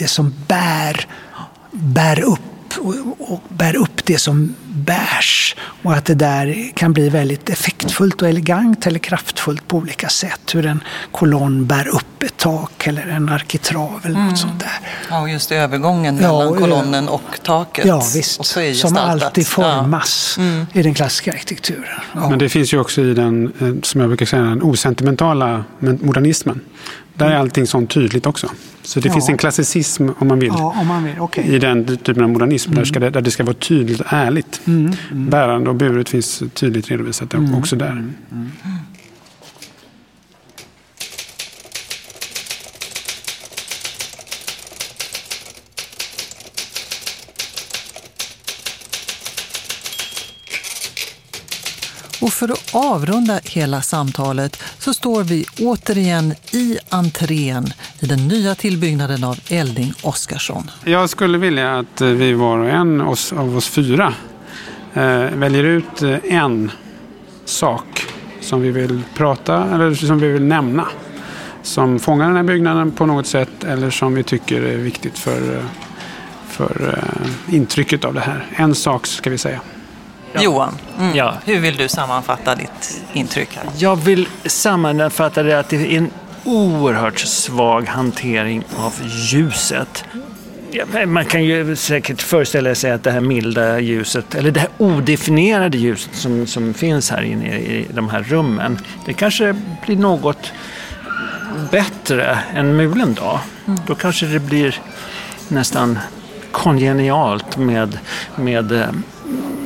det 0.00 0.08
som 0.08 0.34
bär, 0.48 1.06
bär 1.70 2.20
upp 2.20 2.40
och, 2.78 2.94
och 3.18 3.42
bär 3.48 3.76
upp 3.76 4.04
det 4.04 4.18
som 4.18 4.54
bärs. 4.68 5.56
Och 5.82 5.92
att 5.92 6.04
det 6.04 6.14
där 6.14 6.70
kan 6.76 6.92
bli 6.92 7.08
väldigt 7.08 7.50
effektfullt 7.50 8.22
och 8.22 8.28
elegant 8.28 8.86
eller 8.86 8.98
kraftfullt 8.98 9.68
på 9.68 9.76
olika 9.76 10.08
sätt. 10.08 10.54
Hur 10.54 10.66
en 10.66 10.80
kolonn 11.12 11.66
bär 11.66 11.88
upp 11.88 12.22
ett 12.22 12.36
tak 12.36 12.86
eller 12.86 13.06
en 13.06 13.28
arkitrav 13.28 14.00
eller 14.04 14.14
mm. 14.14 14.28
något 14.28 14.38
sånt 14.38 14.60
där. 14.60 14.90
Ja, 15.10 15.20
och 15.20 15.30
just 15.30 15.52
övergången 15.52 16.18
ja, 16.22 16.38
mellan 16.38 16.58
kolonnen 16.58 17.08
och 17.08 17.40
taket. 17.42 17.84
Ja, 17.86 18.02
visst. 18.14 18.44
som 18.74 18.96
alltid 18.96 19.46
formas 19.46 20.34
ja. 20.38 20.44
mm. 20.44 20.66
i 20.72 20.82
den 20.82 20.94
klassiska 20.94 21.32
arkitekturen. 21.32 22.00
Ja. 22.12 22.30
Men 22.30 22.38
det 22.38 22.48
finns 22.48 22.74
ju 22.74 22.80
också 22.80 23.00
i 23.00 23.14
den, 23.14 23.52
eh, 23.60 23.82
som 23.82 24.00
jag 24.00 24.10
brukar 24.10 24.26
säga, 24.26 24.42
den 24.42 24.62
osentimentala 24.62 25.64
modernismen. 25.78 26.60
Där 27.24 27.30
är 27.30 27.36
allting 27.36 27.66
sånt 27.66 27.90
tydligt 27.90 28.26
också. 28.26 28.48
Så 28.82 29.00
det 29.00 29.08
ja. 29.08 29.12
finns 29.12 29.28
en 29.28 29.36
klassicism 29.36 30.08
om 30.18 30.28
man 30.28 30.38
vill, 30.38 30.52
ja, 30.52 30.74
om 30.80 30.86
man 30.86 31.04
vill. 31.04 31.20
Okay. 31.20 31.44
i 31.44 31.58
den 31.58 31.96
typen 31.96 32.22
av 32.22 32.30
modernism. 32.30 32.70
Mm. 32.70 32.78
Där, 32.78 32.84
ska 32.84 33.00
det, 33.00 33.10
där 33.10 33.20
det 33.20 33.30
ska 33.30 33.44
vara 33.44 33.54
tydligt 33.54 34.00
och 34.00 34.06
ärligt. 34.12 34.60
Mm. 34.66 34.92
Mm. 35.10 35.30
Bärande 35.30 35.70
och 35.70 35.76
buret 35.76 36.08
finns 36.08 36.42
tydligt 36.54 36.90
redovisat 36.90 37.34
mm. 37.34 37.54
också 37.54 37.76
där. 37.76 38.04
Och 52.20 52.32
för 52.32 52.52
att 52.52 52.74
avrunda 52.74 53.40
hela 53.44 53.82
samtalet 53.82 54.62
så 54.78 54.94
står 54.94 55.24
vi 55.24 55.44
återigen 55.60 56.34
i 56.52 56.78
entrén 56.88 57.72
i 58.00 58.06
den 58.06 58.28
nya 58.28 58.54
tillbyggnaden 58.54 59.24
av 59.24 59.38
Elding 59.48 59.92
Oskarsson. 60.02 60.70
Jag 60.84 61.10
skulle 61.10 61.38
vilja 61.38 61.78
att 61.78 62.00
eh, 62.00 62.08
vi 62.08 62.32
var 62.32 62.58
och 62.58 62.68
en 62.68 63.00
av 63.00 63.56
oss 63.56 63.68
fyra 63.68 64.14
eh, 64.94 65.02
väljer 65.34 65.64
ut 65.64 66.02
eh, 66.02 66.16
en 66.24 66.70
sak 67.44 68.06
som 68.40 68.60
vi 68.60 68.70
vill 68.70 69.02
prata 69.14 69.64
eller 69.74 69.94
som 69.94 70.18
vi 70.18 70.28
vill 70.28 70.44
nämna. 70.44 70.86
Som 71.62 71.98
fångar 71.98 72.26
den 72.26 72.36
här 72.36 72.42
byggnaden 72.42 72.92
på 72.92 73.06
något 73.06 73.26
sätt 73.26 73.64
eller 73.64 73.90
som 73.90 74.14
vi 74.14 74.22
tycker 74.22 74.62
är 74.62 74.76
viktigt 74.76 75.18
för, 75.18 75.56
eh, 75.56 75.64
för 76.48 76.98
eh, 76.98 77.54
intrycket 77.54 78.04
av 78.04 78.14
det 78.14 78.20
här. 78.20 78.46
En 78.56 78.74
sak 78.74 79.06
ska 79.06 79.30
vi 79.30 79.38
säga. 79.38 79.60
Ja. 80.32 80.42
Johan, 80.42 80.78
mm. 80.98 81.16
ja. 81.16 81.34
hur 81.44 81.60
vill 81.60 81.76
du 81.76 81.88
sammanfatta 81.88 82.54
ditt 82.54 83.02
intryck? 83.12 83.56
Här? 83.56 83.64
Jag 83.76 83.96
vill 83.96 84.28
sammanfatta 84.44 85.42
det 85.42 85.58
att 85.58 85.68
det 85.68 85.76
är 85.76 85.98
en 85.98 86.10
oerhört 86.44 87.18
svag 87.18 87.88
hantering 87.88 88.64
av 88.76 88.94
ljuset. 89.04 90.04
Man 91.06 91.24
kan 91.24 91.44
ju 91.44 91.76
säkert 91.76 92.22
föreställa 92.22 92.74
sig 92.74 92.90
att 92.90 93.02
det 93.02 93.10
här 93.10 93.20
milda 93.20 93.80
ljuset, 93.80 94.34
eller 94.34 94.50
det 94.50 94.60
här 94.60 94.68
odefinierade 94.78 95.78
ljuset 95.78 96.14
som, 96.14 96.46
som 96.46 96.74
finns 96.74 97.10
här 97.10 97.22
inne 97.22 97.58
i 97.58 97.86
de 97.94 98.08
här 98.08 98.22
rummen, 98.22 98.78
det 99.06 99.12
kanske 99.12 99.56
blir 99.86 99.96
något 99.96 100.52
bättre 101.70 102.38
en 102.54 102.76
mulen 102.76 103.14
dag. 103.14 103.38
Mm. 103.66 103.80
Då 103.86 103.94
kanske 103.94 104.26
det 104.26 104.40
blir 104.40 104.80
nästan 105.48 105.98
kongenialt 106.52 107.56
med, 107.56 107.98
med 108.36 108.72
eh, 108.72 108.88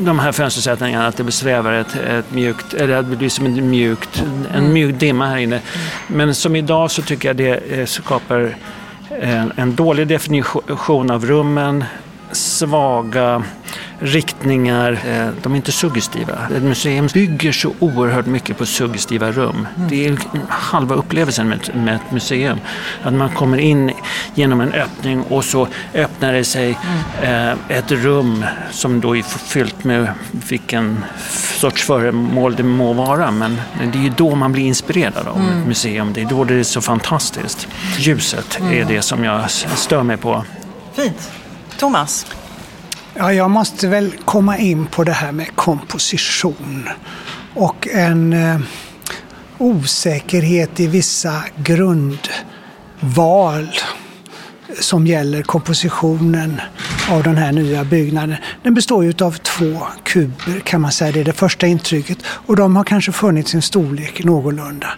de 0.05 0.19
här 0.19 0.33
fönstersättningarna, 0.33 1.07
att 1.07 1.17
det 1.17 1.33
svävar 1.33 1.73
ett, 1.73 1.97
ett 1.97 2.33
mjukt, 2.33 2.75
eller 2.75 3.03
det 3.03 3.17
blir 3.17 3.29
som 3.29 3.47
en, 3.47 3.71
mjukt, 3.71 4.23
en 4.53 4.59
mm. 4.59 4.73
mjuk 4.73 4.99
dimma 5.01 5.27
här 5.27 5.37
inne. 5.37 5.61
Men 6.07 6.35
som 6.35 6.57
idag 6.57 6.91
så 6.91 7.03
tycker 7.03 7.29
jag 7.29 7.37
det 7.37 7.79
eh, 7.79 7.87
skapar 7.87 8.57
en, 9.21 9.53
en 9.57 9.75
dålig 9.75 10.07
definition 10.07 11.11
av 11.11 11.27
rummen, 11.27 11.85
svaga 12.33 13.43
riktningar. 13.99 14.93
Eh, 14.93 15.29
de 15.43 15.53
är 15.53 15.57
inte 15.57 15.73
suggestiva. 15.73 16.39
Ett 16.57 16.63
museum 16.63 17.09
bygger 17.15 17.53
så 17.53 17.73
oerhört 17.79 18.27
mycket 18.27 18.59
på 18.59 18.67
suggestiva 18.67 19.33
rum. 19.33 19.69
Mm. 19.77 19.89
Det 19.89 20.07
är 20.07 20.19
halva 20.49 20.95
upplevelsen 20.95 21.49
med, 21.75 21.95
ett 21.95 22.13
museum. 22.13 22.59
Att 23.03 23.13
man 23.13 23.31
kommer 23.31 23.59
in 23.59 23.93
genom 24.35 24.61
en 24.61 24.73
öppning 24.73 25.23
och 25.23 25.45
så 25.45 25.69
öppnar 25.95 26.33
det 26.33 26.45
sig 26.45 26.79
mm. 27.23 27.51
eh, 27.51 27.79
ett 27.79 27.93
rum 27.93 28.45
som 28.71 29.01
då 29.01 29.17
är 29.17 29.23
fyllt 29.23 29.85
med 29.85 30.09
vilken 30.49 31.05
sorts 31.57 31.83
föremål 31.83 32.57
det 32.57 32.63
må 32.63 32.93
vara. 32.93 33.31
Men 33.31 33.61
det 33.93 33.99
är 33.99 34.03
ju 34.03 34.13
då 34.17 34.35
man 34.35 34.53
blir 34.53 34.65
inspirerad 34.65 35.29
av 35.29 35.37
mm. 35.37 35.61
ett 35.61 35.67
museum. 35.67 36.13
Det 36.13 36.23
är 36.23 36.27
då 36.27 36.45
det 36.45 36.55
är 36.55 36.63
så 36.63 36.81
fantastiskt. 36.81 37.69
Ljuset 37.99 38.59
är 38.61 38.73
mm. 38.73 38.89
det 38.89 39.03
som 39.03 39.25
jag 39.25 39.51
stör 39.51 40.03
mig 40.03 40.17
på. 40.17 40.45
Fint. 40.95 41.31
Thomas? 41.77 42.27
Ja, 43.17 43.33
jag 43.33 43.51
måste 43.51 43.89
väl 43.89 44.15
komma 44.25 44.59
in 44.59 44.87
på 44.87 45.05
det 45.05 45.13
här 45.13 45.33
med 45.33 45.57
komposition 45.57 46.89
och 47.55 47.89
en 47.89 48.33
eh, 48.33 48.61
osäkerhet 49.59 50.81
i 50.81 50.87
vissa 50.87 51.45
grundval 51.57 53.69
som 54.81 55.07
gäller 55.07 55.43
kompositionen 55.43 56.61
av 57.11 57.23
den 57.23 57.37
här 57.37 57.53
nya 57.53 57.85
byggnaden. 57.85 58.37
Den 58.63 58.75
består 58.75 59.05
ju 59.05 59.15
av 59.21 59.33
två 59.33 59.87
kuber 60.03 60.61
kan 60.61 60.81
man 60.81 60.93
säga, 60.93 61.13
det 61.13 61.21
är 61.21 61.25
det 61.25 61.33
första 61.33 61.67
intrycket. 61.67 62.19
Och 62.27 62.57
de 62.57 62.77
har 62.77 62.85
kanske 62.85 63.13
funnit 63.13 63.49
sin 63.49 63.63
storlek 63.63 64.25
någorlunda. 64.25 64.89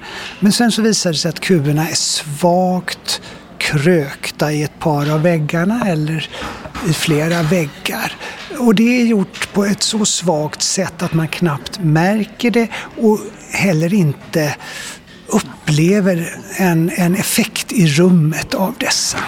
Men 0.40 0.52
sen 0.52 0.72
så 0.72 0.82
visar 0.82 1.10
det 1.10 1.16
sig 1.16 1.28
att 1.28 1.40
kuberna 1.40 1.88
är 1.88 1.94
svagt 1.94 3.20
krökta 3.58 4.52
i 4.52 4.62
ett 4.62 4.78
par 4.78 5.10
av 5.10 5.22
väggarna 5.22 5.82
eller 5.86 6.28
i 6.86 6.92
flera 6.92 7.42
väggar. 7.42 8.12
Och 8.58 8.74
det 8.74 9.00
är 9.00 9.04
gjort 9.04 9.52
på 9.52 9.64
ett 9.64 9.82
så 9.82 10.04
svagt 10.04 10.62
sätt 10.62 11.02
att 11.02 11.14
man 11.14 11.28
knappt 11.28 11.78
märker 11.78 12.50
det 12.50 12.68
och 12.96 13.18
heller 13.52 13.94
inte 13.94 14.56
upplever 15.26 16.34
en, 16.56 16.90
en 16.96 17.14
effekt 17.14 17.72
i 17.72 17.86
rummet 17.86 18.54
av 18.54 18.74
dessa. 18.78 19.18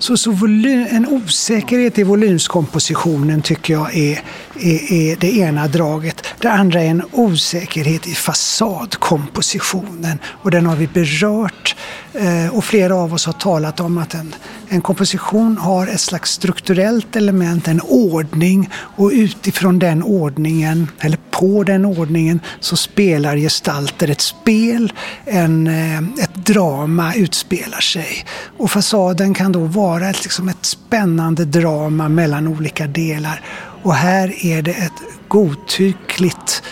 Så, 0.00 0.16
så 0.16 0.30
volym, 0.30 0.86
en 0.90 1.06
osäkerhet 1.06 1.98
i 1.98 2.02
volymskompositionen 2.02 3.42
tycker 3.42 3.74
jag 3.74 3.96
är, 3.96 4.22
är, 4.60 4.92
är, 4.92 5.16
det 5.16 5.36
ena 5.36 5.68
draget. 5.68 6.26
Det 6.38 6.50
andra 6.50 6.82
är 6.82 6.86
en 6.86 7.02
osäkerhet 7.12 8.06
i 8.06 8.14
fasadkompositionen 8.14 10.18
och 10.24 10.50
den 10.50 10.66
har 10.66 10.76
vi 10.76 10.86
berört. 10.86 11.76
Eh, 12.14 12.56
och 12.56 12.64
flera 12.64 12.94
av 12.94 13.14
oss 13.14 13.26
har 13.26 13.32
talat 13.32 13.80
om 13.80 13.98
att 13.98 14.14
en, 14.14 14.34
en 14.68 14.80
komposition 14.80 15.58
har 15.58 15.86
ett 15.86 16.00
slags 16.00 16.30
strukturellt 16.30 17.16
element, 17.16 17.68
en 17.68 17.80
ordning 17.80 18.70
och 18.74 19.10
utifrån 19.12 19.78
den 19.78 20.02
ordningen, 20.02 20.88
eller 21.00 21.18
på 21.30 21.62
den 21.62 21.84
ordningen, 21.84 22.40
så 22.60 22.76
spelar 22.76 23.36
gestalter 23.36 24.10
ett 24.10 24.20
spel, 24.20 24.92
en, 25.24 25.66
eh, 25.66 25.98
ett 25.98 26.34
drama 26.34 27.14
utspelar 27.14 27.80
sig. 27.80 28.24
Och 28.58 28.70
fasaden 28.70 29.34
kan 29.34 29.52
då 29.52 29.60
vara 29.60 30.10
ett, 30.10 30.22
liksom 30.22 30.48
ett 30.48 30.64
spännande 30.64 31.44
drama 31.44 32.08
mellan 32.08 32.48
olika 32.48 32.86
delar. 32.86 33.42
Och 33.82 33.94
här 33.94 34.46
är 34.46 34.62
det 34.62 34.70
ett 34.72 34.92
godtyckligt 35.28 36.62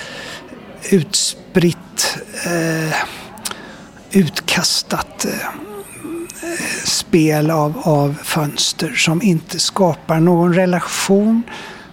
utspritt, 0.91 2.18
eh, 2.45 2.95
utkastat 4.12 5.24
eh, 5.24 5.32
spel 6.84 7.50
av, 7.50 7.78
av 7.82 8.14
fönster 8.22 8.92
som 8.92 9.22
inte 9.22 9.59
skapar 9.59 10.20
någon 10.20 10.54
relation 10.54 11.42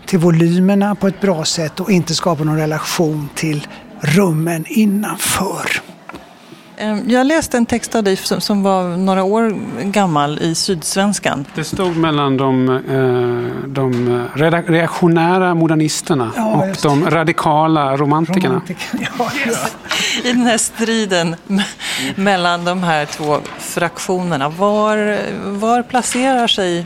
till 0.05 0.20
volymerna 0.20 0.95
på 0.95 1.07
ett 1.07 1.22
bra 1.22 1.45
sätt 1.45 1.80
och 1.80 1.91
inte 1.91 2.16
skapar 2.16 2.45
någon 2.45 2.57
relation 2.57 3.30
till 3.36 3.68
rummen 3.99 4.66
innanför. 4.68 5.82
Ehm, 6.78 7.09
jag 7.09 7.28
läste 7.28 7.57
en 7.57 7.65
text 7.65 7.95
av 7.95 8.03
dig 8.03 8.15
som 8.17 8.63
var 8.63 8.97
några 8.97 9.23
år 9.23 9.55
gammal 9.84 10.39
i 10.41 10.55
Sydsvenskan. 10.55 11.45
Det 11.55 11.63
stod 11.63 11.97
mellan 11.97 12.38
de, 12.38 12.69
eh, 12.69 13.67
de 13.67 14.28
reaktionära 14.67 15.55
modernisterna 15.55 16.32
ja, 16.36 16.55
och 16.55 16.78
de 16.82 17.09
radikala 17.09 17.97
romantikerna. 17.97 18.53
Romantiker. 18.53 19.09
Ja, 19.17 19.32
I 20.23 20.32
den 20.32 20.41
här 20.41 20.57
striden 20.57 21.36
mellan 22.15 22.65
de 22.65 22.84
här 22.84 23.05
två 23.05 23.38
fraktionerna, 23.59 24.49
var, 24.49 25.19
var 25.51 25.84
placerar 25.84 26.47
sig 26.47 26.86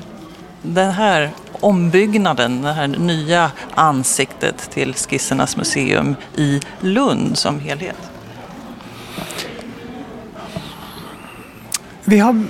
den 0.62 0.92
här 0.92 1.30
ombyggnaden, 1.60 2.62
det 2.62 2.74
här 2.74 2.88
nya 2.88 3.52
ansiktet 3.76 4.72
till 4.72 4.94
Skissernas 4.94 5.58
museum 5.58 6.16
i 6.36 6.62
Lund 6.80 7.38
som 7.38 7.60
helhet? 7.60 8.09
Vi 12.10 12.20
har, 12.20 12.44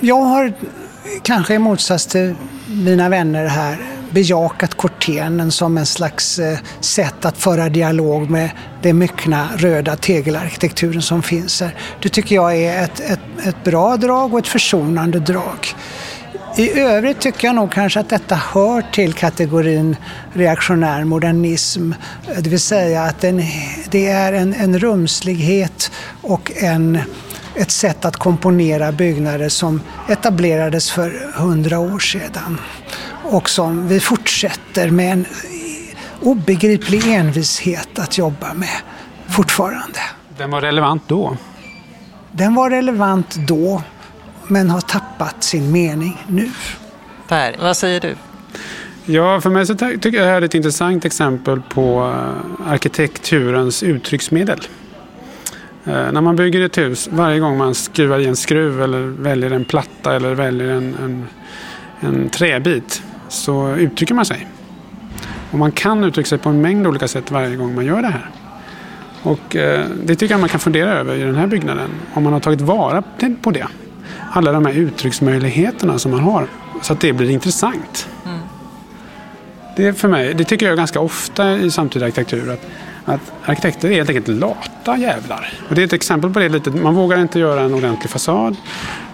jag 0.00 0.20
har 0.20 0.52
kanske 1.22 1.54
i 1.54 1.58
motsats 1.58 2.06
till 2.06 2.34
mina 2.66 3.08
vänner 3.08 3.46
här 3.46 3.78
bejakat 4.10 4.74
kortenen 4.74 5.52
som 5.52 5.78
en 5.78 5.86
slags 5.86 6.38
eh, 6.38 6.58
sätt 6.80 7.24
att 7.24 7.38
föra 7.38 7.68
dialog 7.68 8.30
med 8.30 8.50
den 8.82 8.98
myckna 8.98 9.48
röda 9.56 9.96
tegelarkitekturen 9.96 11.02
som 11.02 11.22
finns 11.22 11.60
här. 11.60 11.74
Det 12.02 12.08
tycker 12.08 12.34
jag 12.34 12.56
är 12.56 12.84
ett, 12.84 13.00
ett, 13.00 13.20
ett 13.44 13.64
bra 13.64 13.96
drag 13.96 14.32
och 14.32 14.38
ett 14.38 14.48
försonande 14.48 15.20
drag. 15.20 15.68
I 16.56 16.80
övrigt 16.80 17.20
tycker 17.20 17.48
jag 17.48 17.54
nog 17.54 17.72
kanske 17.72 18.00
att 18.00 18.08
detta 18.08 18.34
hör 18.34 18.82
till 18.92 19.12
kategorin 19.12 19.96
reaktionär 20.32 21.04
modernism. 21.04 21.92
Det 22.38 22.50
vill 22.50 22.60
säga 22.60 23.02
att 23.02 23.20
den, 23.20 23.42
det 23.90 24.06
är 24.06 24.32
en, 24.32 24.54
en 24.54 24.78
rumslighet 24.78 25.90
och 26.22 26.52
en 26.54 26.98
ett 27.54 27.70
sätt 27.70 28.04
att 28.04 28.16
komponera 28.16 28.92
byggnader 28.92 29.48
som 29.48 29.80
etablerades 30.08 30.90
för 30.90 31.32
hundra 31.34 31.78
år 31.78 31.98
sedan 31.98 32.60
och 33.24 33.50
som 33.50 33.88
vi 33.88 34.00
fortsätter 34.00 34.90
med 34.90 35.12
en 35.12 35.26
obegriplig 36.20 37.06
envishet 37.06 37.98
att 37.98 38.18
jobba 38.18 38.54
med 38.54 38.76
fortfarande. 39.28 39.98
Den 40.36 40.50
var 40.50 40.60
relevant 40.60 41.02
då? 41.06 41.36
Den 42.32 42.54
var 42.54 42.70
relevant 42.70 43.34
då, 43.34 43.82
men 44.46 44.70
har 44.70 44.80
tappat 44.80 45.44
sin 45.44 45.72
mening 45.72 46.24
nu. 46.26 46.50
Per, 47.28 47.56
vad 47.60 47.76
säger 47.76 48.00
du? 48.00 48.16
Ja, 49.04 49.40
för 49.40 49.50
mig 49.50 49.66
så 49.66 49.74
tycker 49.74 50.12
jag 50.12 50.26
det 50.26 50.30
här 50.30 50.42
är 50.42 50.42
ett 50.42 50.54
intressant 50.54 51.04
exempel 51.04 51.60
på 51.60 52.12
eh, 52.14 52.72
arkitekturens 52.72 53.82
uttrycksmedel. 53.82 54.60
Eh, 55.84 56.12
när 56.12 56.20
man 56.20 56.36
bygger 56.36 56.60
ett 56.60 56.78
hus, 56.78 57.08
varje 57.12 57.38
gång 57.38 57.58
man 57.58 57.74
skruvar 57.74 58.18
i 58.18 58.26
en 58.26 58.36
skruv 58.36 58.82
eller 58.82 59.00
väljer 59.00 59.50
en 59.50 59.64
platta 59.64 60.16
eller 60.16 60.34
väljer 60.34 60.68
en, 60.68 60.94
en, 61.04 61.26
en 62.00 62.28
träbit 62.28 63.02
så 63.28 63.74
uttrycker 63.74 64.14
man 64.14 64.24
sig. 64.24 64.46
Och 65.50 65.58
man 65.58 65.72
kan 65.72 66.04
uttrycka 66.04 66.28
sig 66.28 66.38
på 66.38 66.48
en 66.48 66.60
mängd 66.60 66.86
olika 66.86 67.08
sätt 67.08 67.30
varje 67.30 67.56
gång 67.56 67.74
man 67.74 67.84
gör 67.84 68.02
det 68.02 68.08
här. 68.08 68.30
Och 69.22 69.56
eh, 69.56 69.86
det 70.04 70.16
tycker 70.16 70.34
jag 70.34 70.40
man 70.40 70.48
kan 70.48 70.60
fundera 70.60 70.92
över 70.92 71.14
i 71.16 71.22
den 71.22 71.36
här 71.36 71.46
byggnaden. 71.46 71.90
Om 72.14 72.22
man 72.22 72.32
har 72.32 72.40
tagit 72.40 72.60
vara 72.60 73.02
på 73.42 73.50
det. 73.50 73.66
Alla 74.30 74.52
de 74.52 74.66
här 74.66 74.72
uttrycksmöjligheterna 74.72 75.98
som 75.98 76.10
man 76.10 76.20
har. 76.20 76.46
Så 76.82 76.92
att 76.92 77.00
det 77.00 77.12
blir 77.12 77.30
intressant. 77.30 78.08
Mm. 78.26 78.38
Det, 79.76 79.92
för 79.92 80.08
mig, 80.08 80.34
det 80.34 80.44
tycker 80.44 80.66
jag 80.68 80.76
ganska 80.76 81.00
ofta 81.00 81.56
i 81.56 81.70
samtida 81.70 82.06
arkitektur. 82.06 82.50
Att 82.50 82.66
att 83.04 83.32
arkitekter 83.44 83.90
är 83.90 83.94
helt 83.94 84.08
enkelt 84.08 84.28
lata 84.28 84.96
jävlar. 84.96 85.52
Och 85.68 85.74
det 85.74 85.82
är 85.82 85.86
ett 85.86 85.92
exempel 85.92 86.32
på 86.32 86.38
det. 86.38 86.48
Lite. 86.48 86.70
Man 86.70 86.94
vågar 86.94 87.20
inte 87.20 87.38
göra 87.38 87.60
en 87.60 87.74
ordentlig 87.74 88.10
fasad. 88.10 88.56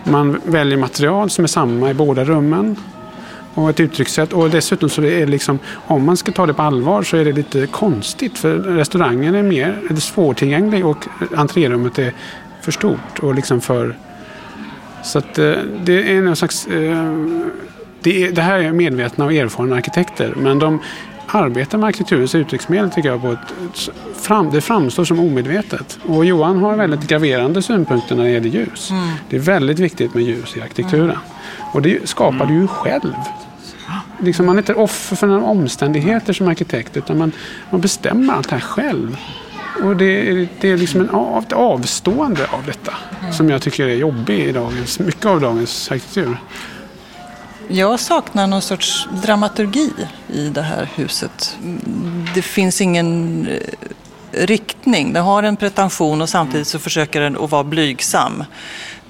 Man 0.05 0.41
väljer 0.45 0.78
material 0.78 1.30
som 1.30 1.45
är 1.45 1.49
samma 1.49 1.91
i 1.91 1.95
båda 1.95 2.24
rummen. 2.24 2.76
Och 3.55 3.70
ett 3.70 3.80
uttryckssätt. 3.80 4.32
Och 4.32 4.51
dessutom 4.51 4.89
så 4.89 5.03
är 5.03 5.20
det 5.20 5.26
liksom, 5.26 5.59
om 5.86 6.05
man 6.05 6.16
ska 6.16 6.32
ta 6.32 6.47
det 6.47 6.55
på 6.55 6.62
allvar 6.62 7.03
så 7.03 7.16
är 7.16 7.24
det 7.24 7.32
lite 7.32 7.66
konstigt. 7.66 8.39
För 8.39 8.59
restaurangen 8.59 9.34
är 9.34 9.43
mer 9.43 9.80
är 9.91 9.95
svårtillgänglig 9.95 10.86
och 10.86 11.07
entrérummet 11.36 11.99
är 11.99 12.12
för 12.62 12.72
stort 12.72 13.18
och 13.20 13.34
liksom 13.34 13.61
för... 13.61 13.97
Så 15.03 15.18
att 15.18 15.39
eh, 15.39 15.53
det 15.84 16.16
är 16.16 16.22
någon 16.22 16.36
slags... 16.36 16.66
Eh, 16.66 17.12
det, 18.01 18.24
är, 18.24 18.32
det 18.32 18.43
här 18.43 18.59
är 18.59 18.72
medvetna 18.72 19.24
och 19.24 19.32
erfarna 19.32 19.76
arkitekter. 19.76 20.34
Men 20.36 20.59
de 20.59 20.80
arbetar 21.28 21.78
med 21.78 21.88
arkitekturens 21.88 22.34
uttrycksmedel 22.34 22.90
tycker 22.90 23.08
jag 23.08 23.22
på 23.22 23.32
ett, 23.32 23.90
fram, 24.16 24.50
det 24.50 24.60
framstår 24.60 25.04
som 25.04 25.20
omedvetet. 25.20 25.98
Och 26.06 26.24
Johan 26.24 26.58
har 26.58 26.76
väldigt 26.76 27.08
graverande 27.08 27.62
synpunkter 27.62 28.16
när 28.16 28.24
det 28.24 28.30
gäller 28.30 28.48
ljus. 28.48 28.90
Mm. 28.90 29.08
Det 29.30 29.36
är 29.36 29.40
väldigt 29.40 29.78
viktigt 29.78 30.14
med 30.14 30.24
ljus 30.24 30.56
i 30.56 30.60
arkitekturen. 30.60 31.04
Mm. 31.04 31.20
Och 31.72 31.82
det 31.82 32.08
skapar 32.08 32.46
du 32.46 32.54
ju 32.54 32.66
själv. 32.66 33.14
Liksom 34.20 34.46
man 34.46 34.56
är 34.56 34.62
inte 34.62 34.74
offer 34.74 35.16
för 35.16 35.26
några 35.26 35.42
omständigheter 35.42 36.32
som 36.32 36.48
arkitekt 36.48 36.96
utan 36.96 37.18
man, 37.18 37.32
man 37.70 37.80
bestämmer 37.80 38.34
allt 38.34 38.48
det 38.48 38.54
här 38.54 38.60
själv. 38.60 39.16
Och 39.82 39.96
det, 39.96 40.30
är, 40.30 40.48
det 40.60 40.70
är 40.70 40.76
liksom 40.76 41.00
en 41.00 41.10
av, 41.10 41.42
ett 41.42 41.52
avstående 41.52 42.46
av 42.50 42.64
detta 42.66 42.94
mm. 43.20 43.32
som 43.32 43.50
jag 43.50 43.62
tycker 43.62 43.88
är 43.88 43.94
jobbigt 43.94 44.48
i 44.48 44.52
dagens, 44.52 44.98
mycket 44.98 45.26
av 45.26 45.40
dagens 45.40 45.90
arkitektur. 45.90 46.36
Jag 47.70 48.00
saknar 48.00 48.46
någon 48.46 48.62
sorts 48.62 49.08
dramaturgi 49.22 49.92
i 50.32 50.48
det 50.48 50.62
här 50.62 50.88
huset. 50.94 51.56
Det 52.34 52.42
finns 52.42 52.80
ingen 52.80 53.46
eh, 53.46 54.46
riktning. 54.46 55.12
Det 55.12 55.20
har 55.20 55.42
en 55.42 55.56
pretension 55.56 56.22
och 56.22 56.28
samtidigt 56.28 56.68
så 56.68 56.78
försöker 56.78 57.20
den 57.20 57.36
att 57.36 57.50
vara 57.50 57.64
blygsam. 57.64 58.44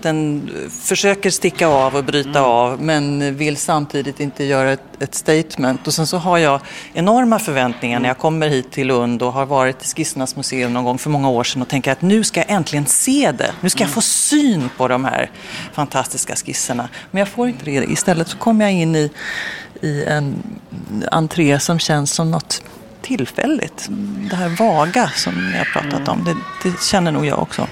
Den 0.03 0.51
försöker 0.83 1.31
sticka 1.31 1.67
av 1.67 1.97
och 1.97 2.05
bryta 2.05 2.29
mm. 2.29 2.43
av 2.43 2.83
men 2.83 3.37
vill 3.37 3.57
samtidigt 3.57 4.21
inte 4.21 4.45
göra 4.45 4.73
ett, 4.73 5.03
ett, 5.03 5.15
statement. 5.15 5.87
Och 5.87 5.95
sen 5.95 6.07
så 6.07 6.17
har 6.17 6.39
jag 6.39 6.61
enorma 6.93 7.39
förväntningar 7.39 8.01
när 8.01 8.09
jag 8.09 8.19
kommer 8.19 8.49
hit 8.49 8.71
till 8.73 8.87
Lund 8.87 9.23
och 9.23 9.33
har 9.33 9.47
varit 9.47 9.83
i 9.83 9.87
Skissernas 9.87 10.37
museum 10.37 10.73
någon 10.73 10.85
gång 10.85 10.99
för 10.99 11.11
många 11.11 11.29
år 11.29 11.45
sedan 11.45 11.63
och 11.63 11.69
tänker 11.69 11.93
att 11.93 12.03
nu 12.03 12.25
ska 12.25 12.41
jag 12.41 12.51
äntligen 12.51 12.87
se 12.87 13.33
det. 13.33 13.53
Nu 13.61 13.71
ska 13.71 13.85
jag 13.85 13.91
få 13.91 14.01
syn 14.01 14.71
på 14.77 14.89
de 14.89 15.05
här 15.05 15.31
fantastiska 15.73 16.37
skisserna. 16.37 16.89
Men 17.11 17.19
jag 17.19 17.29
får 17.29 17.49
inte 17.49 17.65
det. 17.65 17.85
Istället 17.85 18.29
så 18.29 18.39
kommer 18.39 18.65
jag 18.65 18.73
in 18.73 18.97
i, 18.97 19.11
i 19.81 20.05
en 20.05 20.43
entré 21.11 21.61
som 21.61 21.79
känns 21.79 22.13
som 22.13 22.31
något 22.31 22.63
tillfälligt. 23.03 23.87
Det 24.31 24.37
här 24.37 24.49
vaga 24.49 25.11
som 25.15 25.53
jag 25.53 25.59
har 25.59 25.65
pratat 25.83 26.09
om, 26.09 26.25
det, 26.25 26.35
det 26.63 26.83
känner 26.83 27.13
nog 27.13 27.27
jag 27.27 27.39
också. 27.39 27.67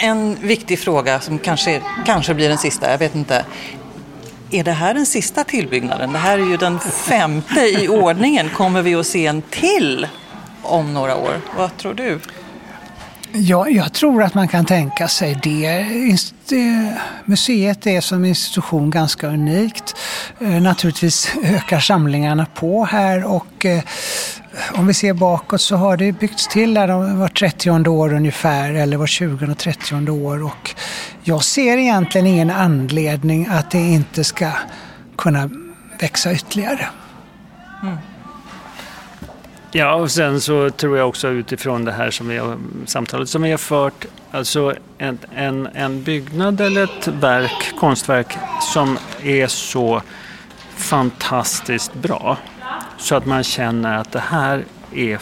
En 0.00 0.36
viktig 0.40 0.78
fråga 0.78 1.20
som 1.20 1.38
kanske, 1.38 1.82
kanske 2.06 2.34
blir 2.34 2.48
den 2.48 2.58
sista, 2.58 2.90
jag 2.90 2.98
vet 2.98 3.14
inte. 3.14 3.44
Är 4.50 4.64
det 4.64 4.72
här 4.72 4.94
den 4.94 5.06
sista 5.06 5.44
tillbyggnaden? 5.44 6.12
Det 6.12 6.18
här 6.18 6.38
är 6.38 6.42
ju 6.42 6.56
den 6.56 6.80
femte 6.80 7.60
i 7.60 7.88
ordningen. 7.88 8.50
Kommer 8.50 8.82
vi 8.82 8.94
att 8.94 9.06
se 9.06 9.26
en 9.26 9.42
till 9.42 10.06
om 10.62 10.94
några 10.94 11.16
år? 11.16 11.40
Vad 11.56 11.76
tror 11.76 11.94
du? 11.94 12.20
Ja, 13.32 13.68
jag 13.68 13.92
tror 13.92 14.22
att 14.22 14.34
man 14.34 14.48
kan 14.48 14.64
tänka 14.64 15.08
sig 15.08 15.38
det. 15.42 15.86
Museet 17.24 17.86
är 17.86 18.00
som 18.00 18.24
institution 18.24 18.90
ganska 18.90 19.26
unikt. 19.26 19.96
Eh, 20.40 20.48
naturligtvis 20.48 21.32
ökar 21.44 21.80
samlingarna 21.80 22.46
på 22.54 22.84
här 22.84 23.24
och 23.24 23.66
eh, 23.66 23.82
om 24.74 24.86
vi 24.86 24.94
ser 24.94 25.12
bakåt 25.12 25.60
så 25.60 25.76
har 25.76 25.96
det 25.96 26.12
byggts 26.12 26.48
till 26.48 26.74
där 26.74 27.16
var 27.16 27.28
30 27.28 27.70
år 27.70 28.12
ungefär 28.12 28.72
eller 28.72 28.96
var 28.96 29.06
20 29.06 29.46
och 29.46 29.58
30 29.58 30.10
år 30.10 30.42
och 30.42 30.74
jag 31.22 31.44
ser 31.44 31.78
egentligen 31.78 32.26
ingen 32.26 32.50
anledning 32.50 33.46
att 33.50 33.70
det 33.70 33.78
inte 33.78 34.24
ska 34.24 34.50
kunna 35.16 35.50
växa 36.00 36.32
ytterligare. 36.32 36.86
Mm. 37.82 37.96
Ja, 39.70 39.94
och 39.94 40.10
sen 40.10 40.40
så 40.40 40.70
tror 40.70 40.98
jag 40.98 41.08
också 41.08 41.28
utifrån 41.28 41.84
det 41.84 41.92
här 41.92 42.10
som 42.10 42.28
vi 42.28 42.38
har, 42.38 42.58
samtalet 42.86 43.28
som 43.28 43.42
vi 43.42 43.50
har 43.50 43.58
fört, 43.58 44.06
alltså 44.30 44.74
en, 44.98 45.18
en, 45.34 45.66
en 45.66 46.02
byggnad 46.02 46.60
eller 46.60 46.84
ett 46.84 47.08
verk, 47.08 47.72
konstverk 47.80 48.38
som 48.74 48.98
är 49.22 49.46
så 49.46 50.02
fantastiskt 50.76 51.94
bra 51.94 52.36
så 52.98 53.14
att 53.14 53.26
man 53.26 53.44
känner 53.44 53.98
att 53.98 54.12
det 54.12 54.22
här 54.28 54.64
är 54.94 55.18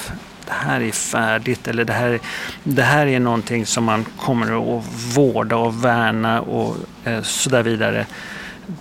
det 0.46 0.52
här 0.52 0.80
är 0.80 0.92
färdigt 0.92 1.68
eller 1.68 1.84
det 1.84 1.92
här, 1.92 2.20
det 2.64 2.82
här 2.82 3.06
är 3.06 3.20
någonting 3.20 3.66
som 3.66 3.84
man 3.84 4.04
kommer 4.04 4.78
att 4.78 4.84
vårda 5.16 5.56
och 5.56 5.84
värna 5.84 6.40
och 6.40 6.76
eh, 7.04 7.22
så 7.22 7.50
där 7.50 7.62
vidare. 7.62 8.06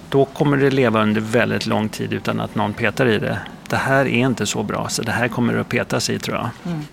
Då 0.09 0.26
kommer 0.26 0.57
det 0.57 0.70
leva 0.70 1.03
under 1.03 1.22
väldigt 1.22 1.66
lång 1.66 1.89
tid 1.89 2.13
utan 2.13 2.39
att 2.39 2.55
någon 2.55 2.74
petar 2.74 3.05
i 3.05 3.20
det. 3.20 3.39
Det 3.70 3.78
här 3.78 4.05
är 4.05 4.26
inte 4.26 4.45
så 4.45 4.63
bra 4.63 4.89
så 4.89 5.01
det 5.01 5.11
här 5.11 5.28
kommer 5.28 5.57
att 5.57 5.70
petas 5.70 6.09
i 6.09 6.20
tror 6.20 6.38
jag. 6.38 6.49
Mm. 6.66 6.84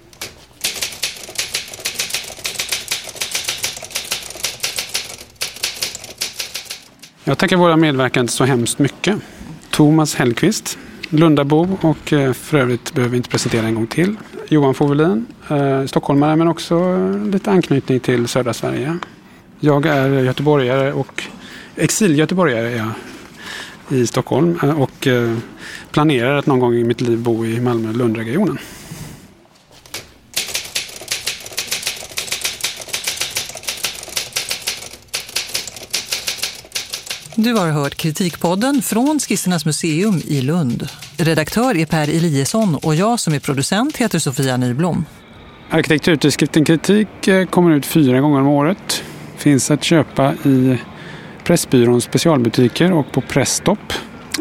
Jag 7.24 7.38
tackar 7.38 7.56
våra 7.56 7.76
medverkande 7.76 8.32
så 8.32 8.44
hemskt 8.44 8.78
mycket. 8.78 9.18
Thomas 9.70 10.14
Hellqvist, 10.14 10.78
Lundabo 11.14 11.68
och 11.80 12.12
eh, 12.12 12.32
för 12.32 12.58
övrigt 12.58 12.94
behöver 12.94 13.10
vi 13.10 13.16
inte 13.16 13.28
presentera 13.28 13.66
en 13.66 13.74
gång 13.74 13.86
till. 13.86 14.16
Johan 14.48 14.74
Fovelin, 14.74 15.26
eh, 15.48 15.84
stockholmare 15.84 16.36
men 16.36 16.48
också 16.48 16.96
lite 17.32 17.50
anknytning 17.50 18.00
till 18.00 18.28
södra 18.28 18.52
Sverige. 18.52 18.98
Jag 19.60 19.86
är 19.86 20.22
göteborgare 20.22 20.92
och 20.92 21.22
exilgöteborgare 21.76 22.72
är 22.72 22.76
jag 22.76 22.90
i 23.98 24.06
Stockholm 24.06 24.58
eh, 24.62 24.80
och 24.80 25.08
planerar 25.90 26.36
att 26.38 26.46
någon 26.46 26.60
gång 26.60 26.74
i 26.74 26.84
mitt 26.84 27.00
liv 27.00 27.18
bo 27.18 27.44
i 27.46 27.60
Malmö-Lundregionen. 27.60 28.58
Du 37.36 37.52
har 37.52 37.70
hört 37.70 37.94
Kritikpodden 37.94 38.82
från 38.82 39.18
Skissernas 39.18 39.66
museum 39.66 40.22
i 40.26 40.40
Lund. 40.40 40.88
Redaktör 41.16 41.76
är 41.76 41.86
Per 41.86 42.08
Eliasson 42.08 42.74
och 42.74 42.94
jag 42.94 43.20
som 43.20 43.34
är 43.34 43.38
producent 43.38 43.96
heter 43.96 44.18
Sofia 44.18 44.56
Nyblom. 44.56 45.04
Arkitekturtidskriften 45.70 46.64
Kritik 46.64 47.28
eh, 47.28 47.46
kommer 47.46 47.70
ut 47.70 47.86
fyra 47.86 48.20
gånger 48.20 48.40
om 48.40 48.46
året. 48.46 49.04
Finns 49.36 49.70
att 49.70 49.84
köpa 49.84 50.34
i 50.34 50.78
Pressbyråns 51.44 52.04
specialbutiker 52.04 52.92
och 52.92 53.12
på 53.12 53.20
Presstopp. 53.20 53.92